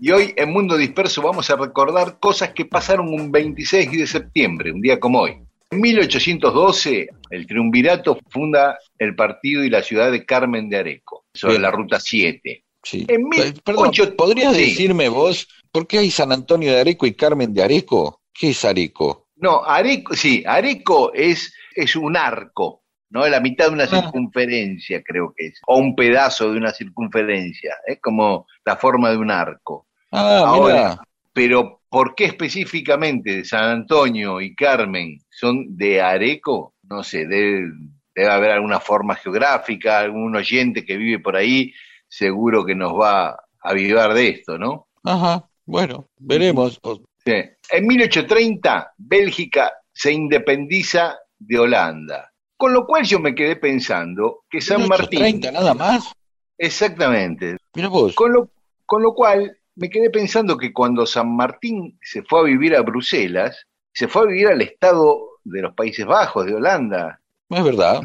Y 0.00 0.10
hoy 0.10 0.34
en 0.36 0.52
Mundo 0.52 0.76
Disperso 0.76 1.22
vamos 1.22 1.48
a 1.50 1.56
recordar 1.56 2.18
cosas 2.18 2.50
que 2.50 2.66
pasaron 2.66 3.08
un 3.08 3.32
26 3.32 3.90
de 3.90 4.06
septiembre, 4.06 4.70
un 4.70 4.82
día 4.82 5.00
como 5.00 5.20
hoy. 5.20 5.38
En 5.70 5.80
1812, 5.80 7.08
el 7.30 7.46
triunvirato 7.46 8.18
funda 8.28 8.78
el 8.98 9.14
partido 9.14 9.64
y 9.64 9.70
la 9.70 9.82
ciudad 9.82 10.12
de 10.12 10.26
Carmen 10.26 10.68
de 10.68 10.76
Areco, 10.76 11.24
sobre 11.32 11.54
Bien. 11.54 11.62
la 11.62 11.70
ruta 11.70 12.00
7. 12.00 12.64
Sí. 12.84 13.04
En 13.08 13.24
mil 13.24 13.60
Perdón, 13.64 13.88
ocho- 13.88 14.14
¿podrías 14.16 14.54
sí. 14.54 14.66
decirme 14.66 15.08
vos 15.08 15.48
por 15.72 15.86
qué 15.86 15.98
hay 15.98 16.10
San 16.10 16.30
Antonio 16.32 16.72
de 16.72 16.80
Areco 16.80 17.06
y 17.06 17.14
Carmen 17.14 17.52
de 17.52 17.62
Areco? 17.62 18.20
¿Qué 18.32 18.50
es 18.50 18.64
Areco? 18.64 19.28
No, 19.36 19.64
Areco, 19.64 20.14
sí, 20.14 20.44
Areco 20.46 21.12
es, 21.14 21.52
es 21.74 21.96
un 21.96 22.16
arco, 22.16 22.82
¿no? 23.10 23.26
La 23.28 23.40
mitad 23.40 23.66
de 23.66 23.72
una 23.72 23.84
Ah. 23.84 23.86
circunferencia, 24.02 25.02
creo 25.02 25.32
que 25.36 25.46
es, 25.46 25.60
o 25.66 25.78
un 25.78 25.94
pedazo 25.96 26.50
de 26.52 26.58
una 26.58 26.72
circunferencia, 26.72 27.74
es 27.86 27.98
como 28.00 28.46
la 28.64 28.76
forma 28.76 29.10
de 29.10 29.16
un 29.16 29.30
arco. 29.30 29.86
Ah, 30.12 30.44
Ahora, 30.46 30.74
mira. 30.74 31.02
pero 31.32 31.80
¿por 31.88 32.14
qué 32.14 32.26
específicamente 32.26 33.44
San 33.44 33.64
Antonio 33.64 34.40
y 34.40 34.54
Carmen 34.54 35.18
son 35.30 35.76
de 35.76 36.00
Areco? 36.00 36.74
No 36.88 37.02
sé, 37.02 37.26
debe, 37.26 37.70
debe 38.14 38.30
haber 38.30 38.50
alguna 38.52 38.78
forma 38.80 39.14
geográfica, 39.16 40.00
algún 40.00 40.34
oyente 40.36 40.84
que 40.84 40.96
vive 40.96 41.18
por 41.18 41.34
ahí, 41.36 41.72
seguro 42.16 42.64
que 42.64 42.74
nos 42.74 42.92
va 42.92 43.30
a 43.30 43.38
avivar 43.60 44.14
de 44.14 44.28
esto, 44.28 44.56
¿no? 44.56 44.86
Ajá, 45.02 45.48
bueno, 45.66 46.06
veremos. 46.18 46.80
Sí. 47.24 47.32
En 47.70 47.86
1830, 47.86 48.92
Bélgica 48.98 49.72
se 49.92 50.12
independiza 50.12 51.16
de 51.38 51.58
Holanda. 51.58 52.30
Con 52.56 52.72
lo 52.72 52.86
cual 52.86 53.04
yo 53.04 53.18
me 53.18 53.34
quedé 53.34 53.56
pensando 53.56 54.44
que 54.48 54.60
San 54.60 54.86
Martín... 54.86 55.18
30 55.18 55.50
nada 55.50 55.74
más. 55.74 56.12
Exactamente. 56.56 57.56
Mira 57.74 57.88
vos. 57.88 58.14
Con 58.14 58.32
lo, 58.32 58.50
con 58.86 59.02
lo 59.02 59.14
cual 59.14 59.58
me 59.74 59.90
quedé 59.90 60.10
pensando 60.10 60.56
que 60.56 60.72
cuando 60.72 61.06
San 61.06 61.34
Martín 61.34 61.98
se 62.00 62.22
fue 62.22 62.40
a 62.40 62.44
vivir 62.44 62.76
a 62.76 62.82
Bruselas, 62.82 63.66
se 63.92 64.06
fue 64.06 64.22
a 64.22 64.26
vivir 64.26 64.48
al 64.48 64.60
estado 64.60 65.40
de 65.42 65.62
los 65.62 65.74
Países 65.74 66.06
Bajos, 66.06 66.46
de 66.46 66.54
Holanda. 66.54 67.20
No 67.48 67.56
es 67.56 67.64
verdad. 67.64 68.02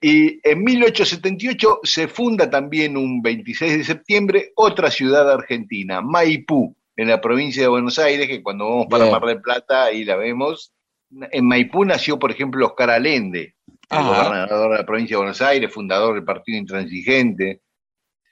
Y 0.00 0.40
en 0.48 0.62
1878 0.62 1.80
se 1.82 2.08
funda 2.08 2.50
también 2.50 2.96
un 2.96 3.22
26 3.22 3.78
de 3.78 3.84
septiembre 3.84 4.52
otra 4.54 4.90
ciudad 4.90 5.30
argentina, 5.30 6.02
Maipú, 6.02 6.76
en 6.96 7.08
la 7.08 7.20
provincia 7.20 7.62
de 7.62 7.68
Buenos 7.68 7.98
Aires, 7.98 8.26
que 8.26 8.42
cuando 8.42 8.68
vamos 8.68 8.86
para 8.88 9.04
Bien. 9.04 9.12
Mar 9.12 9.26
del 9.26 9.40
Plata, 9.40 9.84
ahí 9.84 10.04
la 10.04 10.16
vemos. 10.16 10.72
En 11.10 11.46
Maipú 11.46 11.84
nació, 11.84 12.18
por 12.18 12.30
ejemplo, 12.30 12.66
Oscar 12.66 12.90
Allende, 12.90 13.54
el 13.90 14.04
gobernador 14.04 14.72
de 14.72 14.78
la 14.78 14.86
provincia 14.86 15.14
de 15.14 15.18
Buenos 15.18 15.42
Aires, 15.42 15.72
fundador 15.72 16.14
del 16.14 16.24
Partido 16.24 16.58
Intransigente. 16.58 17.62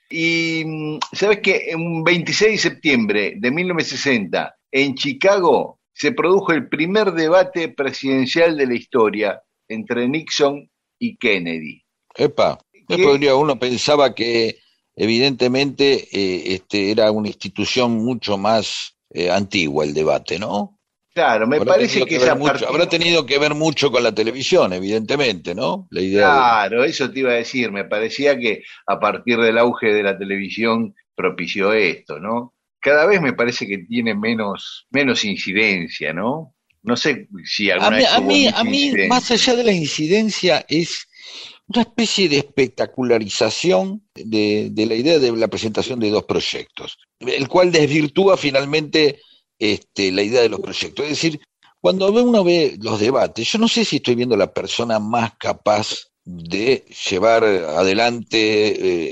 Y 0.09 0.63
mm, 0.65 0.99
sabes 1.13 1.39
que 1.39 1.71
un 1.75 2.03
26 2.03 2.51
de 2.51 2.57
septiembre 2.57 3.33
de 3.37 3.51
1960, 3.51 4.55
en 4.71 4.95
Chicago, 4.95 5.79
se 5.93 6.11
produjo 6.11 6.51
el 6.51 6.67
primer 6.67 7.13
debate 7.13 7.69
presidencial 7.69 8.57
de 8.57 8.67
la 8.67 8.75
historia 8.75 9.41
entre 9.67 10.07
Nixon 10.07 10.69
y 10.99 11.17
Kennedy. 11.17 11.83
Epa. 12.15 12.57
Podría, 12.87 13.35
uno 13.35 13.57
pensaba 13.59 14.13
que 14.13 14.57
evidentemente 14.95 16.07
eh, 16.11 16.53
este, 16.53 16.91
era 16.91 17.11
una 17.11 17.27
institución 17.27 17.93
mucho 17.93 18.37
más 18.37 18.95
eh, 19.09 19.29
antigua 19.31 19.83
el 19.85 19.93
debate, 19.93 20.37
¿no? 20.39 20.79
Claro, 21.13 21.47
me 21.47 21.55
Habrá 21.57 21.75
parece 21.75 22.05
que, 22.05 22.15
ver 22.17 22.23
esa 22.23 22.35
mucho- 22.35 22.67
habrá 22.67 22.89
tenido 22.89 23.25
que 23.25 23.39
ver 23.39 23.55
mucho 23.55 23.89
con 23.91 24.03
la 24.03 24.13
televisión, 24.13 24.73
evidentemente, 24.73 25.55
¿no? 25.55 25.87
La 25.89 26.01
idea 26.01 26.19
de- 26.19 26.25
Claro, 26.25 26.83
eso 26.83 27.09
te 27.09 27.19
iba 27.19 27.31
a 27.31 27.35
decir. 27.35 27.71
Me 27.71 27.85
parecía 27.85 28.37
que 28.37 28.63
a 28.87 28.99
partir 28.99 29.37
del 29.39 29.57
auge 29.57 29.93
de 29.93 30.03
la 30.03 30.17
televisión 30.17 30.93
propició 31.15 31.71
esto, 31.73 32.19
¿no? 32.19 32.53
Cada 32.81 33.05
vez 33.05 33.21
me 33.21 33.33
parece 33.33 33.65
que 33.65 33.79
tiene 33.79 34.13
menos, 34.13 34.87
menos 34.91 35.23
incidencia, 35.25 36.11
¿no? 36.13 36.54
No 36.85 36.95
sé 36.97 37.27
si 37.45 37.69
A 37.71 37.73
alguna 37.73 37.97
mí, 37.97 38.03
vez 38.03 38.13
a 38.13 38.21
mí, 38.21 38.47
a 38.47 38.63
mí, 38.63 38.97
más 39.03 39.31
allá 39.31 39.55
de 39.55 39.63
la 39.63 39.71
incidencia, 39.71 40.65
es 40.69 41.07
una 41.67 41.81
especie 41.81 42.29
de 42.29 42.37
espectacularización 42.37 44.03
de, 44.13 44.69
de 44.71 44.85
la 44.85 44.95
idea 44.95 45.19
de 45.19 45.31
la 45.35 45.47
presentación 45.47 45.99
de 45.99 46.09
dos 46.09 46.23
proyectos, 46.25 46.97
el 47.19 47.47
cual 47.47 47.71
desvirtúa 47.71 48.37
finalmente 48.37 49.19
este, 49.59 50.11
la 50.11 50.21
idea 50.23 50.41
de 50.41 50.49
los 50.49 50.59
proyectos. 50.61 51.05
Es 51.05 51.11
decir, 51.11 51.41
cuando 51.81 52.11
ve- 52.13 52.21
uno 52.21 52.43
ve 52.43 52.77
los 52.81 52.99
debates, 52.99 53.51
yo 53.51 53.59
no 53.59 53.67
sé 53.67 53.83
si 53.85 53.97
estoy 53.97 54.15
viendo 54.15 54.37
la 54.37 54.53
persona 54.53 54.99
más 54.99 55.33
capaz 55.37 55.95
de 56.23 56.85
llevar 57.09 57.43
adelante 57.43 58.37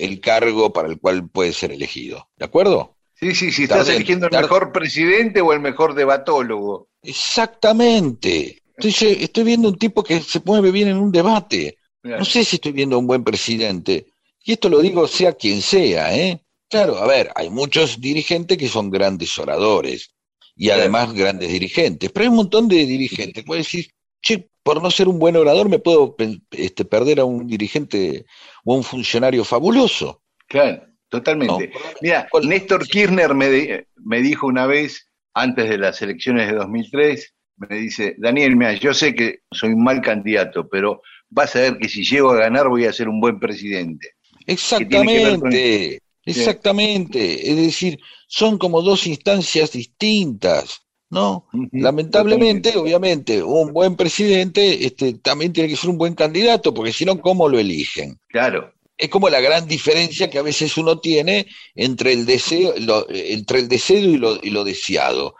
eh, 0.01 0.05
el 0.05 0.19
cargo 0.19 0.71
para 0.73 0.87
el 0.89 0.99
cual 0.99 1.29
puede 1.29 1.53
ser 1.53 1.71
elegido. 1.71 2.29
¿De 2.37 2.45
acuerdo? 2.45 2.92
Sí, 3.23 3.35
sí, 3.35 3.51
sí, 3.53 3.63
estás 3.63 3.87
eligiendo 3.87 4.27
el 4.27 4.33
mejor 4.33 4.73
presidente 4.73 5.39
o 5.39 5.53
el 5.53 5.61
mejor 5.61 5.95
debatólogo. 5.95 6.89
Exactamente. 7.01 8.61
Estoy, 8.75 9.17
estoy 9.23 9.43
viendo 9.45 9.69
un 9.69 9.77
tipo 9.77 10.03
que 10.03 10.19
se 10.19 10.41
mueve 10.43 10.71
bien 10.71 10.89
en 10.89 10.97
un 10.97 11.11
debate. 11.11 11.77
Claro. 12.01 12.19
No 12.19 12.25
sé 12.25 12.43
si 12.43 12.57
estoy 12.57 12.73
viendo 12.73 12.99
un 12.99 13.07
buen 13.07 13.23
presidente. 13.23 14.07
Y 14.43 14.51
esto 14.51 14.67
lo 14.67 14.81
digo 14.81 15.07
sea 15.07 15.33
quien 15.33 15.61
sea, 15.61 16.13
¿eh? 16.13 16.43
Claro, 16.69 16.97
a 16.97 17.07
ver, 17.07 17.31
hay 17.35 17.49
muchos 17.49 18.01
dirigentes 18.01 18.57
que 18.57 18.67
son 18.67 18.89
grandes 18.89 19.37
oradores 19.37 20.09
y 20.55 20.65
Claro. 20.65 20.81
además 20.81 21.13
grandes 21.13 21.49
dirigentes, 21.49 22.11
pero 22.11 22.23
hay 22.23 22.29
un 22.29 22.35
montón 22.35 22.67
de 22.67 22.85
dirigentes 22.85 23.43
que 23.43 23.47
pueden 23.47 23.63
decir, 23.63 23.87
che, 24.21 24.49
por 24.63 24.81
no 24.81 24.91
ser 24.91 25.07
un 25.07 25.17
buen 25.17 25.35
orador 25.37 25.69
me 25.69 25.79
puedo 25.79 26.15
este, 26.51 26.83
perder 26.83 27.21
a 27.21 27.25
un 27.25 27.47
dirigente 27.47 28.25
o 28.65 28.73
a 28.73 28.77
un 28.77 28.83
funcionario 28.83 29.45
fabuloso. 29.45 30.23
Claro, 30.47 30.83
totalmente. 31.13 31.67
¿no? 31.67 31.79
Mira, 32.01 32.27
Néstor 32.41 32.87
Kirchner 32.87 33.35
me, 33.35 33.85
me 33.97 34.21
dijo 34.21 34.47
una 34.47 34.65
vez, 34.65 35.09
antes 35.35 35.69
de 35.69 35.77
las 35.77 36.01
elecciones 36.01 36.47
de 36.47 36.55
2003, 36.55 37.35
me 37.57 37.77
dice, 37.77 38.15
Daniel, 38.17 38.55
mira, 38.55 38.73
yo 38.73 38.95
sé 38.95 39.13
que 39.13 39.41
soy 39.51 39.73
un 39.73 39.83
mal 39.83 40.01
candidato, 40.01 40.67
pero 40.67 41.03
vas 41.29 41.55
a 41.55 41.59
ver 41.59 41.77
que 41.77 41.87
si 41.87 42.03
llego 42.03 42.31
a 42.31 42.37
ganar 42.37 42.67
voy 42.67 42.85
a 42.85 42.93
ser 42.93 43.09
un 43.09 43.21
buen 43.21 43.39
presidente. 43.39 44.13
Exactamente, 44.47 45.99
exactamente. 46.25 47.51
Es 47.51 47.57
decir, 47.57 47.99
son 48.27 48.57
como 48.57 48.81
dos 48.81 49.05
instancias 49.05 49.71
distintas, 49.71 50.81
¿no? 51.11 51.47
Lamentablemente, 51.71 52.75
obviamente, 52.75 53.43
un 53.43 53.71
buen 53.71 53.95
presidente 53.95 54.83
este, 54.83 55.13
también 55.19 55.53
tiene 55.53 55.69
que 55.69 55.75
ser 55.75 55.91
un 55.91 55.99
buen 55.99 56.15
candidato, 56.15 56.73
porque 56.73 56.91
si 56.91 57.05
no, 57.05 57.21
¿cómo 57.21 57.47
lo 57.47 57.59
eligen? 57.59 58.19
Claro, 58.29 58.72
Es 58.97 59.09
como 59.09 59.29
la 59.29 59.41
gran 59.41 59.67
diferencia 59.67 60.29
que 60.29 60.37
a 60.37 60.43
veces 60.43 60.77
uno 60.77 60.99
tiene 60.99 61.47
entre 61.75 62.13
el 62.13 62.25
deseo, 62.25 62.73
lo- 62.79 63.07
entre 63.09 63.59
el 63.59 63.67
deseo 63.67 63.99
y 63.99 64.17
lo, 64.17 64.39
y 64.41 64.49
lo 64.51 64.63
deseado. 64.63 65.35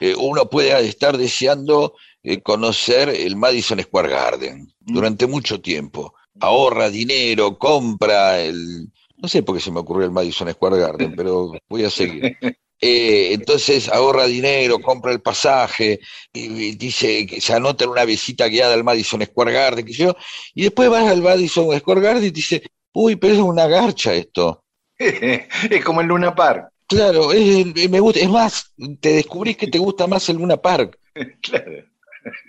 Eh, 0.00 0.14
uno 0.18 0.50
puede 0.50 0.78
estar 0.86 1.16
deseando 1.16 1.94
eh, 2.22 2.42
conocer 2.42 3.08
el 3.08 3.36
Madison 3.36 3.80
Square 3.80 4.10
Garden 4.10 4.68
durante 4.80 5.26
mucho 5.26 5.60
tiempo. 5.60 6.14
Ahorra 6.40 6.90
dinero, 6.90 7.56
compra 7.58 8.40
el... 8.40 8.88
No 9.16 9.28
sé 9.28 9.42
por 9.42 9.56
qué 9.56 9.62
se 9.62 9.70
me 9.70 9.80
ocurrió 9.80 10.04
el 10.04 10.12
Madison 10.12 10.52
Square 10.52 10.78
Garden, 10.78 11.14
pero 11.16 11.52
voy 11.68 11.84
a 11.84 11.90
seguir. 11.90 12.36
Eh, 12.78 13.32
entonces 13.32 13.88
ahorra 13.88 14.26
dinero, 14.26 14.78
compra 14.80 15.10
el 15.12 15.22
pasaje, 15.22 15.98
y, 16.34 16.40
y 16.40 16.72
dice 16.72 17.24
que 17.24 17.40
se 17.40 17.54
anota 17.54 17.84
en 17.84 17.90
una 17.90 18.04
visita 18.04 18.48
guiada 18.48 18.74
al 18.74 18.84
Madison 18.84 19.24
Square 19.24 19.52
Garden, 19.54 19.86
sé 19.86 19.94
yo, 20.02 20.14
y 20.54 20.64
después 20.64 20.90
vas 20.90 21.08
al 21.10 21.22
Madison 21.22 21.74
Square 21.78 22.02
Garden 22.02 22.24
y 22.24 22.30
dice, 22.30 22.62
uy, 22.98 23.16
pero 23.16 23.34
es 23.34 23.40
una 23.40 23.66
garcha 23.66 24.14
esto. 24.14 24.62
es 24.98 25.84
como 25.84 26.00
en 26.00 26.08
Luna 26.08 26.34
Park. 26.34 26.68
Claro, 26.88 27.32
es, 27.32 27.66
es- 27.76 27.90
me 27.90 28.00
gusta, 28.00 28.20
es 28.20 28.28
más, 28.30 28.72
te 29.00 29.12
descubrís 29.14 29.56
que 29.56 29.66
te 29.66 29.78
gusta 29.78 30.06
más 30.06 30.28
el 30.28 30.36
Luna 30.36 30.56
Park. 30.56 30.98
Claro. 31.42 31.72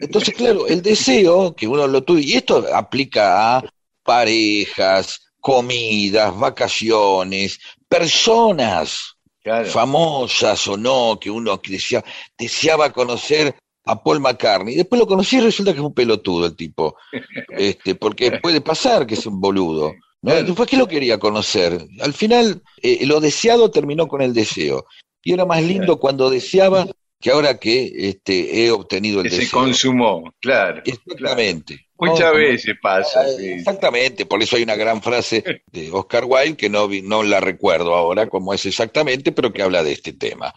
Entonces, 0.01 0.33
claro, 0.33 0.65
el 0.67 0.81
deseo 0.81 1.55
que 1.55 1.67
uno 1.67 1.85
lo 1.85 2.03
tuvo, 2.03 2.17
y 2.17 2.33
esto 2.33 2.65
aplica 2.73 3.57
a 3.57 3.63
parejas, 4.03 5.21
comidas, 5.39 6.35
vacaciones, 6.39 7.59
personas 7.87 9.13
Claro. 9.43 9.69
famosas 9.69 10.67
o 10.67 10.75
no, 10.75 11.17
que 11.21 11.29
uno 11.31 11.61
que 11.61 11.73
desea- 11.73 12.03
deseaba 12.37 12.91
conocer 12.91 13.55
a 13.85 14.01
Paul 14.03 14.19
McCartney. 14.19 14.75
Después 14.75 14.99
lo 14.99 15.07
conocí 15.07 15.37
y 15.37 15.41
resulta 15.41 15.71
que 15.71 15.79
es 15.79 15.85
un 15.85 15.93
pelotudo 15.93 16.47
el 16.47 16.55
tipo. 16.55 16.95
Este, 17.57 17.95
porque 17.95 18.39
puede 18.41 18.59
pasar 18.61 19.05
que 19.07 19.13
es 19.13 19.25
un 19.25 19.39
boludo. 19.39 19.93
¿No? 20.21 20.65
¿qué 20.65 20.77
lo 20.77 20.87
quería 20.87 21.17
conocer? 21.19 21.85
Al 22.01 22.13
final, 22.13 22.61
eh, 22.81 23.05
lo 23.05 23.19
deseado 23.19 23.71
terminó 23.71 24.07
con 24.07 24.21
el 24.21 24.33
deseo. 24.33 24.85
Y 25.23 25.33
era 25.33 25.45
más 25.45 25.61
lindo 25.63 25.99
cuando 25.99 26.29
deseaba 26.29 26.87
que 27.19 27.31
ahora 27.31 27.57
que 27.57 27.91
este, 28.09 28.63
he 28.65 28.71
obtenido 28.71 29.21
el 29.21 29.25
que 29.25 29.35
se 29.35 29.41
deseo. 29.41 29.59
consumó, 29.59 30.33
claro. 30.39 30.81
Exactamente. 30.85 31.87
Muchas 31.99 32.19
No, 32.19 32.25
como- 32.31 32.37
veces 32.43 32.75
pasa. 32.81 33.21
Ah, 33.21 33.25
sí. 33.37 33.47
Exactamente, 33.53 34.25
por 34.27 34.41
eso 34.43 34.55
hay 34.55 34.63
una 34.63 34.75
gran 34.75 35.01
frase 35.01 35.43
de 35.71 35.91
Oscar 35.91 36.25
Wilde 36.25 36.55
que 36.55 36.69
no, 36.69 36.87
no 37.03 37.23
la 37.23 37.39
recuerdo 37.39 37.95
ahora 37.95 38.27
cómo 38.29 38.53
es 38.53 38.65
exactamente, 38.67 39.31
pero 39.31 39.51
que 39.51 39.63
habla 39.63 39.81
de 39.83 39.93
este 39.93 40.13
tema. 40.13 40.53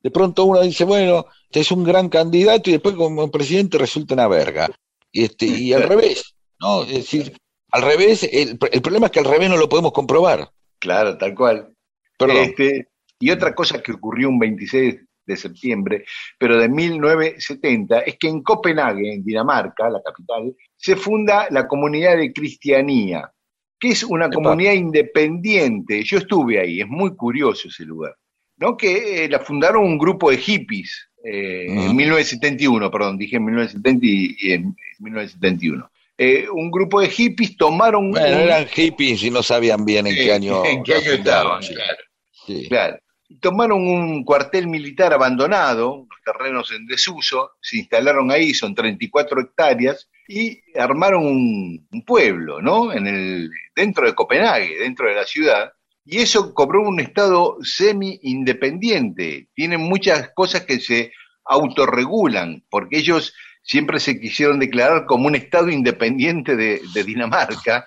De 0.00 0.10
pronto 0.12 0.44
uno 0.44 0.60
dice, 0.62 0.84
bueno, 0.84 1.26
este 1.44 1.60
es 1.60 1.70
un 1.72 1.82
gran 1.82 2.08
candidato 2.08 2.70
y 2.70 2.74
después 2.74 2.94
como 2.94 3.28
presidente 3.30 3.76
resulta 3.76 4.14
una 4.14 4.28
verga. 4.28 4.70
Y, 5.10 5.24
este, 5.24 5.46
y 5.46 5.72
al 5.72 5.82
revés, 5.88 6.34
¿no? 6.60 6.82
Es 6.84 6.90
decir, 6.94 7.36
al 7.70 7.82
revés, 7.82 8.22
el, 8.30 8.58
el 8.72 8.82
problema 8.82 9.06
es 9.06 9.12
que 9.12 9.20
al 9.20 9.24
revés 9.24 9.48
no 9.50 9.56
lo 9.56 9.68
podemos 9.68 9.92
comprobar. 9.92 10.48
Claro, 10.78 11.16
tal 11.18 11.34
cual. 11.34 11.74
Perdón. 12.18 12.36
Este, 12.38 12.88
y 13.18 13.30
otra 13.30 13.54
cosa 13.54 13.82
que 13.82 13.92
ocurrió 13.92 14.28
un 14.28 14.38
26 14.38 14.96
de 15.26 15.36
septiembre, 15.36 16.04
pero 16.38 16.58
de 16.58 16.68
1970, 16.68 18.00
es 18.00 18.16
que 18.16 18.28
en 18.28 18.42
Copenhague, 18.42 19.14
en 19.14 19.24
Dinamarca, 19.24 19.90
la 19.90 20.00
capital, 20.02 20.54
se 20.76 20.96
funda 20.96 21.48
la 21.50 21.66
comunidad 21.66 22.16
de 22.16 22.32
cristianía, 22.32 23.30
que 23.78 23.88
es 23.88 24.04
una 24.04 24.26
Epa. 24.26 24.34
comunidad 24.34 24.72
independiente. 24.74 26.02
Yo 26.04 26.18
estuve 26.18 26.60
ahí, 26.60 26.80
es 26.80 26.88
muy 26.88 27.16
curioso 27.16 27.68
ese 27.68 27.84
lugar. 27.84 28.14
¿no? 28.58 28.76
Que 28.76 29.24
eh, 29.24 29.28
la 29.28 29.40
fundaron 29.40 29.84
un 29.84 29.98
grupo 29.98 30.30
de 30.30 30.38
hippies 30.38 31.08
eh, 31.24 31.66
en 31.68 31.96
1971, 31.96 32.90
perdón, 32.90 33.18
dije 33.18 33.36
en 33.36 33.44
1970 33.44 34.06
y, 34.06 34.36
y 34.38 34.52
en 34.52 34.76
1971. 35.00 35.90
Eh, 36.18 36.46
un 36.50 36.70
grupo 36.70 37.00
de 37.00 37.08
hippies 37.10 37.56
tomaron 37.56 38.10
Bueno, 38.10 38.36
un- 38.36 38.42
eran 38.42 38.66
hippies 38.66 39.22
y 39.22 39.30
no 39.30 39.42
sabían 39.42 39.84
bien 39.84 40.06
en 40.06 40.14
qué 40.14 40.32
año. 40.32 40.64
en 40.64 40.82
qué 40.82 40.94
año 40.94 41.12
estaban, 41.12 41.62
sí. 41.62 41.74
claro. 41.74 41.98
Sí. 42.46 42.68
Claro. 42.68 42.98
tomaron 43.40 43.86
un 43.86 44.24
cuartel 44.24 44.68
militar 44.68 45.12
abandonado, 45.12 45.92
unos 45.94 46.18
terrenos 46.24 46.70
en 46.72 46.86
desuso, 46.86 47.50
se 47.60 47.78
instalaron 47.78 48.30
ahí, 48.30 48.54
son 48.54 48.72
34 48.74 49.40
hectáreas, 49.40 50.08
y 50.28 50.60
armaron 50.78 51.26
un, 51.26 51.86
un 51.90 52.04
pueblo, 52.04 52.62
¿no? 52.62 52.92
En 52.92 53.06
el, 53.08 53.50
dentro 53.74 54.06
de 54.06 54.14
Copenhague, 54.14 54.78
dentro 54.78 55.08
de 55.08 55.16
la 55.16 55.24
ciudad, 55.24 55.72
y 56.04 56.18
eso 56.18 56.54
cobró 56.54 56.82
un 56.82 57.00
estado 57.00 57.56
semi-independiente. 57.62 59.48
Tienen 59.54 59.80
muchas 59.80 60.30
cosas 60.34 60.62
que 60.62 60.78
se 60.80 61.12
autorregulan, 61.44 62.64
porque 62.70 62.98
ellos 62.98 63.34
siempre 63.66 63.98
se 63.98 64.20
quisieron 64.20 64.60
declarar 64.60 65.06
como 65.06 65.26
un 65.26 65.34
estado 65.34 65.70
independiente 65.70 66.54
de, 66.54 66.80
de 66.94 67.04
Dinamarca, 67.04 67.86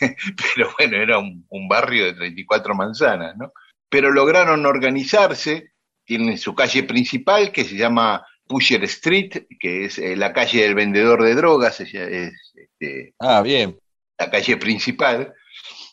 pero 0.54 0.72
bueno, 0.78 0.96
era 0.96 1.18
un, 1.18 1.44
un, 1.48 1.68
barrio 1.68 2.04
de 2.04 2.14
34 2.14 2.74
manzanas, 2.74 3.36
¿no? 3.36 3.52
Pero 3.88 4.12
lograron 4.12 4.64
organizarse, 4.64 5.72
tienen 6.04 6.38
su 6.38 6.54
calle 6.54 6.84
principal 6.84 7.50
que 7.50 7.64
se 7.64 7.76
llama 7.76 8.24
Pusher 8.46 8.84
Street, 8.84 9.46
que 9.58 9.86
es 9.86 9.98
eh, 9.98 10.14
la 10.14 10.32
calle 10.32 10.62
del 10.62 10.76
vendedor 10.76 11.24
de 11.24 11.34
drogas, 11.34 11.80
es, 11.80 11.92
es 11.92 12.32
este, 12.54 13.14
ah, 13.18 13.42
bien. 13.42 13.76
la 14.18 14.30
calle 14.30 14.56
principal, 14.56 15.34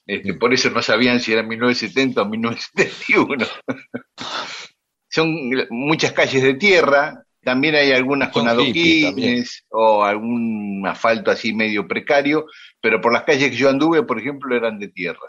este, 0.06 0.36
por 0.36 0.54
eso 0.54 0.70
no 0.70 0.84
sabían 0.84 1.20
si 1.20 1.34
era 1.34 1.42
1970 1.42 2.22
o 2.22 2.26
1971. 2.26 3.48
Son 5.10 5.28
muchas 5.70 6.12
calles 6.12 6.42
de 6.44 6.54
tierra, 6.56 7.23
también 7.44 7.76
hay 7.76 7.92
algunas 7.92 8.30
con 8.30 8.48
adoquines 8.48 9.66
o 9.70 10.04
algún 10.04 10.84
asfalto 10.88 11.32
así 11.32 11.54
medio 11.54 11.88
precario, 11.88 12.46
pero 12.82 13.02
por 13.02 13.14
las 13.14 13.24
calles 13.24 13.52
que 13.52 13.58
yo 13.58 13.70
anduve, 13.70 14.04
por 14.04 14.20
ejemplo, 14.20 14.56
eran 14.56 14.80
de 14.80 14.88
tierra. 14.88 15.20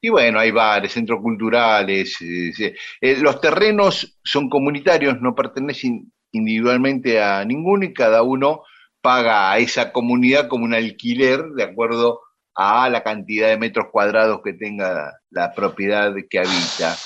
Y 0.00 0.10
bueno, 0.10 0.38
hay 0.38 0.50
bares, 0.50 0.92
centros 0.92 1.20
culturales. 1.20 2.16
Eh, 2.20 2.74
eh, 3.00 3.16
los 3.20 3.40
terrenos 3.40 4.18
son 4.22 4.48
comunitarios, 4.48 5.20
no 5.20 5.34
pertenecen 5.34 6.12
individualmente 6.32 7.20
a 7.20 7.44
ninguno 7.44 7.84
y 7.84 7.92
cada 7.92 8.22
uno 8.22 8.62
paga 9.00 9.50
a 9.50 9.58
esa 9.58 9.92
comunidad 9.92 10.48
como 10.48 10.64
un 10.64 10.74
alquiler 10.74 11.42
de 11.56 11.64
acuerdo 11.64 12.20
a 12.54 12.88
la 12.88 13.02
cantidad 13.02 13.48
de 13.48 13.56
metros 13.56 13.88
cuadrados 13.90 14.40
que 14.44 14.52
tenga 14.52 15.12
la 15.30 15.52
propiedad 15.52 16.12
que 16.28 16.38
habita. 16.38 16.96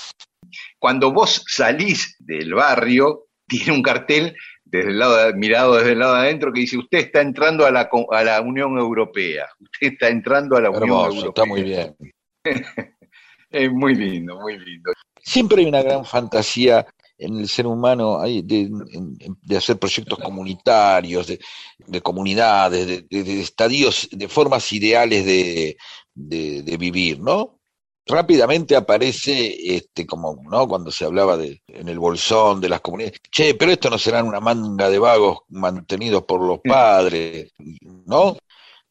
Cuando 0.78 1.12
vos 1.12 1.44
salís 1.46 2.16
del 2.18 2.54
barrio, 2.54 3.26
tiene 3.58 3.72
un 3.72 3.82
cartel 3.82 4.36
desde 4.64 4.90
el 4.90 4.98
lado 4.98 5.16
de, 5.16 5.34
mirado 5.34 5.76
desde 5.76 5.92
el 5.92 5.98
lado 5.98 6.14
de 6.14 6.20
adentro 6.20 6.52
que 6.52 6.60
dice 6.60 6.78
usted 6.78 6.98
está 6.98 7.20
entrando 7.20 7.66
a 7.66 7.70
la, 7.70 7.90
a 8.10 8.24
la 8.24 8.40
Unión 8.40 8.78
Europea, 8.78 9.46
usted 9.60 9.92
está 9.92 10.08
entrando 10.08 10.56
a 10.56 10.60
la 10.60 10.68
Hermoso, 10.68 11.10
Unión 11.10 11.26
Europea. 11.26 11.28
Está 11.28 11.44
muy 11.44 11.62
bien. 11.62 11.96
es 13.50 13.72
muy 13.72 13.94
lindo, 13.94 14.40
muy 14.40 14.58
lindo. 14.58 14.92
Siempre 15.20 15.62
hay 15.62 15.68
una 15.68 15.82
gran 15.82 16.04
fantasía 16.04 16.86
en 17.18 17.38
el 17.38 17.48
ser 17.48 17.66
humano 17.66 18.20
de, 18.22 18.42
de, 18.42 19.56
hacer 19.56 19.78
proyectos 19.78 20.18
comunitarios, 20.18 21.28
de, 21.28 21.38
de 21.86 22.00
comunidades, 22.00 22.86
de, 22.86 23.22
de, 23.22 23.40
estadios, 23.40 24.08
de 24.10 24.28
formas 24.28 24.72
ideales 24.72 25.24
de, 25.24 26.76
vivir, 26.78 27.20
¿no? 27.20 27.60
Rápidamente 28.06 28.74
aparece, 28.74 29.76
este, 29.76 30.06
como, 30.06 30.42
¿no? 30.50 30.66
Cuando 30.66 30.90
se 30.90 31.04
hablaba 31.04 31.36
de, 31.36 31.62
en 31.68 31.88
el 31.88 31.98
bolsón 31.98 32.60
de 32.60 32.68
las 32.68 32.80
comunidades, 32.80 33.20
che, 33.30 33.54
pero 33.54 33.72
esto 33.72 33.88
no 33.90 33.98
serán 33.98 34.26
una 34.26 34.40
manga 34.40 34.90
de 34.90 34.98
vagos 34.98 35.40
mantenidos 35.50 36.24
por 36.24 36.40
los 36.40 36.58
padres, 36.60 37.52
¿no? 38.06 38.36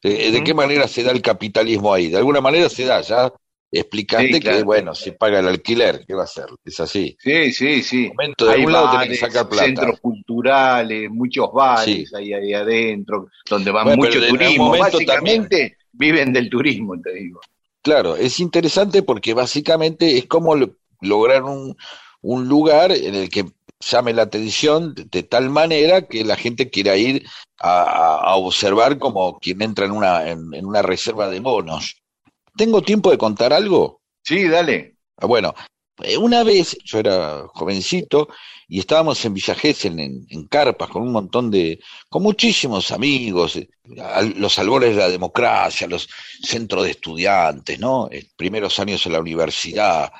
¿De, 0.02 0.30
de 0.30 0.42
qué 0.42 0.54
manera 0.54 0.88
se 0.88 1.02
da 1.02 1.12
el 1.12 1.22
capitalismo 1.22 1.92
ahí? 1.92 2.08
De 2.08 2.16
alguna 2.16 2.40
manera 2.40 2.68
se 2.68 2.84
da, 2.84 3.00
ya 3.02 3.32
sí, 3.72 3.94
claro. 4.40 4.40
que, 4.40 4.62
bueno, 4.64 4.94
si 4.94 5.12
paga 5.12 5.40
el 5.40 5.48
alquiler, 5.48 6.04
¿qué 6.06 6.14
va 6.14 6.22
a 6.22 6.24
hacer? 6.24 6.46
Es 6.64 6.78
así. 6.80 7.16
Sí, 7.18 7.52
sí, 7.52 7.82
sí. 7.82 8.08
Momento, 8.08 8.44
de 8.44 8.52
hay 8.52 8.58
algún 8.60 8.72
bares, 8.72 8.92
lado 8.92 9.08
que 9.08 9.14
sacar 9.16 9.48
plata. 9.48 9.64
centros 9.64 10.00
culturales, 10.00 11.10
muchos 11.10 11.50
bares 11.52 11.84
Sí. 12.08 12.16
ahí, 12.16 12.32
ahí 12.34 12.52
adentro, 12.52 13.28
donde 13.48 13.70
va 13.70 13.84
Bueno, 13.84 13.96
mucho 13.96 14.26
turismo. 14.26 14.76
Básicamente 14.76 15.76
viven 15.92 16.32
del 16.32 16.50
turismo, 16.50 17.00
te 17.00 17.12
digo. 17.14 17.40
Claro, 17.82 18.16
es 18.16 18.38
interesante 18.40 19.02
porque 19.02 19.34
básicamente 19.34 20.16
es 20.18 20.26
como 20.26 20.54
lo- 20.54 20.76
lograr 21.00 21.42
un, 21.42 21.76
un 22.20 22.48
lugar 22.48 22.92
en 22.92 23.14
el 23.14 23.28
que 23.28 23.44
llame 23.80 24.12
la 24.12 24.22
atención 24.22 24.94
de, 24.94 25.04
de 25.04 25.22
tal 25.24 25.50
manera 25.50 26.06
que 26.06 26.24
la 26.24 26.36
gente 26.36 26.70
quiera 26.70 26.96
ir 26.96 27.26
a, 27.58 27.82
a- 28.32 28.36
observar 28.36 28.98
como 28.98 29.38
quien 29.40 29.62
entra 29.62 29.86
en 29.86 29.92
una, 29.92 30.28
en, 30.30 30.54
en 30.54 30.64
una 30.66 30.82
reserva 30.82 31.28
de 31.28 31.40
monos. 31.40 31.96
¿Tengo 32.56 32.82
tiempo 32.82 33.10
de 33.10 33.18
contar 33.18 33.52
algo? 33.52 34.00
Sí, 34.24 34.48
dale. 34.48 34.96
Ah, 35.18 35.26
Bueno, 35.26 35.54
una 36.18 36.42
vez 36.42 36.76
yo 36.84 36.98
era 36.98 37.44
jovencito 37.54 38.28
y 38.68 38.78
estábamos 38.78 39.22
en 39.24 39.34
Villa 39.34 39.54
Gesell, 39.54 40.00
en, 40.00 40.26
en 40.28 40.46
Carpas, 40.46 40.88
con 40.88 41.02
un 41.02 41.12
montón 41.12 41.50
de, 41.50 41.78
con 42.08 42.22
muchísimos 42.22 42.90
amigos, 42.90 43.56
eh, 43.56 43.68
los 44.36 44.58
albores 44.58 44.96
de 44.96 45.02
la 45.02 45.10
democracia, 45.10 45.86
los 45.86 46.08
centros 46.42 46.84
de 46.84 46.92
estudiantes, 46.92 47.78
¿no? 47.78 48.08
Eh, 48.10 48.26
Primeros 48.36 48.78
años 48.78 49.04
en 49.04 49.12
la 49.12 49.20
universidad. 49.20 50.10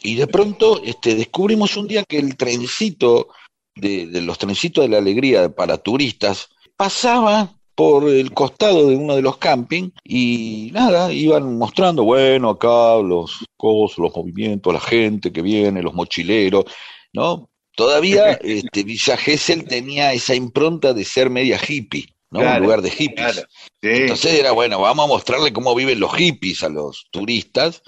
Y 0.00 0.14
de 0.14 0.28
pronto 0.28 0.80
este, 0.84 1.16
descubrimos 1.16 1.76
un 1.76 1.88
día 1.88 2.04
que 2.04 2.18
el 2.18 2.36
trencito, 2.36 3.28
de, 3.74 4.06
de 4.06 4.20
los 4.22 4.38
trencitos 4.38 4.84
de 4.84 4.90
la 4.90 4.98
alegría 4.98 5.48
para 5.48 5.78
turistas, 5.78 6.50
pasaba 6.76 7.57
por 7.78 8.08
el 8.08 8.32
costado 8.32 8.88
de 8.88 8.96
uno 8.96 9.14
de 9.14 9.22
los 9.22 9.36
camping 9.36 9.90
y 10.02 10.70
nada, 10.72 11.12
iban 11.12 11.56
mostrando, 11.56 12.02
bueno, 12.02 12.50
acá 12.50 12.96
los 12.96 13.46
cosas, 13.56 13.98
los 13.98 14.16
movimientos, 14.16 14.74
la 14.74 14.80
gente 14.80 15.32
que 15.32 15.42
viene, 15.42 15.80
los 15.80 15.94
mochileros, 15.94 16.64
¿no? 17.12 17.48
Todavía 17.76 18.32
este, 18.42 18.82
Villa 18.82 19.16
Gesell 19.16 19.62
tenía 19.62 20.12
esa 20.12 20.34
impronta 20.34 20.92
de 20.92 21.04
ser 21.04 21.30
media 21.30 21.56
hippie, 21.56 22.16
¿no? 22.32 22.40
Claro, 22.40 22.56
Un 22.56 22.62
lugar 22.64 22.82
de 22.82 22.90
hippies. 22.90 23.32
Claro. 23.32 23.48
Sí. 23.80 23.88
Entonces 23.88 24.34
era, 24.34 24.50
bueno, 24.50 24.80
vamos 24.80 25.04
a 25.04 25.08
mostrarle 25.08 25.52
cómo 25.52 25.72
viven 25.76 26.00
los 26.00 26.12
hippies 26.16 26.64
a 26.64 26.68
los 26.70 27.06
turistas. 27.12 27.82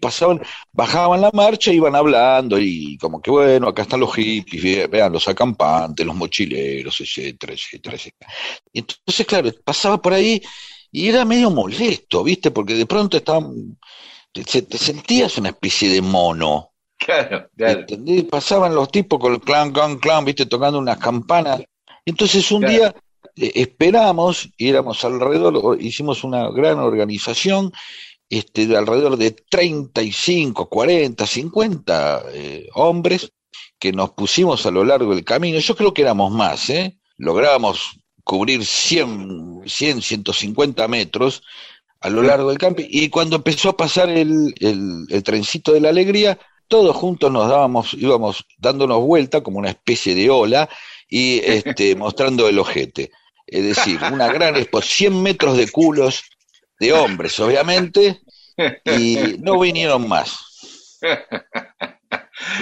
Pasaban, 0.00 0.40
bajaban 0.72 1.20
la 1.20 1.30
marcha, 1.32 1.72
iban 1.72 1.96
hablando 1.96 2.58
y 2.60 2.96
como 2.98 3.20
que, 3.20 3.30
bueno, 3.30 3.66
acá 3.68 3.82
están 3.82 3.98
los 4.00 4.14
hippies, 4.14 4.62
ve- 4.62 4.86
vean 4.86 5.12
los 5.12 5.26
acampantes, 5.26 6.06
los 6.06 6.14
mochileros, 6.14 7.00
etcétera, 7.00 7.54
etcétera, 7.54 7.96
etcétera. 7.96 8.32
Entonces, 8.72 9.26
claro, 9.26 9.50
pasaba 9.64 10.00
por 10.00 10.12
ahí 10.12 10.40
y 10.92 11.08
era 11.08 11.24
medio 11.24 11.50
molesto, 11.50 12.22
¿viste? 12.22 12.52
Porque 12.52 12.74
de 12.74 12.86
pronto 12.86 13.16
estaban, 13.16 13.76
te, 14.32 14.44
te 14.62 14.78
sentías 14.78 15.38
una 15.38 15.50
especie 15.50 15.88
de 15.90 16.02
mono. 16.02 16.72
Claro, 16.98 17.48
claro. 17.56 17.80
¿Entendés? 17.80 18.24
Pasaban 18.24 18.74
los 18.74 18.90
tipos 18.92 19.18
con 19.18 19.32
el 19.34 19.40
clan, 19.40 19.72
clan, 19.72 19.98
clan, 19.98 20.24
viste, 20.24 20.46
tocando 20.46 20.78
unas 20.78 20.98
campanas. 20.98 21.62
Entonces 22.04 22.50
un 22.52 22.60
Claro. 22.60 22.74
día 22.74 22.94
eh, 23.36 23.52
esperamos, 23.54 24.50
y 24.56 24.68
éramos 24.68 25.04
alrededor, 25.04 25.80
hicimos 25.80 26.24
una 26.24 26.50
gran 26.50 26.78
organización, 26.78 27.72
este, 28.30 28.68
de 28.68 28.76
alrededor 28.76 29.16
de 29.16 29.32
35, 29.32 30.68
40, 30.68 31.26
50 31.26 32.22
eh, 32.32 32.68
hombres 32.74 33.32
que 33.78 33.92
nos 33.92 34.10
pusimos 34.10 34.64
a 34.64 34.70
lo 34.70 34.84
largo 34.84 35.14
del 35.14 35.24
camino. 35.24 35.58
Yo 35.58 35.74
creo 35.74 35.92
que 35.92 36.02
éramos 36.02 36.30
más, 36.30 36.70
¿eh? 36.70 36.96
Logramos 37.18 37.98
cubrir 38.22 38.64
100, 38.64 39.62
100, 39.66 40.02
150 40.02 40.86
metros 40.86 41.42
a 42.00 42.08
lo 42.08 42.22
largo 42.22 42.50
del 42.50 42.58
camping. 42.58 42.86
Y 42.88 43.08
cuando 43.08 43.36
empezó 43.36 43.70
a 43.70 43.76
pasar 43.76 44.08
el, 44.08 44.54
el, 44.60 45.06
el 45.08 45.22
trencito 45.24 45.72
de 45.72 45.80
la 45.80 45.88
alegría, 45.88 46.38
todos 46.68 46.94
juntos 46.94 47.32
nos 47.32 47.48
dábamos, 47.48 47.94
íbamos 47.94 48.46
dándonos 48.58 49.00
vuelta 49.00 49.42
como 49.42 49.58
una 49.58 49.70
especie 49.70 50.14
de 50.14 50.30
ola 50.30 50.68
y 51.08 51.40
este, 51.40 51.96
mostrando 51.96 52.48
el 52.48 52.60
ojete. 52.60 53.10
Es 53.44 53.64
decir, 53.64 53.98
una 54.12 54.28
gran 54.28 54.56
exposición, 54.56 55.14
100 55.14 55.22
metros 55.22 55.56
de 55.56 55.68
culos 55.68 56.22
de 56.80 56.92
hombres, 56.92 57.38
obviamente, 57.38 58.20
y 58.84 59.36
no 59.38 59.60
vinieron 59.60 60.08
más. 60.08 60.36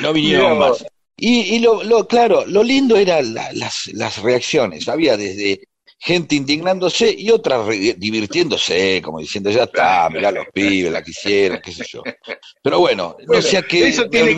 No 0.02 0.12
vinieron 0.12 0.58
más. 0.58 0.84
Y, 1.16 1.56
y 1.56 1.58
lo, 1.60 1.82
lo, 1.82 2.06
claro, 2.06 2.44
lo 2.46 2.62
lindo 2.62 2.96
eran 2.96 3.34
la- 3.34 3.52
las, 3.52 3.86
las 3.94 4.18
reacciones. 4.22 4.88
Había 4.88 5.16
desde 5.16 5.60
gente 5.98 6.36
indignándose 6.36 7.12
y 7.16 7.30
otras 7.30 7.66
re- 7.66 7.94
divirtiéndose, 7.98 9.02
como 9.02 9.18
diciendo, 9.18 9.50
ya 9.50 9.64
está, 9.64 10.08
mirá 10.10 10.30
los 10.30 10.46
pibes, 10.54 10.92
la 10.92 11.02
quisieron, 11.02 11.60
qué 11.62 11.72
sé 11.72 11.84
yo. 11.88 12.02
Pero 12.62 12.78
bueno, 12.78 13.16
no 13.20 13.26
Bueno, 13.26 13.42
sea 13.42 13.62
que 13.62 13.88
eso 13.88 14.08
tiene, 14.08 14.36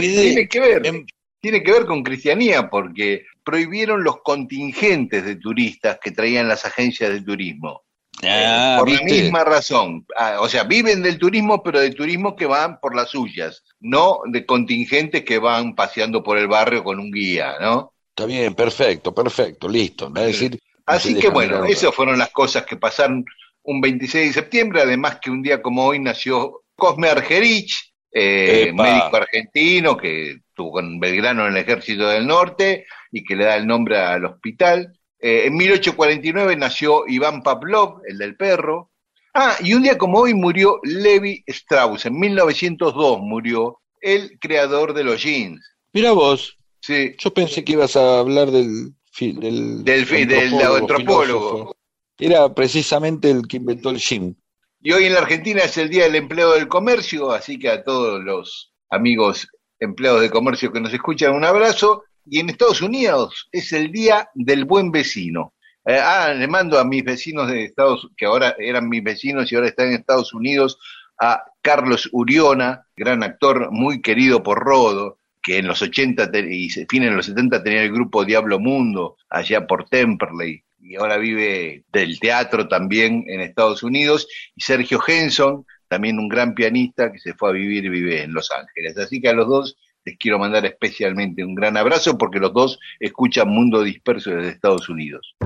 que 0.48 0.60
ver. 0.60 0.86
en- 0.86 1.04
Tiene 1.42 1.62
que 1.62 1.72
ver 1.72 1.84
con 1.86 2.02
cristianía, 2.02 2.68
porque 2.70 3.24
prohibieron 3.44 4.02
los 4.04 4.22
contingentes 4.22 5.24
de 5.24 5.36
turistas 5.36 5.98
que 6.02 6.12
traían 6.12 6.48
las 6.48 6.64
agencias 6.64 7.10
de 7.10 7.20
turismo. 7.22 7.82
Ah, 8.22 8.76
por 8.78 8.90
la 8.90 9.02
misma 9.02 9.44
razón. 9.44 10.06
Ah, 10.16 10.38
o 10.40 10.48
sea, 10.48 10.64
viven 10.64 11.02
del 11.02 11.18
turismo, 11.18 11.62
pero 11.62 11.80
de 11.80 11.90
turismo 11.90 12.36
que 12.36 12.46
van 12.46 12.78
por 12.80 12.94
las 12.94 13.10
suyas, 13.10 13.62
no 13.80 14.20
de 14.26 14.44
contingentes 14.44 15.24
que 15.24 15.38
van 15.38 15.74
paseando 15.74 16.22
por 16.22 16.36
el 16.36 16.48
barrio 16.48 16.84
con 16.84 16.98
un 16.98 17.10
guía, 17.10 17.54
¿no? 17.60 17.94
Está 18.10 18.26
bien, 18.26 18.54
perfecto, 18.54 19.14
perfecto, 19.14 19.68
listo. 19.68 20.10
Decir, 20.10 20.58
Así 20.86 21.14
que 21.14 21.28
bueno, 21.28 21.64
esas 21.64 21.94
fueron 21.94 22.18
las 22.18 22.30
cosas 22.30 22.66
que 22.66 22.76
pasaron 22.76 23.24
un 23.62 23.80
26 23.80 24.28
de 24.28 24.32
septiembre, 24.32 24.82
además 24.82 25.18
que 25.20 25.30
un 25.30 25.42
día 25.42 25.62
como 25.62 25.86
hoy 25.86 25.98
nació 25.98 26.62
Cosme 26.74 27.08
Argerich, 27.08 27.92
eh, 28.12 28.72
médico 28.74 29.16
argentino 29.16 29.96
que 29.96 30.32
estuvo 30.32 30.72
con 30.72 30.98
Belgrano 30.98 31.46
en 31.46 31.52
el 31.52 31.58
Ejército 31.58 32.08
del 32.08 32.26
Norte 32.26 32.86
y 33.12 33.22
que 33.22 33.36
le 33.36 33.44
da 33.44 33.56
el 33.56 33.66
nombre 33.66 33.98
al 33.98 34.24
hospital. 34.24 34.98
Eh, 35.20 35.46
en 35.46 35.56
1849 35.56 36.56
nació 36.56 37.04
Iván 37.06 37.42
Pavlov, 37.42 38.00
el 38.06 38.18
del 38.18 38.36
perro. 38.36 38.90
Ah, 39.34 39.56
y 39.62 39.74
un 39.74 39.82
día 39.82 39.96
como 39.98 40.18
hoy 40.20 40.34
murió 40.34 40.80
Levi 40.82 41.44
Strauss, 41.46 42.06
en 42.06 42.18
1902 42.18 43.20
murió 43.20 43.78
el 44.00 44.38
creador 44.40 44.92
de 44.94 45.04
los 45.04 45.22
jeans. 45.22 45.60
Mira 45.92 46.12
vos, 46.12 46.56
Sí, 46.82 47.14
yo 47.18 47.32
pensé 47.34 47.62
que 47.62 47.72
ibas 47.72 47.94
a 47.96 48.20
hablar 48.20 48.50
del... 48.50 48.94
del, 49.20 49.84
Del 49.84 50.06
fi- 50.06 50.24
del 50.24 50.54
antropólogo. 50.54 51.50
filósofo. 51.50 51.76
Era 52.18 52.54
precisamente 52.54 53.30
el 53.30 53.46
que 53.46 53.58
inventó 53.58 53.90
el 53.90 53.98
jean. 53.98 54.34
Y 54.82 54.92
hoy 54.92 55.04
en 55.04 55.12
la 55.12 55.20
Argentina 55.20 55.60
es 55.60 55.76
el 55.76 55.90
Día 55.90 56.04
del 56.04 56.14
Empleo 56.16 56.52
del 56.54 56.68
Comercio, 56.68 57.30
así 57.32 57.58
que 57.58 57.68
a 57.68 57.84
todos 57.84 58.22
los 58.24 58.72
amigos 58.88 59.46
empleados 59.78 60.22
de 60.22 60.30
comercio 60.30 60.72
que 60.72 60.80
nos 60.80 60.92
escuchan, 60.94 61.34
un 61.34 61.44
abrazo. 61.44 62.04
Y 62.30 62.38
en 62.38 62.48
Estados 62.48 62.80
Unidos 62.80 63.48
es 63.50 63.72
el 63.72 63.90
Día 63.90 64.30
del 64.34 64.64
Buen 64.64 64.92
Vecino. 64.92 65.52
Eh, 65.84 65.98
ah, 66.00 66.32
le 66.32 66.46
mando 66.46 66.78
a 66.78 66.84
mis 66.84 67.02
vecinos 67.02 67.50
de 67.50 67.64
Estados 67.64 68.08
que 68.16 68.24
ahora 68.26 68.54
eran 68.58 68.88
mis 68.88 69.02
vecinos 69.02 69.50
y 69.50 69.56
ahora 69.56 69.66
están 69.66 69.88
en 69.88 69.94
Estados 69.94 70.32
Unidos, 70.32 70.78
a 71.18 71.42
Carlos 71.60 72.08
Uriona, 72.12 72.86
gran 72.96 73.24
actor 73.24 73.72
muy 73.72 74.00
querido 74.00 74.42
por 74.44 74.60
Rodo, 74.60 75.18
que 75.42 75.58
en 75.58 75.66
los 75.66 75.82
80 75.82 76.30
te- 76.30 76.54
y 76.54 76.68
fines 76.70 77.10
de 77.10 77.16
los 77.16 77.26
70 77.26 77.64
tenía 77.64 77.82
el 77.82 77.92
grupo 77.92 78.24
Diablo 78.24 78.60
Mundo, 78.60 79.16
allá 79.28 79.66
por 79.66 79.88
Temperley, 79.88 80.62
y 80.80 80.94
ahora 80.96 81.16
vive 81.16 81.84
del 81.92 82.20
teatro 82.20 82.68
también 82.68 83.24
en 83.26 83.40
Estados 83.40 83.82
Unidos, 83.82 84.28
y 84.54 84.60
Sergio 84.62 85.00
Henson, 85.04 85.66
también 85.88 86.18
un 86.18 86.28
gran 86.28 86.54
pianista 86.54 87.10
que 87.10 87.18
se 87.18 87.34
fue 87.34 87.48
a 87.50 87.52
vivir 87.52 87.84
y 87.86 87.88
vive 87.88 88.22
en 88.22 88.32
Los 88.32 88.50
Ángeles. 88.52 88.96
Así 88.96 89.20
que 89.20 89.28
a 89.28 89.32
los 89.32 89.48
dos 89.48 89.76
les 90.04 90.16
quiero 90.18 90.38
mandar 90.38 90.64
especialmente 90.66 91.44
un 91.44 91.54
gran 91.54 91.76
abrazo 91.76 92.16
porque 92.16 92.38
los 92.38 92.52
dos 92.52 92.78
escuchan 92.98 93.48
Mundo 93.48 93.82
Disperso 93.82 94.30
desde 94.30 94.50
Estados 94.50 94.88
Unidos. 94.88 95.36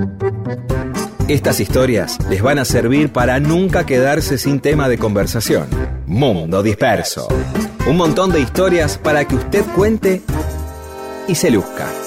Estas 1.28 1.58
historias 1.58 2.18
les 2.28 2.42
van 2.42 2.58
a 2.58 2.64
servir 2.64 3.10
para 3.10 3.40
nunca 3.40 3.86
quedarse 3.86 4.36
sin 4.36 4.60
tema 4.60 4.88
de 4.88 4.98
conversación. 4.98 5.68
Mundo 6.06 6.62
Disperso. 6.62 7.28
Un 7.88 7.96
montón 7.96 8.30
de 8.30 8.40
historias 8.40 8.98
para 8.98 9.26
que 9.26 9.36
usted 9.36 9.64
cuente 9.74 10.20
y 11.26 11.34
se 11.34 11.50
luzca. 11.50 12.03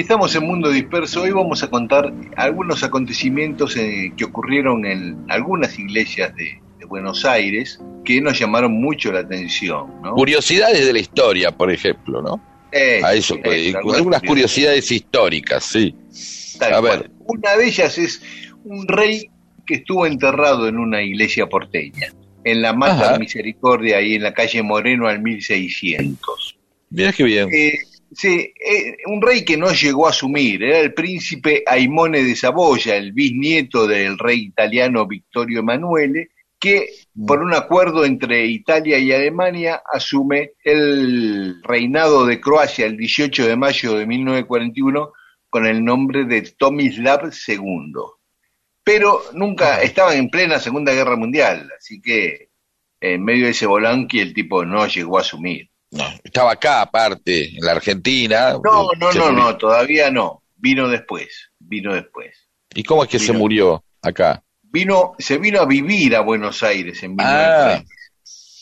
Estamos 0.00 0.34
en 0.34 0.46
Mundo 0.46 0.70
Disperso. 0.70 1.22
Hoy 1.22 1.30
vamos 1.30 1.62
a 1.62 1.70
contar 1.70 2.12
algunos 2.36 2.82
acontecimientos 2.82 3.76
eh, 3.76 4.12
que 4.16 4.24
ocurrieron 4.24 4.84
en 4.84 5.24
algunas 5.28 5.78
iglesias 5.78 6.34
de, 6.36 6.60
de 6.78 6.84
Buenos 6.84 7.24
Aires 7.24 7.80
que 8.04 8.20
nos 8.20 8.38
llamaron 8.38 8.72
mucho 8.72 9.12
la 9.12 9.20
atención. 9.20 9.86
¿no? 10.02 10.12
Curiosidades 10.14 10.84
de 10.86 10.92
la 10.92 10.98
historia, 10.98 11.50
por 11.50 11.70
ejemplo, 11.70 12.20
¿no? 12.20 12.42
Eh, 12.72 13.00
A 13.04 13.14
eso, 13.14 13.36
algunas 13.94 14.20
curiosidades 14.22 14.90
históricas, 14.90 15.64
sí. 15.64 15.94
Tal 16.58 16.74
A 16.74 16.80
cual. 16.80 16.98
ver. 17.00 17.10
Una 17.26 17.56
de 17.56 17.66
ellas 17.66 17.96
es 17.98 18.20
un 18.64 18.86
rey 18.88 19.30
que 19.64 19.74
estuvo 19.74 20.06
enterrado 20.06 20.66
en 20.68 20.78
una 20.78 21.00
iglesia 21.00 21.46
porteña, 21.46 22.08
en 22.42 22.62
la 22.62 22.72
Mata 22.72 23.10
Ajá. 23.10 23.18
Misericordia, 23.18 23.98
ahí 23.98 24.16
en 24.16 24.24
la 24.24 24.34
calle 24.34 24.60
Moreno 24.62 25.06
al 25.06 25.22
1600. 25.22 26.58
Mira 26.90 27.12
qué 27.12 27.22
bien. 27.22 27.48
Eh, 27.52 27.78
sí, 28.14 28.52
eh, 28.60 28.96
un 29.06 29.20
rey 29.20 29.44
que 29.44 29.56
no 29.56 29.72
llegó 29.72 30.06
a 30.06 30.10
asumir, 30.10 30.62
era 30.62 30.78
el 30.78 30.94
príncipe 30.94 31.62
Aimone 31.66 32.22
de 32.22 32.36
Saboya, 32.36 32.96
el 32.96 33.12
bisnieto 33.12 33.86
del 33.86 34.18
rey 34.18 34.40
italiano 34.44 35.06
Vittorio 35.06 35.60
Emanuele, 35.60 36.30
que 36.58 36.88
por 37.26 37.42
un 37.42 37.52
acuerdo 37.52 38.04
entre 38.04 38.46
Italia 38.46 38.98
y 38.98 39.12
Alemania 39.12 39.82
asume 39.92 40.52
el 40.64 41.62
reinado 41.62 42.24
de 42.24 42.40
Croacia 42.40 42.86
el 42.86 42.96
18 42.96 43.46
de 43.46 43.56
mayo 43.56 43.98
de 43.98 44.06
1941 44.06 45.12
con 45.50 45.66
el 45.66 45.84
nombre 45.84 46.24
de 46.24 46.42
Tomislav 46.42 47.30
II. 47.46 47.92
Pero 48.82 49.22
nunca 49.34 49.82
estaban 49.82 50.16
en 50.16 50.30
plena 50.30 50.58
Segunda 50.58 50.92
Guerra 50.92 51.16
Mundial, 51.16 51.70
así 51.78 52.00
que 52.00 52.48
en 53.00 53.22
medio 53.22 53.44
de 53.44 53.50
ese 53.50 53.66
volanqui 53.66 54.20
el 54.20 54.32
tipo 54.32 54.64
no 54.64 54.86
llegó 54.86 55.18
a 55.18 55.20
asumir. 55.20 55.70
No, 55.94 56.04
estaba 56.22 56.52
acá, 56.52 56.82
aparte, 56.82 57.56
en 57.56 57.64
la 57.64 57.72
Argentina. 57.72 58.52
No, 58.52 58.60
no, 58.62 58.88
no, 58.98 59.06
murió. 59.06 59.32
no, 59.32 59.56
todavía 59.56 60.10
no. 60.10 60.42
Vino 60.56 60.88
después, 60.88 61.50
vino 61.58 61.94
después. 61.94 62.48
¿Y 62.74 62.82
cómo 62.82 63.04
es 63.04 63.08
que 63.10 63.18
se 63.18 63.32
murió 63.32 63.84
acá? 64.02 64.42
Vino, 64.62 65.12
se 65.18 65.38
vino 65.38 65.60
a 65.60 65.66
vivir 65.66 66.16
a 66.16 66.20
Buenos 66.20 66.62
Aires 66.62 67.02
en 67.02 67.12
Ah. 67.20 67.80
1930. 67.82 67.94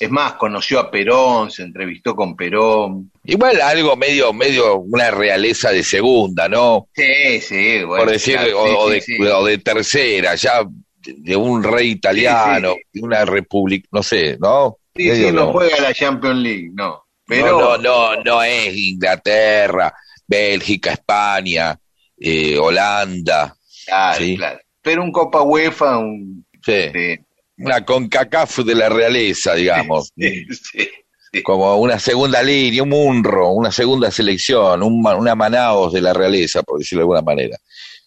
Es 0.00 0.10
más, 0.10 0.32
conoció 0.32 0.80
a 0.80 0.90
Perón, 0.90 1.52
se 1.52 1.62
entrevistó 1.62 2.16
con 2.16 2.34
Perón. 2.34 3.12
Igual 3.24 3.60
algo 3.60 3.94
medio, 3.94 4.32
medio 4.32 4.78
una 4.78 5.12
realeza 5.12 5.70
de 5.70 5.84
segunda, 5.84 6.48
¿no? 6.48 6.88
Sí, 6.92 7.40
sí, 7.40 7.84
bueno. 7.84 8.02
Por 8.04 8.10
decir, 8.12 8.34
claro, 8.34 8.60
o, 8.62 8.88
sí, 8.88 8.94
de, 8.94 9.00
sí. 9.00 9.16
o 9.22 9.44
de 9.44 9.58
tercera, 9.58 10.34
ya 10.34 10.64
de, 10.96 11.36
un 11.36 11.62
rey 11.62 11.90
italiano, 11.90 12.74
de 12.92 13.00
una 13.00 13.24
república, 13.24 13.88
no 13.92 14.02
sé, 14.02 14.36
¿no? 14.40 14.76
Sí, 14.96 15.04
Medio 15.04 15.28
sí, 15.28 15.32
no 15.34 15.44
no. 15.46 15.52
juega 15.52 15.80
la 15.80 15.94
Champions 15.94 16.38
League, 16.40 16.70
no. 16.74 17.01
Pero, 17.40 17.58
no, 17.60 17.78
no, 17.78 18.14
no, 18.16 18.22
no 18.24 18.42
es 18.42 18.74
Inglaterra, 18.76 19.92
Bélgica, 20.26 20.92
España, 20.92 21.78
eh, 22.18 22.58
Holanda, 22.58 23.54
claro, 23.86 24.18
sí. 24.18 24.36
claro. 24.36 24.60
Pero 24.80 25.02
un 25.02 25.12
Copa 25.12 25.42
UEFA, 25.42 25.98
un... 25.98 26.44
sí, 26.64 26.72
de- 26.72 27.24
una 27.58 27.84
CONCACAF 27.84 28.58
de 28.60 28.74
la 28.74 28.88
realeza, 28.88 29.54
digamos. 29.54 30.10
sí, 30.16 30.44
sí, 30.52 30.88
sí. 31.32 31.42
como 31.42 31.76
una 31.76 31.98
segunda 31.98 32.42
línea, 32.42 32.82
un 32.82 32.88
Munro, 32.88 33.50
una 33.50 33.70
segunda 33.70 34.10
selección, 34.10 34.82
un 34.82 35.06
una 35.06 35.34
Manaos 35.34 35.92
de 35.92 36.00
la 36.00 36.12
realeza, 36.12 36.62
por 36.62 36.78
decirlo 36.78 37.00
de 37.00 37.04
alguna 37.04 37.22
manera. 37.22 37.56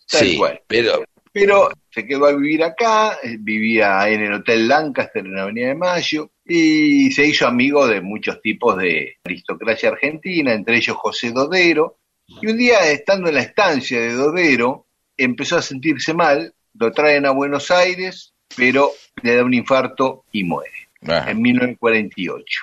Tal 0.10 0.20
sí, 0.22 0.38
cual. 0.38 0.60
pero 0.68 1.04
Pero 1.32 1.70
se 1.96 2.06
quedó 2.06 2.26
a 2.26 2.36
vivir 2.36 2.62
acá, 2.62 3.20
eh, 3.24 3.38
vivía 3.40 4.10
en 4.10 4.22
el 4.22 4.34
Hotel 4.34 4.68
Lancaster 4.68 5.26
en 5.26 5.34
la 5.34 5.44
Avenida 5.44 5.70
de 5.70 5.76
Mayo 5.76 6.30
y 6.46 7.10
se 7.12 7.26
hizo 7.26 7.48
amigo 7.48 7.88
de 7.88 8.02
muchos 8.02 8.42
tipos 8.42 8.78
de 8.78 9.16
aristocracia 9.24 9.92
argentina, 9.92 10.52
entre 10.52 10.76
ellos 10.76 10.98
José 10.98 11.32
Dodero. 11.32 12.00
Y 12.28 12.48
un 12.48 12.58
día, 12.58 12.92
estando 12.92 13.30
en 13.30 13.36
la 13.36 13.44
estancia 13.44 14.02
de 14.02 14.12
Dodero, 14.12 14.88
empezó 15.16 15.56
a 15.56 15.62
sentirse 15.62 16.14
mal, 16.14 16.54
lo 16.74 16.92
traen 16.92 17.26
a 17.26 17.32
Buenos 17.32 17.72
Aires, 17.72 18.34
pero 18.58 18.92
le 19.24 19.38
da 19.38 19.46
un 19.46 19.54
infarto 19.54 20.26
y 20.34 20.44
muere 20.44 20.90
ah, 21.08 21.28
en 21.30 21.42
1948. 21.42 22.60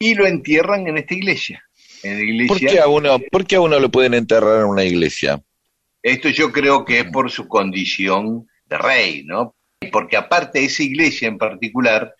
Y 0.00 0.16
lo 0.16 0.26
entierran 0.26 0.88
en 0.88 0.98
esta 0.98 1.14
iglesia. 1.14 1.64
En 2.02 2.16
la 2.16 2.24
iglesia 2.24 2.48
¿por, 2.48 2.58
qué 2.58 2.80
a 2.80 2.88
uno, 2.88 3.20
¿por 3.30 3.46
qué 3.46 3.54
a 3.54 3.60
uno 3.60 3.78
lo 3.78 3.88
pueden 3.88 4.14
enterrar 4.14 4.62
en 4.62 4.66
una 4.66 4.82
iglesia? 4.82 5.40
Esto 6.02 6.28
yo 6.30 6.50
creo 6.50 6.84
que 6.84 6.98
es 6.98 7.04
por 7.04 7.30
su 7.30 7.46
condición 7.46 8.48
de 8.66 8.78
rey, 8.78 9.24
¿no? 9.24 9.54
Porque 9.92 10.16
aparte 10.16 10.64
esa 10.64 10.82
iglesia 10.82 11.28
en 11.28 11.38
particular 11.38 12.14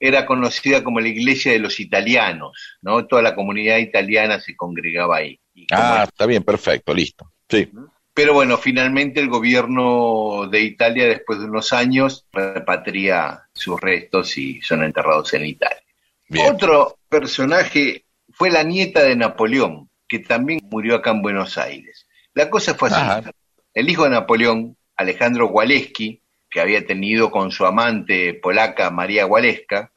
era 0.00 0.26
conocida 0.26 0.82
como 0.82 0.98
la 1.00 1.08
iglesia 1.08 1.52
de 1.52 1.58
los 1.60 1.78
italianos, 1.78 2.78
¿no? 2.80 3.06
Toda 3.06 3.22
la 3.22 3.34
comunidad 3.34 3.78
italiana 3.78 4.40
se 4.40 4.56
congregaba 4.56 5.18
ahí. 5.18 5.38
Y 5.54 5.66
como 5.66 5.82
Ah, 5.82 6.04
está 6.04 6.26
bien, 6.26 6.42
perfecto, 6.42 6.92
listo. 6.94 7.30
Sí, 7.48 7.68
Pero 8.14 8.34
bueno, 8.34 8.58
finalmente 8.58 9.20
el 9.20 9.28
gobierno 9.28 10.48
de 10.50 10.62
Italia, 10.62 11.06
después 11.06 11.38
de 11.38 11.44
unos 11.44 11.72
años, 11.72 12.26
repatria 12.32 13.42
sus 13.54 13.80
restos 13.80 14.36
y 14.38 14.60
son 14.62 14.82
enterrados 14.82 15.32
en 15.34 15.46
Italia. 15.46 15.82
bien. 16.28 16.52
Otro 16.52 16.98
personaje 17.08 18.04
fue 18.30 18.50
la 18.50 18.62
nieta 18.64 19.02
de 19.02 19.14
Napoleón, 19.16 19.88
que 20.08 20.18
también 20.20 20.60
murió 20.70 20.96
acá 20.96 21.10
en 21.10 21.22
Buenos 21.22 21.58
Aires. 21.58 22.06
La 22.34 22.48
cosa 22.50 22.74
fue 22.74 22.88
así. 22.88 23.00
Ajá. 23.00 23.30
El 23.74 23.88
hijo 23.88 24.04
de 24.04 24.10
Napoleón, 24.10 24.76
Alejandro 25.02 25.48
Waleski, 25.48 26.20
que 26.50 26.60
había 26.60 26.86
tenido 26.86 27.30
con 27.30 27.50
su 27.50 27.64
amante 27.64 28.34
polaca 28.34 28.90
María 28.90 29.26
Waleska, 29.26 29.90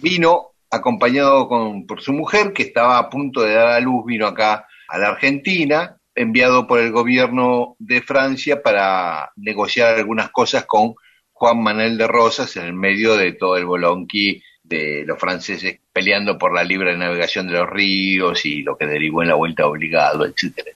vino 0.00 0.50
acompañado 0.70 1.48
con, 1.48 1.86
por 1.86 2.00
su 2.00 2.12
mujer, 2.12 2.52
que 2.52 2.64
estaba 2.64 2.98
a 2.98 3.08
punto 3.08 3.42
de 3.42 3.54
dar 3.54 3.68
a 3.68 3.80
luz, 3.80 4.04
vino 4.06 4.26
acá 4.26 4.66
a 4.88 4.98
la 4.98 5.08
Argentina, 5.08 5.96
enviado 6.14 6.66
por 6.66 6.80
el 6.80 6.92
gobierno 6.92 7.76
de 7.78 8.02
Francia 8.02 8.62
para 8.62 9.30
negociar 9.36 9.96
algunas 9.96 10.30
cosas 10.30 10.64
con 10.64 10.94
Juan 11.32 11.62
Manuel 11.62 11.98
de 11.98 12.06
Rosas 12.06 12.56
en 12.56 12.64
el 12.64 12.74
medio 12.74 13.16
de 13.16 13.32
todo 13.32 13.56
el 13.56 13.66
bolonqui 13.66 14.42
de 14.62 15.04
los 15.06 15.18
franceses 15.18 15.78
peleando 15.92 16.38
por 16.38 16.54
la 16.54 16.64
libre 16.64 16.96
navegación 16.96 17.46
de 17.46 17.54
los 17.54 17.68
ríos 17.68 18.44
y 18.46 18.62
lo 18.62 18.76
que 18.76 18.86
derivó 18.86 19.22
en 19.22 19.28
la 19.28 19.34
vuelta 19.34 19.66
obligado, 19.66 20.24
etcétera. 20.24 20.70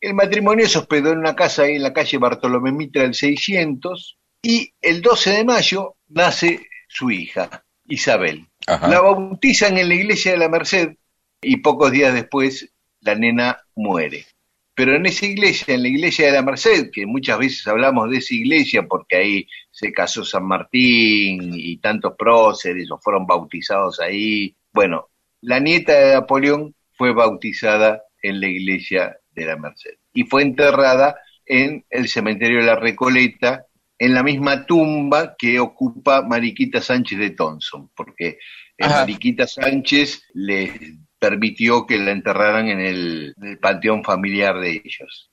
El 0.00 0.14
matrimonio 0.14 0.66
se 0.68 0.78
hospedó 0.78 1.12
en 1.12 1.18
una 1.18 1.36
casa 1.36 1.62
ahí 1.62 1.76
en 1.76 1.82
la 1.82 1.92
calle 1.92 2.18
Bartolomé 2.18 2.72
Mitra 2.72 3.02
del 3.02 3.14
600 3.14 4.18
y 4.42 4.72
el 4.80 5.02
12 5.02 5.30
de 5.30 5.44
mayo 5.44 5.96
nace 6.08 6.66
su 6.88 7.10
hija, 7.10 7.64
Isabel. 7.86 8.46
Ajá. 8.66 8.88
La 8.88 9.00
bautizan 9.00 9.76
en 9.76 9.88
la 9.88 9.94
iglesia 9.94 10.32
de 10.32 10.38
la 10.38 10.48
Merced 10.48 10.96
y 11.42 11.58
pocos 11.58 11.92
días 11.92 12.14
después 12.14 12.72
la 13.00 13.14
nena 13.14 13.58
muere. 13.74 14.26
pero 14.74 14.96
en 14.96 15.04
esa 15.04 15.26
iglesia, 15.26 15.74
en 15.74 15.82
la 15.82 15.88
iglesia 15.88 16.26
de 16.26 16.32
la 16.32 16.42
Merced, 16.42 16.90
que 16.90 17.04
muchas 17.04 17.38
veces 17.38 17.66
hablamos 17.66 18.10
de 18.10 18.16
esa 18.16 18.34
iglesia 18.34 18.86
porque 18.88 19.16
ahí 19.16 19.46
se 19.70 19.92
casó 19.92 20.24
San 20.24 20.46
Martín 20.46 21.52
y 21.54 21.76
tantos 21.78 22.14
próceres 22.16 22.90
o 22.90 22.98
fueron 22.98 23.26
bautizados 23.26 24.00
ahí, 24.00 24.54
bueno, 24.72 25.08
la 25.42 25.60
nieta 25.60 25.92
de 25.92 26.14
Napoleón 26.14 26.74
fue 26.96 27.12
bautizada 27.12 28.02
en 28.22 28.40
la 28.40 28.48
iglesia 28.48 29.19
de 29.40 29.46
la 29.46 29.56
Merced 29.56 29.94
y 30.12 30.24
fue 30.24 30.42
enterrada 30.42 31.16
en 31.46 31.84
el 31.90 32.08
cementerio 32.08 32.58
de 32.60 32.66
la 32.66 32.76
Recoleta, 32.76 33.64
en 33.98 34.14
la 34.14 34.22
misma 34.22 34.66
tumba 34.66 35.34
que 35.36 35.58
ocupa 35.60 36.22
Mariquita 36.22 36.80
Sánchez 36.80 37.18
de 37.18 37.30
Thompson, 37.30 37.90
porque 37.94 38.28
eh, 38.28 38.38
Ajá. 38.84 39.00
Mariquita 39.00 39.46
Sánchez 39.46 40.22
le 40.34 40.72
permitió 41.18 41.86
que 41.86 41.98
la 41.98 42.12
enterraran 42.12 42.68
en 42.68 42.80
el, 42.80 43.34
en 43.36 43.48
el 43.48 43.58
panteón 43.58 44.02
familiar 44.04 44.58
de 44.60 44.80
ellos. 44.84 45.30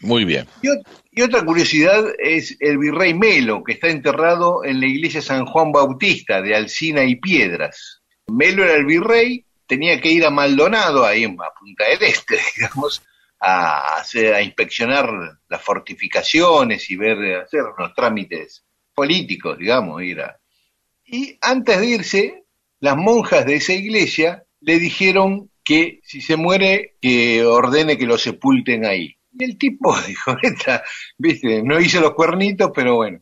Muy 0.00 0.24
bien. 0.24 0.46
Y, 0.62 0.68
ot- 0.68 0.86
y 1.10 1.22
otra 1.22 1.44
curiosidad 1.44 2.04
es 2.18 2.56
el 2.60 2.78
virrey 2.78 3.12
Melo, 3.14 3.64
que 3.64 3.72
está 3.72 3.88
enterrado 3.88 4.62
en 4.64 4.78
la 4.80 4.86
iglesia 4.86 5.20
San 5.20 5.46
Juan 5.46 5.72
Bautista 5.72 6.40
de 6.42 6.54
Alcina 6.54 7.02
y 7.04 7.16
Piedras. 7.16 8.02
Melo 8.28 8.62
era 8.64 8.74
el 8.74 8.84
virrey, 8.86 9.44
tenía 9.66 10.00
que 10.00 10.10
ir 10.10 10.24
a 10.24 10.30
Maldonado, 10.30 11.04
ahí 11.04 11.24
en 11.24 11.36
Punta 11.36 11.84
del 11.88 12.02
Este, 12.02 12.38
digamos, 12.56 13.02
a, 13.40 13.96
hacer, 13.96 14.34
a 14.34 14.42
inspeccionar 14.42 15.38
las 15.48 15.62
fortificaciones 15.62 16.90
y 16.90 16.96
ver, 16.96 17.42
hacer 17.42 17.62
unos 17.62 17.94
trámites 17.94 18.64
políticos, 18.94 19.58
digamos, 19.58 20.02
ir 20.02 20.22
Y 21.04 21.38
antes 21.40 21.78
de 21.78 21.86
irse, 21.86 22.44
las 22.80 22.96
monjas 22.96 23.44
de 23.46 23.56
esa 23.56 23.72
iglesia 23.72 24.44
le 24.60 24.78
dijeron 24.78 25.50
que 25.64 26.00
si 26.02 26.20
se 26.20 26.36
muere, 26.36 26.96
que 27.00 27.44
ordene 27.44 27.98
que 27.98 28.06
lo 28.06 28.16
sepulten 28.18 28.86
ahí. 28.86 29.16
Y 29.32 29.44
el 29.44 29.58
tipo 29.58 29.94
dijo, 30.06 30.36
esta, 30.42 30.82
viste, 31.18 31.62
no 31.62 31.80
hizo 31.80 32.00
los 32.00 32.14
cuernitos, 32.14 32.70
pero 32.74 32.96
bueno. 32.96 33.20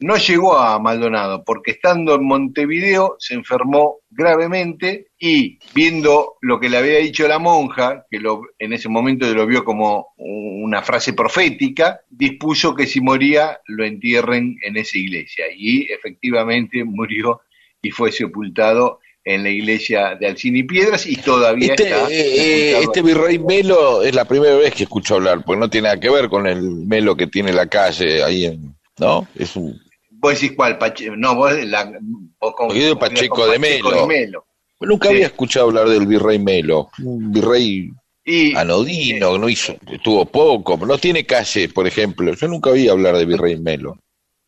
No 0.00 0.16
llegó 0.16 0.56
a 0.56 0.78
Maldonado 0.78 1.42
porque 1.44 1.72
estando 1.72 2.14
en 2.14 2.24
Montevideo 2.24 3.16
se 3.18 3.34
enfermó 3.34 3.96
gravemente 4.10 5.08
y 5.18 5.58
viendo 5.74 6.36
lo 6.40 6.60
que 6.60 6.68
le 6.68 6.76
había 6.78 6.98
dicho 6.98 7.26
la 7.26 7.40
monja, 7.40 8.06
que 8.08 8.20
lo, 8.20 8.42
en 8.58 8.72
ese 8.72 8.88
momento 8.88 9.26
lo 9.34 9.44
vio 9.46 9.64
como 9.64 10.08
una 10.16 10.82
frase 10.82 11.14
profética, 11.14 12.00
dispuso 12.10 12.74
que 12.74 12.86
si 12.86 13.00
moría 13.00 13.58
lo 13.66 13.84
entierren 13.84 14.56
en 14.62 14.76
esa 14.76 14.98
iglesia. 14.98 15.46
Y 15.56 15.90
efectivamente 15.90 16.84
murió 16.84 17.40
y 17.82 17.90
fue 17.90 18.12
sepultado 18.12 19.00
en 19.24 19.42
la 19.42 19.50
iglesia 19.50 20.14
de 20.14 20.26
Alcina 20.28 20.58
y 20.58 20.62
Piedras 20.62 21.06
y 21.06 21.16
todavía 21.16 21.72
Este, 21.74 21.90
está. 21.90 22.08
eh, 22.08 22.72
eh, 22.72 22.78
este 22.82 23.02
virrey 23.02 23.38
Melo 23.38 24.02
es 24.02 24.14
la 24.14 24.24
primera 24.24 24.54
vez 24.56 24.72
que 24.74 24.84
escucho 24.84 25.16
hablar, 25.16 25.44
porque 25.44 25.60
no 25.60 25.68
tiene 25.68 25.88
nada 25.88 26.00
que 26.00 26.08
ver 26.08 26.28
con 26.28 26.46
el 26.46 26.62
Melo 26.62 27.16
que 27.16 27.26
tiene 27.26 27.52
la 27.52 27.66
calle 27.66 28.22
ahí 28.22 28.46
en, 28.46 28.74
¿no? 28.98 29.26
Es 29.34 29.54
un 29.56 29.78
Vos 30.20 30.34
decís 30.34 30.52
cuál, 30.56 30.78
Pache- 30.78 31.10
no, 31.16 31.34
vos, 31.36 31.52
la, 31.64 31.92
vos 32.40 32.54
con- 32.56 32.68
Yo 32.70 32.74
digo 32.74 32.98
con- 32.98 33.08
Pacheco 33.08 33.36
con 33.36 33.50
de 33.52 33.58
Melo. 33.58 33.90
de 33.90 34.06
Melo. 34.06 34.44
nunca 34.80 35.08
Sí. 35.08 35.14
había 35.14 35.26
escuchado 35.26 35.66
hablar 35.66 35.88
del 35.88 36.06
virrey 36.06 36.38
Melo, 36.38 36.88
un 37.04 37.32
virrey 37.32 37.90
Y, 38.24 38.54
anodino, 38.56 39.38
no 39.38 39.48
hizo, 39.48 39.76
tuvo 40.04 40.24
poco, 40.26 40.76
no 40.86 40.98
tiene 40.98 41.24
calle, 41.24 41.68
por 41.68 41.86
ejemplo. 41.86 42.32
Yo 42.34 42.46
nunca 42.48 42.70
oí 42.70 42.88
hablar 42.88 43.16
de 43.16 43.24
virrey 43.24 43.56
Melo. 43.58 43.96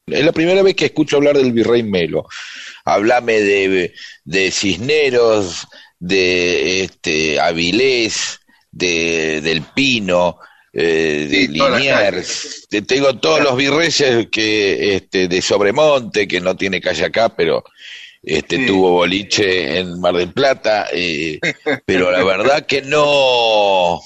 Es 0.06 0.24
la 0.24 0.32
primera 0.32 0.62
vez 0.62 0.74
que 0.74 0.86
escucho 0.86 1.16
hablar 1.16 1.36
del 1.36 1.52
virrey 1.52 1.82
Melo. 1.82 2.26
Háblame 2.84 3.40
de, 3.40 3.94
de 4.24 4.50
Cisneros, 4.50 5.66
de 5.98 6.82
este 6.82 7.38
Avilés, 7.40 8.40
de, 8.72 9.40
del 9.40 9.62
Pino, 9.62 10.38
eh, 10.72 11.26
de 11.30 11.36
Sí, 11.36 11.48
Liniers. 11.48 12.66
Te- 12.68 12.82
Tengo 12.82 13.16
todos 13.18 13.40
los 13.40 13.56
virreyes 13.56 14.28
que 14.30 14.94
este, 14.96 15.28
de 15.28 15.42
Sobremonte, 15.42 16.28
que 16.28 16.40
no 16.40 16.56
tiene 16.56 16.80
calle 16.80 17.04
acá, 17.04 17.28
pero 17.30 17.64
este 18.22 18.56
Sí. 18.58 18.66
tuvo 18.66 18.90
boliche 18.92 19.78
en 19.78 19.98
Mar 20.00 20.14
del 20.14 20.32
Plata, 20.32 20.86
eh, 20.92 21.38
pero 21.86 22.10
la 22.10 22.22
verdad 22.22 22.66
que 22.66 22.82
no, 22.82 23.98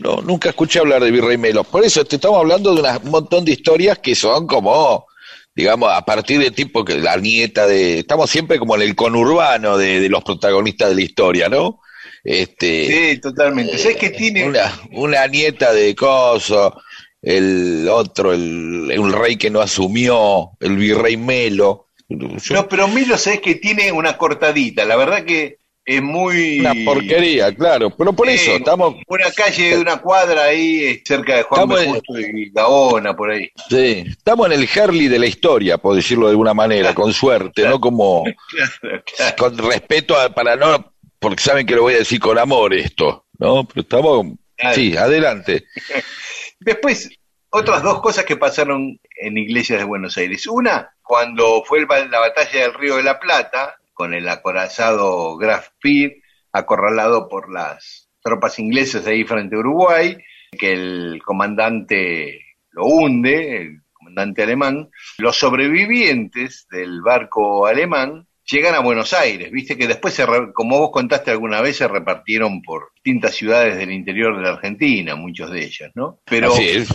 no, 0.00 0.16
nunca 0.22 0.48
escuché 0.50 0.80
hablar 0.80 1.02
de 1.02 1.10
Virrey 1.10 1.38
Melo. 1.38 1.64
Por 1.64 1.84
eso 1.84 2.04
te 2.04 2.16
estamos 2.16 2.38
hablando 2.38 2.74
de 2.74 2.82
un 3.04 3.10
montón 3.10 3.44
de 3.44 3.52
historias 3.52 3.98
que 3.98 4.14
son 4.14 4.46
como, 4.46 5.06
digamos, 5.54 5.90
a 5.92 6.04
partir 6.04 6.40
de 6.40 6.50
tipo 6.50 6.84
que 6.84 6.96
la 6.98 7.16
nieta 7.16 7.66
de, 7.66 8.00
estamos 8.00 8.28
siempre 8.30 8.58
como 8.58 8.74
en 8.74 8.82
el 8.82 8.96
conurbano 8.96 9.78
de, 9.78 10.00
de 10.00 10.08
los 10.08 10.24
protagonistas 10.24 10.88
de 10.90 10.94
la 10.96 11.02
historia, 11.02 11.48
¿no? 11.48 11.80
Este, 12.24 12.86
sí, 13.14 13.20
totalmente. 13.20 13.78
¿Sabes 13.78 13.96
qué 13.96 14.10
tiene? 14.10 14.46
una, 14.48 14.72
una 14.92 15.26
nieta 15.26 15.72
de 15.72 15.94
Coso, 15.94 16.80
el 17.20 17.88
otro, 17.90 18.32
el, 18.32 18.90
el 18.90 19.12
rey 19.12 19.36
que 19.36 19.50
no 19.50 19.60
asumió, 19.60 20.50
el 20.60 20.76
virrey 20.76 21.16
Melo. 21.16 21.86
Yo- 22.08 22.54
No, 22.54 22.68
pero 22.68 22.88
Milo, 22.88 23.16
¿sabes 23.18 23.40
que 23.40 23.54
tiene 23.56 23.90
una 23.90 24.16
cortadita? 24.16 24.84
La 24.84 24.96
verdad 24.96 25.24
que 25.24 25.56
es 25.84 26.00
muy... 26.00 26.60
Una 26.60 26.74
porquería, 26.84 27.52
claro. 27.54 27.90
Pero 27.96 28.12
por 28.12 28.28
Eh, 28.28 28.34
eso, 28.34 28.52
estamos, 28.52 28.94
Una 29.08 29.30
calle 29.32 29.70
de 29.70 29.78
una 29.78 29.96
cuadra 29.96 30.44
ahí, 30.44 30.84
eh, 30.84 31.02
cerca 31.04 31.36
de 31.38 31.42
Juan 31.42 31.62
Estamos 31.72 32.02
en- 32.20 32.38
y 32.38 32.50
Gaona, 32.50 33.16
por 33.16 33.30
ahí. 33.32 33.48
sí, 33.68 34.04
estamos 34.06 34.46
en 34.46 34.52
el 34.60 34.68
Harley 34.76 35.08
de 35.08 35.18
la 35.18 35.26
historia, 35.26 35.78
por 35.78 35.96
decirlo 35.96 36.26
de 36.26 36.32
alguna 36.32 36.54
manera, 36.54 36.94
con 36.94 37.12
suerte, 37.12 37.66
no 37.66 37.80
como 37.80 38.22
claro. 39.16 39.34
con 39.36 39.58
respeto 39.58 40.16
a- 40.16 40.28
para 40.32 40.54
no, 40.54 40.91
porque 41.22 41.42
saben 41.42 41.66
que 41.66 41.76
lo 41.76 41.82
voy 41.82 41.94
a 41.94 41.98
decir 41.98 42.20
con 42.20 42.36
amor 42.38 42.74
esto, 42.74 43.26
¿no? 43.38 43.64
Pero 43.66 43.80
estamos, 43.82 44.26
Claro. 44.56 44.74
sí, 44.74 44.96
adelante. 44.96 45.64
Después, 46.60 47.10
otras 47.50 47.82
dos 47.82 48.00
cosas 48.00 48.24
que 48.24 48.36
pasaron 48.36 48.98
en 49.16 49.38
iglesias 49.38 49.78
de 49.78 49.84
Buenos 49.84 50.16
Aires. 50.18 50.46
Una, 50.46 50.94
cuando 51.02 51.62
fue 51.64 51.80
la 51.80 52.18
batalla 52.18 52.62
del 52.62 52.74
Río 52.74 52.96
de 52.96 53.02
la 53.02 53.18
Plata, 53.18 53.76
con 53.94 54.14
el 54.14 54.28
acorazado 54.28 55.36
Graf 55.36 55.68
Speer, 55.76 56.16
acorralado 56.52 57.28
por 57.28 57.52
las 57.52 58.08
tropas 58.22 58.58
inglesas 58.58 59.06
ahí 59.06 59.24
frente 59.24 59.56
a 59.56 59.60
Uruguay, 59.60 60.18
que 60.58 60.72
el 60.72 61.22
comandante 61.24 62.40
lo 62.70 62.84
hunde, 62.86 63.62
el 63.62 63.82
comandante 63.92 64.42
alemán. 64.42 64.90
Los 65.18 65.38
sobrevivientes 65.38 66.66
del 66.70 67.00
barco 67.02 67.66
alemán 67.66 68.26
llegan 68.50 68.74
a 68.74 68.80
Buenos 68.80 69.12
Aires, 69.12 69.50
viste 69.50 69.76
que 69.76 69.86
después, 69.86 70.14
se 70.14 70.26
re- 70.26 70.52
como 70.52 70.78
vos 70.78 70.90
contaste 70.90 71.30
alguna 71.30 71.60
vez, 71.60 71.76
se 71.76 71.88
repartieron 71.88 72.62
por 72.62 72.90
distintas 72.96 73.34
ciudades 73.34 73.76
del 73.76 73.90
interior 73.92 74.36
de 74.36 74.42
la 74.42 74.50
Argentina, 74.50 75.14
muchos 75.16 75.50
de 75.50 75.64
ellos, 75.64 75.90
¿no? 75.94 76.20
Pero, 76.24 76.52
Así 76.52 76.68
es. 76.68 76.88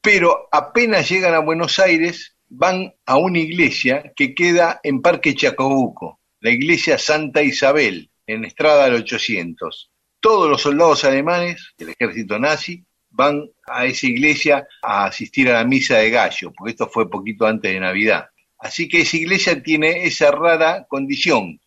pero 0.00 0.48
apenas 0.52 1.08
llegan 1.08 1.34
a 1.34 1.38
Buenos 1.40 1.78
Aires, 1.78 2.36
van 2.48 2.92
a 3.06 3.16
una 3.16 3.38
iglesia 3.38 4.12
que 4.14 4.34
queda 4.34 4.80
en 4.82 5.00
Parque 5.00 5.34
Chacabuco, 5.34 6.20
la 6.40 6.50
iglesia 6.50 6.98
Santa 6.98 7.42
Isabel, 7.42 8.10
en 8.26 8.44
Estrada 8.44 8.84
del 8.84 8.94
800. 9.02 9.90
Todos 10.20 10.48
los 10.48 10.62
soldados 10.62 11.04
alemanes 11.04 11.72
del 11.78 11.90
ejército 11.90 12.38
nazi 12.38 12.84
van 13.10 13.48
a 13.66 13.84
esa 13.84 14.06
iglesia 14.06 14.66
a 14.82 15.04
asistir 15.06 15.50
a 15.50 15.54
la 15.54 15.64
misa 15.64 15.98
de 15.98 16.10
gallo, 16.10 16.52
porque 16.56 16.70
esto 16.72 16.88
fue 16.88 17.10
poquito 17.10 17.46
antes 17.46 17.72
de 17.72 17.80
Navidad. 17.80 18.26
Así 18.62 18.88
que 18.88 19.00
esa 19.00 19.16
iglesia 19.16 19.60
tiene 19.60 20.04
esa 20.06 20.30
rara 20.30 20.86
condición. 20.88 21.60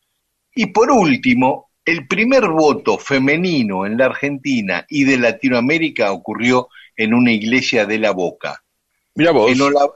Y 0.56 0.68
por 0.68 0.90
último, 0.92 1.72
el 1.84 2.08
primer 2.08 2.48
voto 2.48 2.98
femenino 2.98 3.86
en 3.86 3.98
la 3.98 4.06
Argentina 4.06 4.86
y 4.90 5.04
de 5.04 5.18
Latinoamérica 5.18 6.14
ocurrió 6.14 6.70
en 6.96 7.14
una 7.14 7.34
iglesia 7.34 7.86
de 7.86 8.00
la 8.00 8.12
Boca. 8.12 8.64
Mira 9.16 9.32
vos. 9.32 9.52
En 9.52 9.62
Ola- 9.62 9.90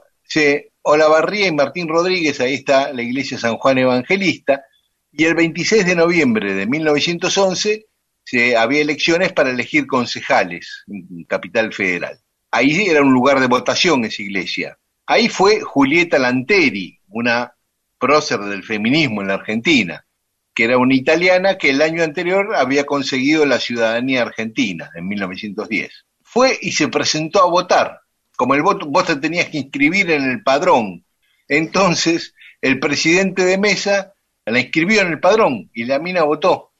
Olavarría 0.82 1.46
y 1.46 1.52
Martín 1.52 1.88
Rodríguez, 1.88 2.38
ahí 2.40 2.54
está 2.54 2.92
la 2.92 3.02
iglesia 3.02 3.38
San 3.38 3.56
Juan 3.56 3.78
Evangelista, 3.78 4.64
y 5.12 5.24
el 5.24 5.34
26 5.34 5.86
de 5.86 5.96
noviembre 5.96 6.54
de 6.54 6.66
1911 6.66 7.86
se, 8.24 8.56
había 8.56 8.82
elecciones 8.82 9.32
para 9.32 9.50
elegir 9.50 9.86
concejales 9.86 10.84
en 10.86 11.24
Capital 11.24 11.72
Federal. 11.72 12.18
Ahí 12.50 12.86
era 12.86 13.02
un 13.02 13.12
lugar 13.12 13.40
de 13.40 13.46
votación 13.46 14.04
esa 14.04 14.22
iglesia. 14.22 14.78
Ahí 15.10 15.28
fue 15.28 15.60
Julieta 15.60 16.20
Lanteri, 16.20 17.00
una 17.08 17.56
prócer 17.98 18.38
del 18.42 18.62
feminismo 18.62 19.22
en 19.22 19.26
la 19.26 19.34
Argentina, 19.34 20.06
que 20.54 20.62
era 20.62 20.78
una 20.78 20.94
italiana 20.94 21.58
que 21.58 21.70
el 21.70 21.82
año 21.82 22.04
anterior 22.04 22.54
había 22.54 22.86
conseguido 22.86 23.44
la 23.44 23.58
ciudadanía 23.58 24.22
argentina, 24.22 24.88
en 24.94 25.08
1910. 25.08 25.90
Fue 26.22 26.56
y 26.62 26.70
se 26.70 26.86
presentó 26.86 27.42
a 27.42 27.50
votar. 27.50 28.02
Como 28.36 28.54
el 28.54 28.62
voto, 28.62 28.86
vos 28.86 29.04
te 29.04 29.16
tenías 29.16 29.46
que 29.46 29.58
inscribir 29.58 30.12
en 30.12 30.30
el 30.30 30.44
padrón. 30.44 31.04
Entonces, 31.48 32.32
el 32.60 32.78
presidente 32.78 33.44
de 33.44 33.58
mesa 33.58 34.14
la 34.46 34.60
inscribió 34.60 35.00
en 35.00 35.08
el 35.08 35.18
padrón 35.18 35.72
y 35.74 35.86
la 35.86 35.98
mina 35.98 36.22
votó. 36.22 36.70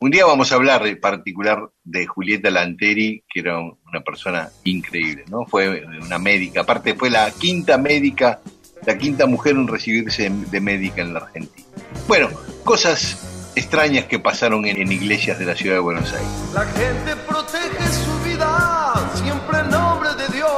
Un 0.00 0.10
día 0.10 0.26
vamos 0.26 0.50
a 0.50 0.56
hablar 0.56 0.84
en 0.88 0.98
particular 0.98 1.70
de 1.84 2.04
Julieta 2.08 2.50
Lanteri, 2.50 3.22
que 3.32 3.38
era 3.38 3.60
una 3.90 4.00
persona 4.00 4.50
increíble, 4.64 5.24
¿no? 5.28 5.44
Fue 5.46 5.78
eh, 5.78 5.84
una 6.00 6.18
médica, 6.18 6.62
aparte 6.62 6.94
fue 6.94 7.10
la 7.10 7.30
quinta 7.30 7.76
médica, 7.78 8.40
la 8.86 8.96
quinta 8.96 9.26
mujer 9.26 9.56
en 9.56 9.68
recibirse 9.68 10.30
de 10.30 10.60
médica 10.60 11.02
en 11.02 11.14
la 11.14 11.20
Argentina. 11.20 11.66
Bueno, 12.06 12.28
cosas 12.64 13.52
extrañas 13.54 14.04
que 14.06 14.18
pasaron 14.18 14.64
en, 14.64 14.90
iglesias 14.90 15.38
de 15.38 15.44
la 15.44 15.54
ciudad 15.54 15.76
de 15.76 15.80
Buenos 15.80 16.12
Aires. 16.12 16.28
La 16.54 16.64
gente 16.64 17.16
protege 17.28 17.92
su 17.92 18.24
vida 18.24 19.10
siempre 19.14 19.58
en 19.58 19.70
nombre 19.70 20.10
de 20.14 20.28
Dios 20.34 20.50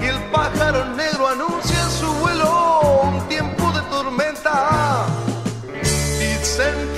y 0.00 0.04
el 0.04 0.18
pájaro 0.30 0.84
negro 0.94 1.28
anuncia 1.28 1.82
en 1.82 1.90
su 1.90 2.12
vuelo 2.20 2.80
un 3.02 3.28
tiempo 3.28 3.72
de 3.72 3.80
tormenta. 3.82 5.06
Dicen 6.18 6.91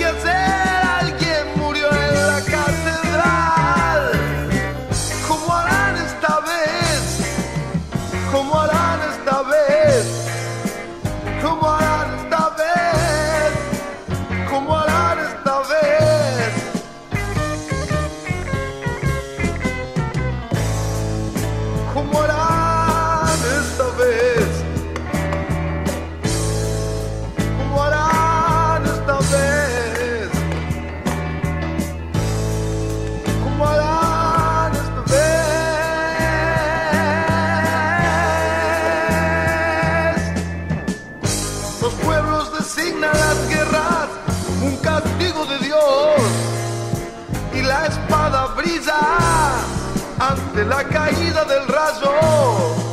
ante 50.55 50.69
la 50.69 50.83
caída 50.85 51.43
del 51.43 51.67
rayo. 51.67 52.84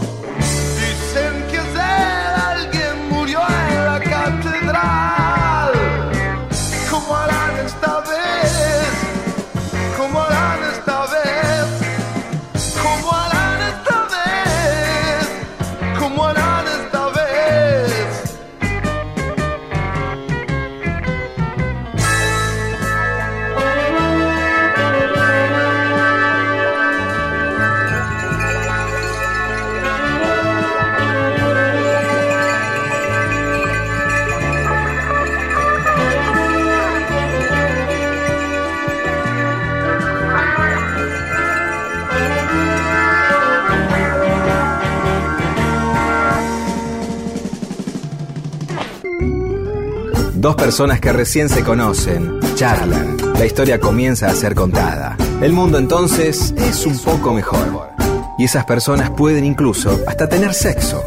Dos 50.43 50.57
personas 50.57 50.99
que 50.99 51.13
recién 51.13 51.49
se 51.49 51.63
conocen, 51.63 52.41
charlan, 52.57 53.17
la 53.39 53.47
historia 53.47 53.79
comienza 53.79 54.27
a 54.27 54.35
ser 54.35 54.57
contada. 54.57 55.17
El 55.41 55.53
mundo 55.53 55.79
entonces 55.79 56.53
es 56.57 56.85
un 56.85 56.99
poco 56.99 57.33
mejor. 57.33 57.93
Y 58.39 58.47
esas 58.47 58.65
personas 58.65 59.11
pueden 59.11 59.45
incluso 59.45 60.01
hasta 60.05 60.29
tener 60.29 60.53
sexo. 60.53 61.01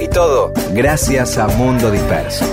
Y 0.00 0.08
todo 0.08 0.52
gracias 0.74 1.38
a 1.38 1.46
Mundo 1.46 1.92
Disperso. 1.92 2.44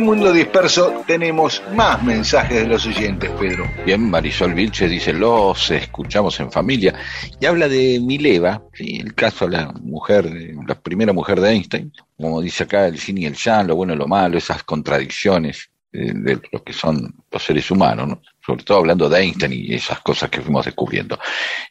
En 0.00 0.06
Mundo 0.06 0.32
Disperso 0.32 1.04
tenemos 1.06 1.62
más 1.74 2.02
mensajes 2.02 2.62
de 2.62 2.66
los 2.66 2.86
oyentes, 2.86 3.30
Pedro. 3.38 3.70
Bien, 3.84 4.08
Marisol 4.08 4.54
Vilche 4.54 4.88
dice, 4.88 5.12
los 5.12 5.70
escuchamos 5.70 6.40
en 6.40 6.50
familia. 6.50 6.94
Y 7.38 7.44
habla 7.44 7.68
de 7.68 8.00
Mileva, 8.00 8.62
el 8.78 9.14
caso 9.14 9.46
de 9.46 9.58
la 9.58 9.72
mujer, 9.72 10.32
la 10.66 10.74
primera 10.74 11.12
mujer 11.12 11.40
de 11.40 11.50
Einstein, 11.50 11.92
como 12.16 12.40
dice 12.40 12.64
acá, 12.64 12.86
el 12.86 12.98
yin 12.98 13.18
y 13.18 13.26
el 13.26 13.34
yang, 13.34 13.66
lo 13.66 13.76
bueno 13.76 13.92
y 13.92 13.96
lo 13.96 14.06
malo, 14.06 14.38
esas 14.38 14.62
contradicciones 14.62 15.70
eh, 15.92 16.12
de 16.14 16.40
lo 16.50 16.64
que 16.64 16.72
son 16.72 17.14
los 17.30 17.42
seres 17.42 17.70
humanos, 17.70 18.08
¿no? 18.08 18.22
Sobre 18.50 18.64
todo 18.64 18.78
hablando 18.78 19.08
de 19.08 19.20
Einstein 19.20 19.52
y 19.52 19.74
esas 19.74 20.00
cosas 20.00 20.28
que 20.28 20.40
fuimos 20.40 20.64
descubriendo. 20.64 21.18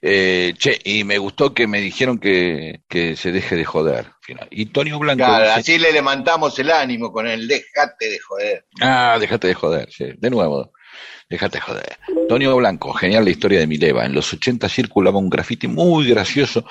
Eh, 0.02 0.54
che, 0.58 0.80
y 0.86 1.04
me 1.04 1.18
gustó 1.18 1.54
que 1.54 1.68
me 1.68 1.82
dijeron 1.82 2.20
que, 2.20 2.82
que 2.88 3.18
se 3.18 3.34
deje 3.34 3.58
de 3.58 3.66
joder. 3.66 4.06
Y 4.52 4.68
Tonio 4.68 4.98
Blanco 4.98 5.26
Claro, 5.26 5.46
dice, 5.46 5.60
así 5.60 5.78
le 5.78 5.92
levantamos 5.92 6.58
el 6.60 6.72
ánimo 6.72 7.12
con 7.12 7.28
el 7.28 7.48
dejate 7.48 8.10
de 8.10 8.20
joder. 8.20 8.66
Ah, 8.80 9.18
déjate 9.20 9.48
de 9.48 9.56
joder, 9.56 9.92
sí. 9.92 10.06
De 10.18 10.30
nuevo, 10.30 10.72
déjate 11.30 11.58
de 11.58 11.62
joder. 11.62 11.98
Tonio 12.30 12.56
Blanco, 12.56 12.94
genial 12.94 13.26
la 13.26 13.32
historia 13.32 13.60
de 13.60 13.68
Mileva. 13.68 14.06
En 14.06 14.14
los 14.14 14.32
80 14.32 14.70
circulaba 14.70 15.20
un 15.20 15.30
grafiti 15.30 15.68
muy 15.68 16.08
gracioso 16.08 16.64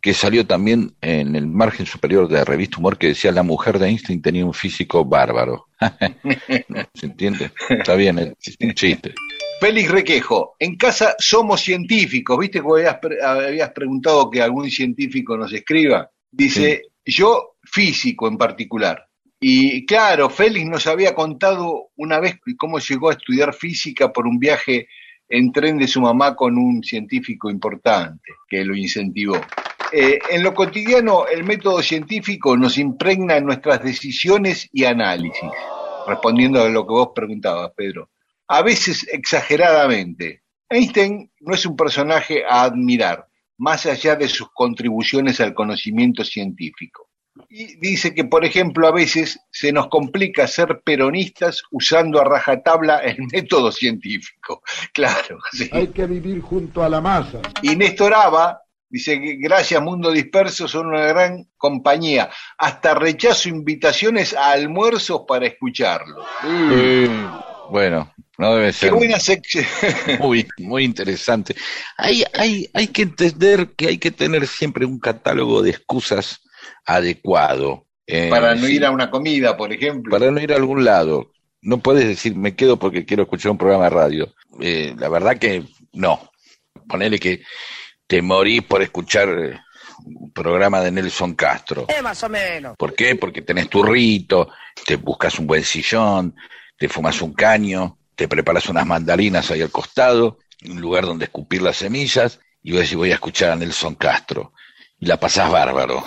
que 0.00 0.12
salió 0.12 0.44
también 0.44 0.96
en 1.00 1.36
el 1.36 1.46
margen 1.46 1.86
superior 1.86 2.26
de 2.26 2.38
la 2.38 2.44
revista 2.44 2.78
Humor 2.78 2.98
que 2.98 3.08
decía 3.08 3.30
la 3.30 3.44
mujer 3.44 3.78
de 3.78 3.88
Einstein 3.88 4.22
tenía 4.22 4.44
un 4.44 4.54
físico 4.54 5.04
bárbaro. 5.04 5.68
¿Se 6.94 7.06
entiende? 7.06 7.52
Está 7.68 7.94
bien, 7.94 8.18
es 8.18 8.56
un 8.60 8.74
chiste. 8.74 9.14
Félix 9.62 9.92
Requejo, 9.92 10.56
en 10.58 10.74
casa 10.74 11.14
somos 11.20 11.60
científicos, 11.60 12.36
¿viste 12.36 12.60
que 12.60 12.66
habías, 12.68 12.98
pre- 12.98 13.22
habías 13.22 13.70
preguntado 13.70 14.28
que 14.28 14.42
algún 14.42 14.68
científico 14.68 15.36
nos 15.36 15.52
escriba? 15.52 16.10
Dice, 16.32 16.86
yo 17.04 17.54
físico 17.62 18.26
en 18.26 18.36
particular. 18.36 19.06
Y 19.38 19.86
claro, 19.86 20.28
Félix 20.28 20.66
nos 20.66 20.88
había 20.88 21.14
contado 21.14 21.90
una 21.94 22.18
vez 22.18 22.40
cómo 22.58 22.80
llegó 22.80 23.10
a 23.10 23.12
estudiar 23.12 23.54
física 23.54 24.12
por 24.12 24.26
un 24.26 24.40
viaje 24.40 24.88
en 25.28 25.52
tren 25.52 25.78
de 25.78 25.86
su 25.86 26.00
mamá 26.00 26.34
con 26.34 26.58
un 26.58 26.82
científico 26.82 27.48
importante 27.48 28.32
que 28.48 28.64
lo 28.64 28.74
incentivó. 28.74 29.36
Eh, 29.92 30.18
en 30.28 30.42
lo 30.42 30.54
cotidiano, 30.54 31.28
el 31.28 31.44
método 31.44 31.82
científico 31.82 32.56
nos 32.56 32.78
impregna 32.78 33.36
en 33.36 33.44
nuestras 33.44 33.80
decisiones 33.84 34.68
y 34.72 34.86
análisis, 34.86 35.50
respondiendo 36.08 36.60
a 36.60 36.68
lo 36.68 36.84
que 36.84 36.92
vos 36.94 37.10
preguntabas, 37.14 37.70
Pedro 37.76 38.08
a 38.52 38.60
veces 38.60 39.08
exageradamente. 39.10 40.42
Einstein 40.68 41.32
no 41.40 41.54
es 41.54 41.64
un 41.64 41.74
personaje 41.74 42.44
a 42.46 42.64
admirar, 42.64 43.26
más 43.56 43.86
allá 43.86 44.14
de 44.14 44.28
sus 44.28 44.50
contribuciones 44.52 45.40
al 45.40 45.54
conocimiento 45.54 46.22
científico. 46.22 47.08
Y 47.48 47.76
dice 47.76 48.14
que, 48.14 48.24
por 48.24 48.44
ejemplo, 48.44 48.86
a 48.86 48.92
veces 48.92 49.40
se 49.50 49.72
nos 49.72 49.88
complica 49.88 50.46
ser 50.46 50.82
peronistas 50.84 51.62
usando 51.70 52.20
a 52.20 52.24
rajatabla 52.24 52.98
el 52.98 53.16
método 53.32 53.72
científico. 53.72 54.62
Claro, 54.92 55.38
sí. 55.52 55.70
Hay 55.72 55.88
que 55.88 56.04
vivir 56.04 56.42
junto 56.42 56.84
a 56.84 56.90
la 56.90 57.00
masa. 57.00 57.40
Y 57.62 57.74
Néstor 57.74 58.12
Aba 58.12 58.60
dice 58.86 59.18
que 59.18 59.36
gracias 59.36 59.80
Mundo 59.80 60.10
Disperso 60.10 60.68
son 60.68 60.88
una 60.88 61.06
gran 61.06 61.48
compañía. 61.56 62.28
Hasta 62.58 62.92
rechazo 62.92 63.48
invitaciones 63.48 64.34
a 64.34 64.50
almuerzos 64.50 65.22
para 65.26 65.46
escucharlos. 65.46 66.26
Eh, 66.44 67.08
bueno, 67.70 68.12
no 68.42 68.56
debe 68.56 68.66
Qué 68.66 68.72
ser 68.72 68.92
buena 68.92 69.20
sección. 69.20 69.64
muy, 70.18 70.48
muy 70.58 70.82
interesante. 70.82 71.54
Hay, 71.96 72.24
hay, 72.34 72.68
hay 72.74 72.88
que 72.88 73.02
entender 73.02 73.68
que 73.76 73.86
hay 73.86 73.98
que 73.98 74.10
tener 74.10 74.48
siempre 74.48 74.84
un 74.84 74.98
catálogo 74.98 75.62
de 75.62 75.70
excusas 75.70 76.40
adecuado. 76.84 77.86
Eh, 78.04 78.28
para 78.30 78.56
no 78.56 78.66
sí, 78.66 78.74
ir 78.74 78.84
a 78.84 78.90
una 78.90 79.10
comida, 79.10 79.56
por 79.56 79.72
ejemplo. 79.72 80.10
para 80.10 80.32
no 80.32 80.40
ir 80.40 80.52
a 80.52 80.56
algún 80.56 80.84
lado. 80.84 81.30
No 81.60 81.78
puedes 81.78 82.04
decir, 82.04 82.34
me 82.34 82.56
quedo 82.56 82.80
porque 82.80 83.04
quiero 83.04 83.22
escuchar 83.22 83.52
un 83.52 83.58
programa 83.58 83.84
de 83.84 83.90
radio. 83.90 84.34
Eh, 84.60 84.92
la 84.98 85.08
verdad 85.08 85.38
que 85.38 85.62
no. 85.92 86.28
Ponele 86.88 87.20
que 87.20 87.42
te 88.08 88.20
morís 88.22 88.62
por 88.64 88.82
escuchar 88.82 89.28
eh, 89.28 89.60
un 90.04 90.32
programa 90.32 90.80
de 90.80 90.90
Nelson 90.90 91.36
Castro. 91.36 91.86
más 92.02 92.20
o 92.24 92.28
menos. 92.28 92.76
¿Por 92.76 92.96
qué? 92.96 93.14
Porque 93.14 93.42
tenés 93.42 93.70
tu 93.70 93.84
rito, 93.84 94.48
te 94.84 94.96
buscas 94.96 95.38
un 95.38 95.46
buen 95.46 95.62
sillón, 95.62 96.34
te 96.76 96.88
fumas 96.88 97.22
un 97.22 97.34
caño, 97.34 97.98
te 98.14 98.28
preparas 98.28 98.68
unas 98.68 98.86
mandarinas 98.86 99.50
ahí 99.50 99.62
al 99.62 99.70
costado, 99.70 100.38
un 100.64 100.80
lugar 100.80 101.06
donde 101.06 101.24
escupir 101.24 101.62
las 101.62 101.76
semillas, 101.76 102.40
y 102.62 102.72
vos 102.72 102.80
decís, 102.80 102.96
voy 102.96 103.10
a 103.10 103.14
escuchar 103.14 103.50
a 103.50 103.56
Nelson 103.56 103.94
Castro. 103.96 104.52
Y 104.98 105.06
la 105.06 105.18
pasás 105.18 105.50
bárbaro. 105.50 106.04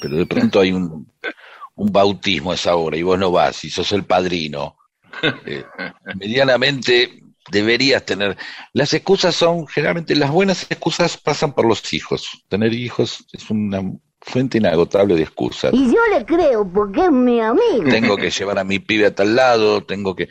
Pero 0.00 0.16
de 0.16 0.26
pronto 0.26 0.60
hay 0.60 0.72
un, 0.72 1.06
un 1.76 1.92
bautismo 1.92 2.52
a 2.52 2.56
esa 2.56 2.74
hora 2.74 2.96
y 2.96 3.02
vos 3.02 3.18
no 3.18 3.30
vas 3.30 3.64
y 3.64 3.70
sos 3.70 3.92
el 3.92 4.04
padrino. 4.04 4.76
Eh, 5.46 5.64
medianamente 6.16 7.22
deberías 7.50 8.04
tener. 8.04 8.36
Las 8.72 8.92
excusas 8.94 9.34
son, 9.34 9.66
generalmente, 9.66 10.16
las 10.16 10.30
buenas 10.30 10.66
excusas 10.70 11.16
pasan 11.16 11.52
por 11.52 11.66
los 11.66 11.92
hijos. 11.92 12.44
Tener 12.48 12.72
hijos 12.72 13.24
es 13.32 13.50
una 13.50 13.82
fuente 14.20 14.58
inagotable 14.58 15.14
de 15.14 15.22
excusas. 15.22 15.72
Y 15.74 15.86
yo 15.86 16.00
le 16.16 16.24
creo 16.24 16.68
porque 16.72 17.04
es 17.04 17.10
mi 17.10 17.40
amigo. 17.40 17.84
Tengo 17.90 18.16
que 18.16 18.30
llevar 18.30 18.58
a 18.58 18.64
mi 18.64 18.78
pibe 18.78 19.06
a 19.06 19.14
tal 19.14 19.34
lado, 19.34 19.84
tengo 19.84 20.14
que 20.14 20.28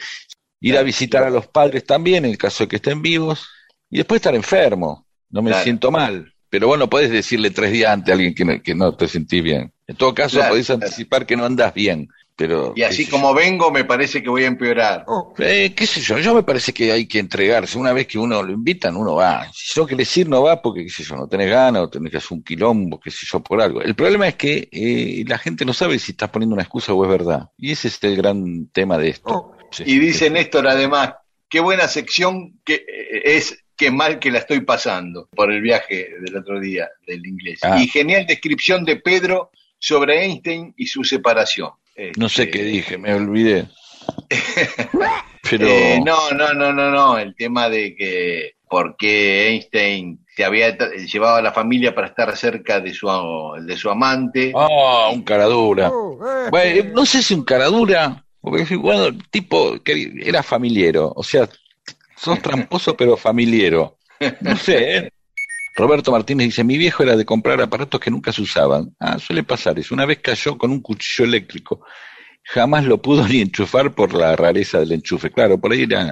ir 0.62 0.78
a 0.78 0.84
visitar 0.84 1.24
a 1.24 1.30
los 1.30 1.48
padres 1.48 1.84
también, 1.86 2.24
en 2.26 2.32
el 2.32 2.38
caso 2.38 2.64
de 2.64 2.68
que 2.70 2.76
estén 2.78 3.02
vivos, 3.02 3.46
y 3.90 3.98
después 3.98 4.20
estar 4.20 4.34
enfermo. 4.36 5.06
No 5.30 5.42
me 5.42 5.50
Claro. 5.52 5.64
siento 5.64 5.92
mal. 5.92 6.34
Pero 6.50 6.68
bueno, 6.68 6.90
podés 6.90 7.10
decirle 7.12 7.50
tres 7.52 7.72
días 7.72 7.92
antes 7.92 8.10
a 8.12 8.14
alguien 8.16 8.34
que 8.36 8.44
no, 8.46 8.62
que 8.62 8.76
no 8.76 8.94
te 8.96 9.08
sentís 9.08 9.42
bien. 9.44 9.72
En 9.88 9.96
todo 9.96 10.14
caso, 10.14 10.38
Claro, 10.38 10.52
podés 10.52 10.68
claro. 10.68 10.82
anticipar 10.84 11.26
que 11.26 11.36
no 11.38 11.46
andás 11.46 11.74
bien. 11.74 12.08
Pero, 12.36 12.74
Y 12.76 12.82
así 12.82 13.06
como 13.08 13.34
vengo, 13.34 13.70
me 13.72 13.84
parece 13.86 14.24
que 14.24 14.30
voy 14.30 14.44
a 14.46 14.48
empeorar. 14.48 15.06
yo. 15.08 15.34
Eh, 15.40 15.74
qué 15.76 15.86
sé 15.86 16.02
yo, 16.02 16.18
yo 16.18 16.34
me 16.34 16.42
parece 16.44 16.74
que 16.74 16.92
hay 16.92 17.06
que 17.06 17.20
entregarse. 17.20 17.78
Una 17.78 17.94
vez 17.94 18.08
que 18.08 18.18
uno 18.18 18.42
lo 18.42 18.52
invitan, 18.52 18.96
uno 18.98 19.16
va. 19.16 19.48
Si 19.54 19.76
yo 19.76 19.86
querés 19.86 20.16
ir, 20.18 20.28
no 20.28 20.42
va 20.44 20.62
porque, 20.62 20.84
qué 20.86 20.90
sé 20.90 21.04
yo, 21.04 21.16
no 21.16 21.28
tenés 21.28 21.50
ganas 21.50 21.84
o 21.84 21.90
tenés 21.90 22.10
que 22.12 22.18
hacer 22.18 22.32
un 22.32 22.44
quilombo, 22.44 23.00
qué 23.00 23.12
sé 23.12 23.28
yo, 23.32 23.42
por 23.42 23.62
algo. 23.62 23.82
El 23.82 23.94
problema 23.96 24.28
es 24.28 24.36
que 24.36 24.68
eh, 24.72 25.24
la 25.28 25.38
gente 25.38 25.66
no 25.66 25.74
sabe 25.74 26.00
si 26.00 26.14
estás 26.14 26.30
poniendo 26.30 26.54
una 26.54 26.64
excusa 26.64 26.94
o 26.94 27.04
es 27.04 27.10
verdad. 27.12 27.50
Y 27.58 27.72
ese 27.72 27.90
es 27.90 28.02
el 28.04 28.16
gran 28.18 28.68
tema 28.74 28.98
de 28.98 29.10
esto. 29.10 29.52
Sí. 29.72 29.84
Y 29.86 30.00
dice 30.00 30.30
Néstor 30.30 30.68
además, 30.68 31.14
qué 31.50 31.60
buena 31.60 31.88
sección 31.88 32.60
que 32.64 32.76
eh, 32.76 33.22
es, 33.24 33.58
qué 33.76 33.92
mal 33.92 34.20
que 34.20 34.32
la 34.32 34.40
estoy 34.40 34.62
pasando 34.62 35.28
por 35.36 35.52
el 35.52 35.62
viaje 35.62 36.10
del 36.22 36.38
otro 36.38 36.60
día 36.60 36.88
del 37.08 37.26
inglés. 37.26 37.60
Ah. 37.64 37.80
Y 37.82 37.88
genial 37.88 38.26
descripción 38.28 38.86
de 38.86 38.98
Pedro 38.98 39.52
sobre 39.80 40.24
Einstein 40.24 40.74
y 40.78 40.86
su 40.88 41.04
separación. 41.04 41.72
No 42.18 42.30
sé 42.30 42.44
Este, 42.44 42.58
qué 42.58 42.64
dije, 42.64 42.98
me 42.98 43.14
olvidé. 43.14 43.68
Pero 45.50 45.68
Eh, 45.68 46.00
no, 46.04 46.32
no, 46.32 46.54
no, 46.54 46.72
no, 46.72 46.90
no. 46.92 47.18
El 47.18 47.36
tema 47.36 47.70
de 47.70 47.96
que 47.96 48.56
por 48.70 48.96
qué 48.96 49.50
Einstein 49.50 50.24
se 50.36 50.46
había 50.46 50.78
llevado 50.78 51.38
a 51.38 51.42
la 51.42 51.52
familia 51.52 51.94
para 51.94 52.08
estar 52.08 52.36
cerca 52.38 52.80
de 52.80 52.94
su, 52.94 53.08
de 53.62 53.76
su 53.76 53.90
amante. 53.90 54.54
Ah, 54.56 55.10
un 55.12 55.24
caradura. 55.24 55.90
Oh, 55.90 56.18
eh, 56.26 56.48
Bueno, 56.50 56.90
no 56.94 57.06
sé 57.06 57.22
si 57.22 57.34
un 57.34 57.44
caradura, 57.44 58.24
porque 58.42 58.76
bueno, 58.76 59.06
el 59.06 59.28
tipo 59.30 59.82
que 59.84 60.12
era 60.24 60.44
familiero, 60.44 61.14
o 61.16 61.24
sea, 61.24 61.48
sos 62.18 62.42
tramposo 62.42 62.96
pero 62.98 63.16
familiero. 63.18 63.98
No 64.42 64.56
sé, 64.58 64.98
¿eh? 64.98 65.12
Roberto 65.76 66.12
Martínez 66.12 66.48
dice, 66.48 66.64
mi 66.64 66.78
viejo 66.78 67.02
era 67.04 67.16
de 67.16 67.26
comprar 67.26 67.62
aparatos 67.62 68.00
que 68.00 68.12
nunca 68.12 68.32
se 68.34 68.42
usaban. 68.42 68.94
Ah, 69.00 69.18
suele 69.18 69.44
pasar 69.44 69.80
eso. 69.80 69.94
Una 69.96 70.06
vez 70.06 70.20
cayó 70.20 70.58
con 70.58 70.70
un 70.72 70.82
cuchillo 70.82 71.26
eléctrico. 71.26 71.82
Jamás 72.44 72.84
lo 72.86 73.02
pudo 73.02 73.26
ni 73.28 73.40
enchufar 73.42 73.94
por 73.96 74.14
la 74.14 74.36
rareza 74.36 74.80
del 74.80 74.92
enchufe. 74.92 75.32
Claro, 75.32 75.60
por 75.60 75.72
ahí 75.72 75.84
era, 75.84 76.12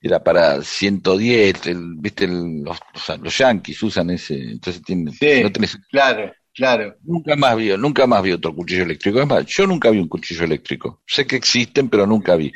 era 0.00 0.22
para 0.24 0.62
110, 0.62 1.66
el- 1.66 1.94
viste, 1.96 2.24
el- 2.24 2.62
los, 2.62 2.78
los, 2.94 3.18
los 3.20 3.38
yankees 3.38 3.82
usan 3.82 4.10
ese, 4.10 4.34
entonces 4.34 4.82
Sí. 4.86 5.42
no 5.42 5.52
tenés 5.52 5.78
Claro, 5.90 6.32
claro. 6.54 6.96
Nunca 7.02 7.36
más 7.36 7.56
vi, 7.56 7.76
nunca 7.76 8.06
más 8.06 8.22
vi 8.22 8.32
otro 8.32 8.54
cuchillo 8.54 8.84
eléctrico. 8.84 9.20
Es 9.20 9.26
más, 9.26 9.46
yo 9.46 9.66
nunca 9.66 9.90
vi 9.90 9.98
un 9.98 10.08
cuchillo 10.08 10.44
eléctrico. 10.44 11.02
Sé 11.06 11.26
que 11.26 11.36
existen, 11.36 11.88
pero 11.88 12.06
nunca 12.06 12.36
vi. 12.36 12.52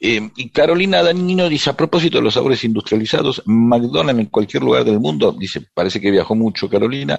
Eh, 0.00 0.30
y 0.36 0.50
Carolina 0.50 1.02
Danino 1.02 1.48
dice, 1.48 1.70
a 1.70 1.76
propósito 1.76 2.18
de 2.18 2.24
los 2.24 2.34
sabores 2.34 2.62
industrializados, 2.64 3.42
McDonald's 3.46 4.20
en 4.20 4.26
cualquier 4.26 4.62
lugar 4.62 4.84
del 4.84 5.00
mundo, 5.00 5.32
dice, 5.32 5.66
parece 5.72 6.00
que 6.00 6.10
viajó 6.10 6.34
mucho 6.34 6.68
Carolina, 6.68 7.18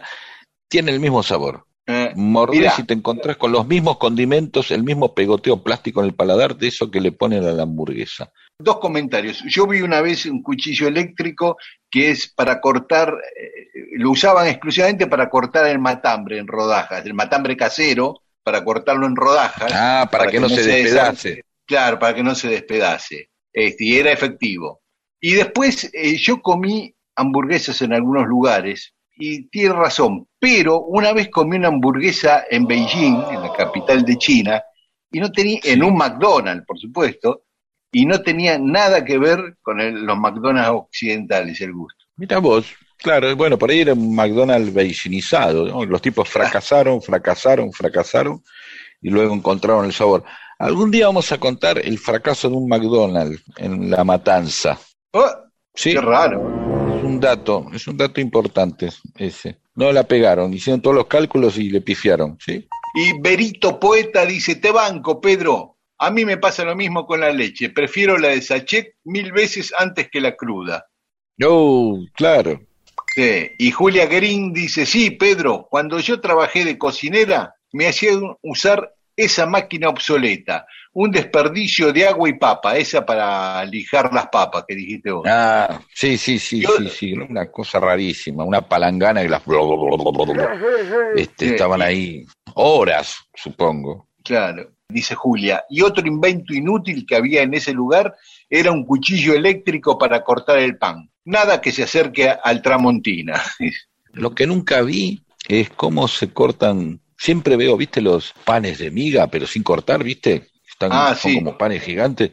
tiene 0.68 0.92
el 0.92 1.00
mismo 1.00 1.24
sabor. 1.24 1.66
Eh, 1.88 2.14
Mordés 2.16 2.60
Mirá. 2.60 2.74
y 2.80 2.84
te 2.84 2.94
encontrás 2.96 3.38
con 3.38 3.52
los 3.52 3.68
mismos 3.68 3.98
condimentos, 3.98 4.72
el 4.72 4.84
mismo 4.84 5.14
pegoteo 5.14 5.62
plástico 5.64 6.02
en 6.02 6.08
el 6.08 6.16
paladar 6.16 6.58
de 6.58 6.68
eso 6.68 6.90
que 6.90 7.00
le 7.00 7.12
ponen 7.12 7.46
a 7.46 7.52
la 7.52 7.64
hamburguesa. 7.64 8.32
Dos 8.58 8.80
comentarios. 8.80 9.44
Yo 9.48 9.68
vi 9.68 9.82
una 9.82 10.02
vez 10.02 10.26
un 10.26 10.42
cuchillo 10.42 10.88
eléctrico 10.88 11.58
que 11.92 12.12
es 12.12 12.32
para 12.34 12.62
cortar, 12.62 13.14
eh, 13.38 13.68
lo 13.94 14.12
usaban 14.12 14.48
exclusivamente 14.48 15.08
para 15.08 15.30
cortar 15.30 15.68
el 15.68 15.80
matambre 15.80 16.38
en 16.38 16.48
rodajas, 16.48 17.06
el 17.06 17.14
matambre 17.14 17.58
casero, 17.58 18.22
para 18.44 18.64
cortarlo 18.64 19.08
en 19.08 19.16
rodajas. 19.16 19.72
Ah, 19.74 20.08
para, 20.10 20.28
que, 20.28 20.40
no 20.40 20.48
se 20.48 20.64
despedace. 20.64 21.44
Claro, 21.66 22.00
para 22.00 22.16
que 22.16 22.24
no 22.24 22.34
se 22.34 22.48
despedace. 22.48 23.30
Este, 23.52 23.84
y 23.84 23.98
era 23.98 24.12
efectivo. 24.12 24.82
Y 25.20 25.34
después 25.34 25.90
eh, 25.94 26.16
yo 26.18 26.42
comí 26.42 26.96
hamburguesas 27.16 27.82
en 27.82 27.94
algunos 27.94 28.28
lugares, 28.28 28.94
y 29.18 29.48
tiene 29.48 29.74
razón, 29.74 30.28
pero 30.40 30.82
una 30.82 31.14
vez 31.14 31.30
comí 31.30 31.56
una 31.56 31.70
hamburguesa 31.70 32.46
en 32.50 32.68
Beijing, 32.68 33.24
en 33.32 33.42
la 33.42 33.54
capital 33.54 34.04
de 34.04 34.18
China, 34.18 34.62
y 35.10 35.20
no 35.20 35.32
tenía, 35.32 35.60
en 35.64 35.84
un 35.84 35.96
McDonald's, 35.96 36.66
por 36.66 36.78
supuesto, 36.78 37.44
y 37.98 38.06
no 38.06 38.22
tenía 38.22 38.60
nada 38.60 39.06
que 39.06 39.18
ver 39.18 39.56
con 39.62 39.80
el- 39.80 40.04
los 40.06 40.18
McDonald's 40.18 40.70
occidentales, 40.72 41.62
el 41.62 41.72
gusto. 41.72 42.04
Mira 42.18 42.40
vos, 42.40 42.66
claro, 42.98 43.34
bueno, 43.38 43.58
por 43.58 43.70
ahí 43.72 43.80
era 43.80 43.94
un 43.94 44.14
McDonald's 44.14 44.74
beijinizado, 44.74 45.66
¿no? 45.66 45.86
Los 45.86 46.02
tipos 46.02 46.28
fracasaron, 46.28 47.02
fracasaron, 47.02 47.72
fracasaron 47.72 48.44
y 49.02 49.10
luego 49.10 49.34
encontraron 49.34 49.86
el 49.86 49.94
sabor. 49.94 50.24
Algún 50.60 50.92
día 50.92 51.08
vamos 51.08 51.32
a 51.32 51.38
contar 51.38 51.78
el 51.80 51.98
fracaso 51.98 52.50
de 52.50 52.56
un 52.56 52.68
McDonald's 52.68 53.42
en 53.58 53.90
La 53.90 54.04
Matanza. 54.04 54.78
Oh, 55.12 55.30
Sí, 55.78 55.92
Qué 55.94 56.00
raro. 56.02 56.40
es 56.98 57.04
un 57.04 57.20
dato, 57.20 57.66
es 57.74 57.86
un 57.88 57.98
dato 57.98 58.20
importante 58.22 58.90
ese. 59.18 59.58
No 59.76 59.92
la 59.92 60.04
pegaron, 60.04 60.54
hicieron 60.54 60.82
todos 60.82 60.96
los 60.96 61.08
cálculos 61.08 61.58
y 61.58 61.70
le 61.70 61.82
pifiaron, 61.82 62.38
¿sí? 62.40 62.66
Y 62.94 63.20
Berito 63.22 63.78
Poeta 63.78 64.26
dice, 64.26 64.56
te 64.56 64.72
banco, 64.72 65.20
Pedro. 65.20 65.75
A 65.98 66.12
mí 66.12 66.26
me 66.26 66.38
pasa 66.38 66.64
lo 66.66 66.76
mismo 66.76 67.06
con 67.06 67.22
la 67.22 67.32
leche. 67.32 67.70
Prefiero 67.70 68.18
la 68.18 68.30
de 68.30 68.42
sachet 68.42 68.96
mil 69.06 69.32
veces 69.32 69.74
antes 69.78 70.10
que 70.12 70.20
la 70.22 70.36
cruda. 70.36 70.86
Oh, 71.44 72.00
claro. 72.14 72.62
Sí. 73.16 73.52
Y 73.58 73.72
Julia 73.72 74.06
Green 74.06 74.52
dice, 74.54 74.86
sí, 74.86 75.12
Pedro, 75.12 75.68
cuando 75.70 76.00
yo 76.00 76.20
trabajé 76.20 76.66
de 76.66 76.78
cocinera, 76.78 77.56
me 77.72 77.88
hacían 77.88 78.22
usar 78.42 78.94
esa 79.16 79.46
máquina 79.46 79.88
obsoleta, 79.88 80.66
un 80.92 81.12
desperdicio 81.12 81.94
de 81.94 82.06
agua 82.06 82.28
y 82.28 82.34
papa, 82.34 82.76
esa 82.78 83.06
para 83.06 83.64
lijar 83.64 84.14
las 84.14 84.28
papas 84.28 84.66
que 84.68 84.76
dijiste 84.76 85.12
vos. 85.12 85.24
Ah, 85.26 85.82
sí, 85.94 86.18
sí, 86.18 86.38
sí, 86.38 86.62
Yo- 86.62 86.76
sí, 86.78 86.90
sí, 86.90 87.14
una 87.14 87.50
cosa 87.50 87.80
rarísima, 87.80 88.44
una 88.44 88.62
palangana 88.62 89.22
que 89.22 89.30
las 89.30 89.42
este, 91.16 91.46
Sí, 91.48 91.52
estaban 91.54 91.80
y- 91.80 91.84
ahí 91.84 92.26
horas, 92.56 93.16
supongo. 93.34 94.10
Claro, 94.24 94.72
dice 94.90 95.16
Julia. 95.16 95.64
Y 95.70 95.82
otro 95.82 96.06
invento 96.08 96.54
inútil 96.54 97.06
que 97.06 97.16
había 97.16 97.42
en 97.42 97.54
ese 97.54 97.74
lugar 97.74 98.16
era 98.50 98.72
un 98.72 98.86
cuchillo 98.86 99.34
eléctrico 99.34 99.98
para 99.98 100.24
cortar 100.24 100.60
el 100.60 100.78
pan. 100.78 101.10
Nada 101.26 101.60
que 101.62 101.72
se 101.72 101.84
acerque 101.84 102.30
al 102.30 102.62
Tramontina. 102.62 103.42
Lo 104.14 104.34
que 104.34 104.48
nunca 104.48 104.82
vi 104.82 105.24
es 105.48 105.70
cómo 105.72 106.08
se 106.08 106.32
cortan. 106.32 107.02
Siempre 107.18 107.56
veo, 107.56 107.76
viste, 107.78 108.02
los 108.02 108.34
panes 108.44 108.78
de 108.80 108.92
miga, 108.92 109.28
pero 109.28 109.48
sin 109.48 109.64
cortar, 109.64 110.04
viste. 110.04 110.50
Están, 110.68 110.90
Ah, 110.94 111.16
son 111.16 111.32
sí. 111.32 111.38
como 111.38 111.58
panes 111.58 111.84
gigantes. 111.84 112.32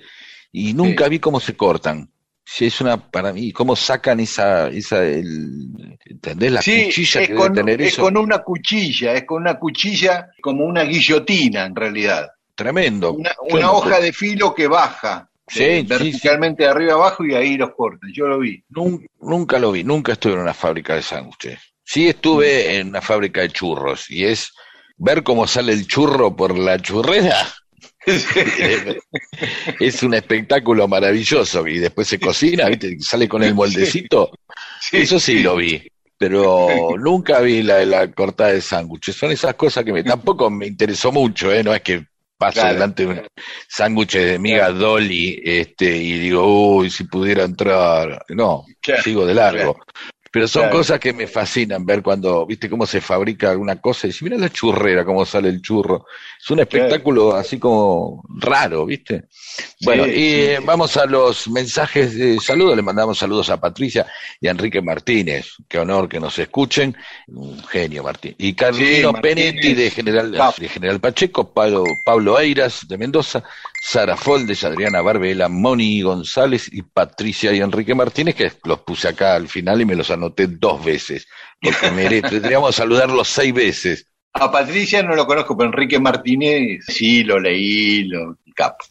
Y 0.52 0.74
nunca 0.74 1.08
vi 1.08 1.18
cómo 1.18 1.40
se 1.40 1.56
cortan. 1.56 2.08
Si 2.44 2.66
es 2.66 2.80
una, 2.80 2.96
para 3.10 3.32
mí, 3.32 3.52
cómo 3.52 3.76
sacan 3.76 4.20
esa, 4.20 4.68
esa, 4.68 5.02
el, 5.04 5.96
¿entendés? 6.04 6.52
La 6.52 6.60
sí, 6.60 6.84
cuchilla 6.86 7.22
es 7.22 7.28
que 7.28 7.34
con, 7.34 7.54
debe 7.54 7.64
tener 7.72 7.82
es 7.86 7.92
eso. 7.94 8.02
con 8.02 8.16
una 8.16 8.40
cuchilla, 8.40 9.14
es 9.14 9.24
con 9.24 9.42
una 9.42 9.58
cuchilla 9.58 10.28
como 10.42 10.64
una 10.66 10.82
guillotina 10.82 11.64
en 11.64 11.74
realidad. 11.76 12.28
Tremendo. 12.54 13.12
Una, 13.12 13.72
hoja 13.72 14.00
de 14.00 14.12
filo 14.12 14.54
que 14.54 14.66
baja 14.66 15.28
Sí, 15.48 15.62
eh, 15.64 15.80
sí, 15.80 15.86
verticalmente 15.86 16.62
de 16.62 16.68
arriba 16.70 16.94
abajo 16.94 17.24
y 17.24 17.34
ahí 17.34 17.56
los 17.56 17.74
cortan. 17.74 18.10
Yo 18.12 18.26
lo 18.26 18.38
vi. 18.38 18.62
Nun- 18.70 19.06
Nunca 19.20 19.58
lo 19.58 19.72
vi, 19.72 19.84
nunca 19.84 20.12
estuve 20.12 20.34
en 20.34 20.40
una 20.40 20.54
fábrica 20.54 20.94
de 20.94 21.02
sándwiches. 21.02 21.58
Sí 21.84 22.08
estuve 22.08 22.76
en 22.78 22.88
una 22.88 23.02
fábrica 23.02 23.40
de 23.42 23.50
churros 23.50 24.10
y 24.10 24.24
es 24.24 24.52
ver 24.96 25.22
cómo 25.22 25.46
sale 25.46 25.72
el 25.72 25.86
churro 25.86 26.34
por 26.34 26.56
la 26.56 26.78
churrera. 26.80 27.36
es 29.80 30.02
un 30.02 30.14
espectáculo 30.14 30.88
maravilloso 30.88 31.66
y 31.66 31.78
después 31.78 32.08
se 32.08 32.18
cocina, 32.18 32.68
¿viste? 32.68 32.96
sale 33.00 33.28
con 33.28 33.42
el 33.42 33.54
moldecito. 33.54 34.30
Eso 34.90 35.20
sí 35.20 35.40
lo 35.40 35.56
vi, 35.56 35.86
pero 36.16 36.96
nunca 36.98 37.40
vi 37.40 37.62
la, 37.62 37.84
la 37.84 38.10
cortada 38.12 38.52
de 38.52 38.60
sándwiches. 38.60 39.16
Son 39.16 39.30
esas 39.30 39.54
cosas 39.54 39.84
que 39.84 39.92
me, 39.92 40.02
tampoco 40.02 40.50
me 40.50 40.66
interesó 40.66 41.12
mucho, 41.12 41.52
¿eh? 41.52 41.62
No 41.62 41.74
es 41.74 41.82
que 41.82 42.06
paso 42.42 42.60
Claro. 42.60 42.74
delante 42.74 43.02
de 43.06 43.08
un 43.08 43.26
sándwich 43.68 44.14
de 44.16 44.38
miga 44.38 44.70
Dolly 44.70 45.40
este, 45.44 45.96
y 45.96 46.18
digo, 46.18 46.76
uy, 46.76 46.90
si 46.90 47.04
pudiera 47.04 47.44
entrar. 47.44 48.24
No, 48.30 48.64
Claro, 48.80 49.02
sigo 49.02 49.24
de 49.26 49.34
largo. 49.34 49.78
Pero 50.32 50.48
son 50.48 50.62
Claro. 50.62 50.78
cosas 50.78 50.98
que 50.98 51.12
me 51.12 51.26
fascinan 51.26 51.84
ver 51.84 52.02
cuando, 52.02 52.46
viste, 52.46 52.70
cómo 52.70 52.86
se 52.86 53.02
fabrica 53.02 53.50
alguna 53.50 53.80
cosa 53.80 54.06
y 54.06 54.10
decir, 54.10 54.22
mira 54.24 54.38
la 54.38 54.48
churrera, 54.50 55.04
cómo 55.04 55.26
sale 55.26 55.50
el 55.50 55.60
churro. 55.60 56.06
Es 56.42 56.50
un 56.50 56.60
espectáculo 56.60 57.34
así 57.36 57.58
como 57.58 58.24
raro, 58.40 58.86
viste. 58.86 59.24
Bueno, 59.82 60.04
Sí, 60.04 60.10
y 60.10 60.14
sí, 60.14 60.40
eh, 60.40 60.56
sí. 60.58 60.64
vamos 60.66 60.96
a 60.96 61.04
los 61.04 61.48
mensajes 61.48 62.14
de 62.16 62.40
saludo. 62.40 62.74
Le 62.74 62.80
mandamos 62.82 63.18
saludos 63.18 63.50
a 63.50 63.60
Patricia 63.60 64.06
y 64.40 64.48
a 64.48 64.52
Enrique 64.52 64.80
Martínez. 64.80 65.48
Qué 65.68 65.78
honor 65.78 66.08
que 66.08 66.18
nos 66.18 66.38
escuchen. 66.38 66.96
Un 67.28 67.62
genio, 67.64 68.02
Martín. 68.02 68.34
Y 68.38 68.54
Carlino. 68.54 69.12
Penetti 69.12 69.74
de 69.74 69.90
General, 69.90 70.32
de 70.58 70.68
General 70.68 70.98
Pacheco, 70.98 71.52
Pablo, 71.52 71.84
Pablo 72.04 72.40
Eiras 72.40 72.88
de 72.88 72.96
Mendoza, 72.96 73.42
Sara 73.84 74.16
Foldes, 74.16 74.62
Adriana 74.62 75.02
Barbela, 75.02 75.48
Moni 75.48 76.02
González 76.02 76.68
y 76.72 76.82
Patricia 76.82 77.52
y 77.52 77.58
Enrique 77.60 77.96
Martínez, 77.96 78.36
que 78.36 78.52
los 78.64 78.78
puse 78.82 79.08
acá 79.08 79.34
al 79.34 79.48
final 79.48 79.80
y 79.80 79.84
me 79.84 79.96
los 79.96 80.08
anoté 80.12 80.46
dos 80.46 80.84
veces. 80.84 81.26
Porque 81.60 81.90
mere- 81.90 82.22
tendríamos 82.30 82.70
que 82.70 82.76
saludarlos 82.76 83.26
seis 83.26 83.52
veces. 83.52 84.06
A 84.34 84.52
Patricia 84.52 85.02
no 85.02 85.16
lo 85.16 85.26
conozco, 85.26 85.56
pero 85.56 85.68
Enrique 85.70 85.98
Martínez 85.98 86.84
sí 86.86 87.24
lo 87.24 87.40
leí, 87.40 88.04
lo 88.04 88.38
capo. 88.54 88.84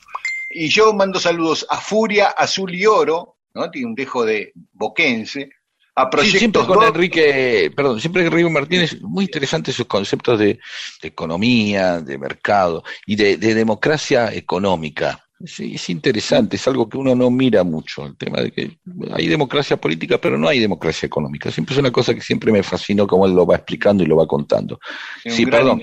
Y 0.49 0.67
yo 0.67 0.91
mando 0.93 1.21
saludos 1.21 1.65
a 1.69 1.77
Furia 1.79 2.27
Azul 2.27 2.75
y 2.75 2.85
Oro, 2.85 3.37
¿no? 3.53 3.71
Tiene 3.71 3.87
un 3.87 3.95
dejo 3.95 4.25
de 4.25 4.51
boquense. 4.73 5.51
A 5.93 6.09
Sí, 6.21 6.39
siempre 6.39 6.65
con 6.65 6.83
Enrique, 6.83 7.71
perdón, 7.75 7.99
siempre 7.99 8.25
Enrique 8.25 8.49
Martínez, 8.49 9.01
muy 9.01 9.25
interesantes 9.25 9.75
sus 9.75 9.87
conceptos 9.87 10.39
de, 10.39 10.59
de 11.01 11.07
economía, 11.07 11.99
de 11.99 12.17
mercado 12.17 12.83
y 13.05 13.17
de, 13.17 13.35
de 13.37 13.53
democracia 13.53 14.33
económica. 14.33 15.25
Sí, 15.45 15.75
es 15.75 15.89
interesante, 15.89 16.55
es 16.55 16.67
algo 16.67 16.87
que 16.87 16.97
uno 16.97 17.15
no 17.15 17.29
mira 17.31 17.63
mucho, 17.63 18.05
el 18.05 18.15
tema 18.15 18.41
de 18.41 18.51
que 18.51 18.77
hay 19.11 19.27
democracia 19.27 19.77
política, 19.77 20.19
pero 20.19 20.37
no 20.37 20.47
hay 20.47 20.59
democracia 20.59 21.07
económica. 21.07 21.51
Siempre 21.51 21.73
es 21.73 21.79
una 21.79 21.91
cosa 21.91 22.13
que 22.13 22.21
siempre 22.21 22.51
me 22.51 22.63
fascinó 22.63 23.07
cómo 23.07 23.25
él 23.25 23.33
lo 23.33 23.45
va 23.45 23.55
explicando 23.55 24.03
y 24.03 24.07
lo 24.07 24.17
va 24.17 24.27
contando. 24.27 24.79
Sí, 25.25 25.45
perdón. 25.45 25.81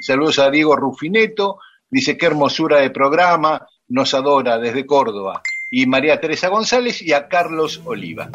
Saludos 0.00 0.38
a 0.38 0.50
Diego 0.50 0.76
Rufineto, 0.76 1.58
dice 1.90 2.18
qué 2.18 2.26
hermosura 2.26 2.80
de 2.80 2.90
programa, 2.90 3.66
nos 3.88 4.12
adora 4.12 4.58
desde 4.58 4.86
Córdoba. 4.86 5.42
Y 5.70 5.86
María 5.86 6.20
Teresa 6.20 6.48
González 6.48 7.00
y 7.00 7.12
a 7.12 7.28
Carlos 7.28 7.80
Oliva. 7.84 8.30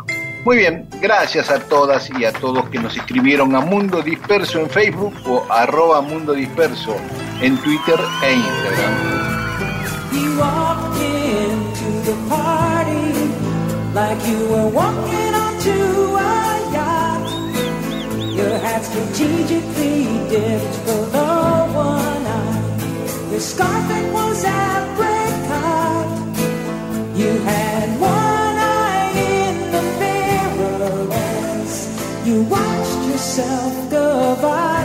Muy 0.45 0.57
bien, 0.57 0.87
gracias 1.01 1.49
a 1.49 1.59
todas 1.59 2.09
y 2.17 2.23
a 2.23 2.31
todos 2.31 2.69
que 2.69 2.79
nos 2.79 2.95
escribieron 2.95 3.55
a 3.55 3.59
Mundo 3.59 4.01
Disperso 4.01 4.59
en 4.59 4.69
Facebook 4.69 5.13
o 5.25 5.45
arroba 5.51 6.01
Mundo 6.01 6.33
Disperso 6.33 6.95
en 7.41 7.57
Twitter 7.57 7.99
e 8.23 8.33
Instagram. 8.33 9.19
Strategically 18.81 20.05
one 21.75 22.25
eye. 22.25 23.39
Scarf 23.39 24.13
was. 24.13 24.45
You 27.19 27.31
had 27.39 27.99
one 27.99 28.18
self-divine 33.39 34.78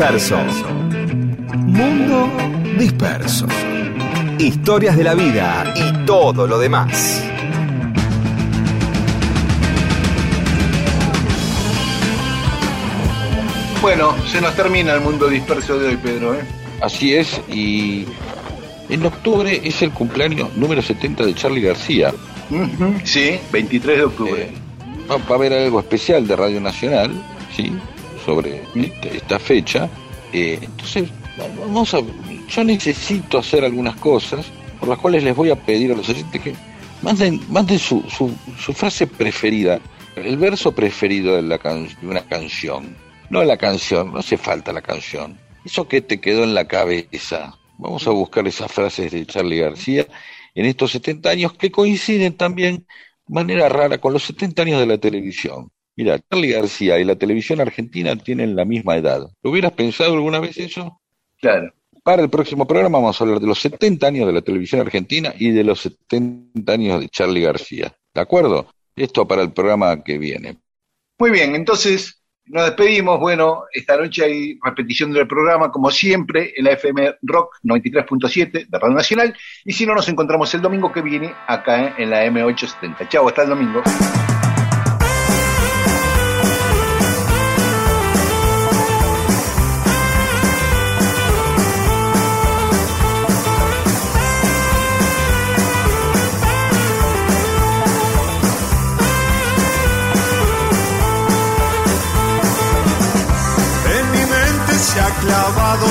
disperso. 0.00 0.38
Mundo 1.66 2.30
disperso. 2.78 3.46
Historias 4.38 4.96
de 4.96 5.04
la 5.04 5.12
vida 5.12 5.74
y 5.76 6.06
todo 6.06 6.46
lo 6.46 6.58
demás. 6.58 7.22
Bueno, 13.82 14.14
se 14.26 14.40
nos 14.40 14.56
termina 14.56 14.94
el 14.94 15.02
mundo 15.02 15.28
disperso 15.28 15.78
de 15.78 15.88
hoy, 15.88 15.96
Pedro. 15.98 16.34
¿eh? 16.34 16.40
Así 16.80 17.14
es, 17.14 17.38
y 17.52 18.06
en 18.88 19.04
octubre 19.04 19.60
es 19.62 19.82
el 19.82 19.90
cumpleaños 19.90 20.56
número 20.56 20.80
70 20.80 21.26
de 21.26 21.34
Charlie 21.34 21.60
García. 21.60 22.14
Sí, 23.04 23.38
23 23.52 23.98
de 23.98 24.04
octubre. 24.04 24.42
Eh, 24.44 25.10
va 25.10 25.34
a 25.34 25.34
haber 25.34 25.52
algo 25.52 25.78
especial 25.78 26.26
de 26.26 26.36
Radio 26.36 26.58
Nacional, 26.58 27.12
¿sí? 27.54 27.70
Sobre 28.24 28.62
este- 28.74 29.16
esta 29.16 29.38
fecha. 29.38 29.88
Eh, 30.32 30.58
entonces, 30.62 31.08
vamos 31.58 31.92
a, 31.94 32.00
yo 32.48 32.64
necesito 32.64 33.38
hacer 33.38 33.64
algunas 33.64 33.96
cosas 33.96 34.46
por 34.78 34.88
las 34.88 34.98
cuales 34.98 35.24
les 35.24 35.34
voy 35.34 35.50
a 35.50 35.56
pedir 35.56 35.92
a 35.92 35.96
los 35.96 36.08
oyentes 36.08 36.40
que 36.40 36.54
manden, 37.02 37.40
manden 37.48 37.78
su, 37.78 38.02
su, 38.08 38.32
su 38.58 38.72
frase 38.72 39.06
preferida, 39.06 39.80
el 40.16 40.36
verso 40.36 40.72
preferido 40.72 41.36
de, 41.36 41.42
la 41.42 41.58
can- 41.58 41.88
de 42.00 42.06
una 42.06 42.22
canción. 42.22 42.96
No 43.30 43.42
la 43.44 43.56
canción, 43.56 44.12
no 44.12 44.18
hace 44.20 44.36
falta 44.36 44.72
la 44.72 44.82
canción. 44.82 45.38
Eso 45.64 45.86
que 45.86 46.00
te 46.00 46.20
quedó 46.20 46.42
en 46.44 46.54
la 46.54 46.66
cabeza. 46.66 47.54
Vamos 47.78 48.06
a 48.06 48.10
buscar 48.10 48.46
esas 48.46 48.70
frases 48.70 49.12
de 49.12 49.24
Charlie 49.26 49.58
García 49.60 50.06
en 50.54 50.66
estos 50.66 50.90
70 50.92 51.30
años 51.30 51.52
que 51.54 51.70
coinciden 51.70 52.36
también 52.36 52.86
de 53.26 53.34
manera 53.34 53.68
rara 53.68 53.98
con 53.98 54.12
los 54.12 54.24
70 54.24 54.62
años 54.62 54.80
de 54.80 54.86
la 54.86 54.98
televisión. 54.98 55.70
Mira, 55.96 56.18
Charlie 56.30 56.52
García 56.52 56.98
y 56.98 57.04
la 57.04 57.16
televisión 57.16 57.60
argentina 57.60 58.16
tienen 58.16 58.56
la 58.56 58.64
misma 58.64 58.96
edad. 58.96 59.28
¿Lo 59.42 59.50
hubieras 59.50 59.72
pensado 59.72 60.14
alguna 60.14 60.40
vez 60.40 60.56
eso? 60.58 61.00
Claro. 61.40 61.72
Para 62.02 62.22
el 62.22 62.30
próximo 62.30 62.66
programa 62.66 62.98
vamos 62.98 63.20
a 63.20 63.24
hablar 63.24 63.40
de 63.40 63.46
los 63.46 63.60
70 63.60 64.06
años 64.06 64.26
de 64.26 64.32
la 64.32 64.40
televisión 64.40 64.80
argentina 64.80 65.34
y 65.38 65.50
de 65.50 65.64
los 65.64 65.80
70 65.80 66.72
años 66.72 67.00
de 67.00 67.08
Charlie 67.08 67.42
García. 67.42 67.94
¿De 68.14 68.20
acuerdo? 68.20 68.66
Esto 68.96 69.28
para 69.28 69.42
el 69.42 69.52
programa 69.52 70.02
que 70.02 70.18
viene. 70.18 70.58
Muy 71.18 71.30
bien, 71.30 71.54
entonces 71.54 72.20
nos 72.46 72.64
despedimos. 72.64 73.20
Bueno, 73.20 73.64
esta 73.72 73.96
noche 73.96 74.24
hay 74.24 74.58
repetición 74.62 75.12
del 75.12 75.28
programa, 75.28 75.70
como 75.70 75.90
siempre, 75.90 76.52
en 76.56 76.64
la 76.64 76.72
FM 76.72 77.16
Rock 77.22 77.56
93.7 77.62 78.68
de 78.68 78.78
Radio 78.78 78.94
Nacional. 78.94 79.36
Y 79.64 79.72
si 79.72 79.86
no, 79.86 79.94
nos 79.94 80.08
encontramos 80.08 80.52
el 80.54 80.62
domingo 80.62 80.90
que 80.92 81.02
viene 81.02 81.32
acá 81.46 81.94
en 81.96 82.10
la 82.10 82.26
M870. 82.26 83.08
Chao, 83.08 83.28
hasta 83.28 83.42
el 83.42 83.50
domingo. 83.50 83.82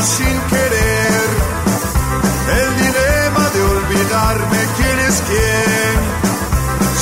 Sin 0.04 0.40
querer 0.50 1.30
el 2.62 2.78
dilema 2.78 3.50
de 3.50 3.62
olvidarme 3.64 4.60
quién 4.78 5.00
es 5.00 5.24
quién. 5.28 5.96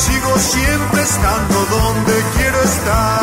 Sigo 0.05 0.37
siempre 0.39 1.01
estando 1.03 1.65
donde 1.65 2.13
quiero 2.35 2.61
estar 2.63 3.16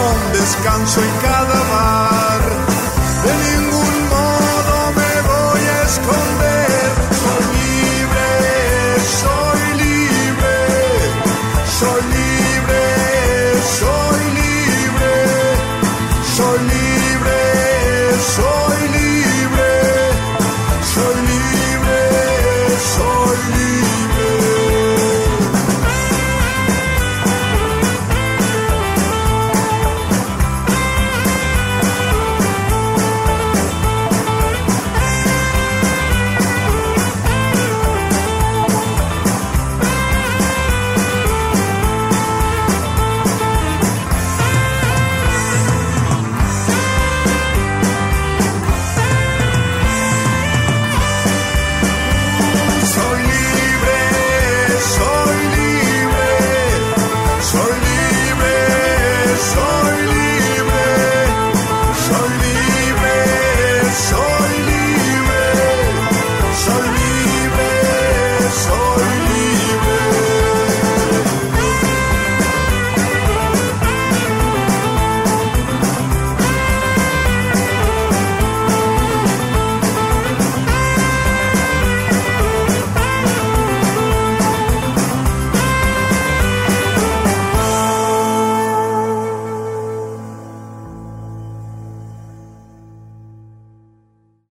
un 0.00 0.32
descanso 0.32 1.00
en 1.02 1.10
cada 1.20 1.60
bar. 1.70 2.07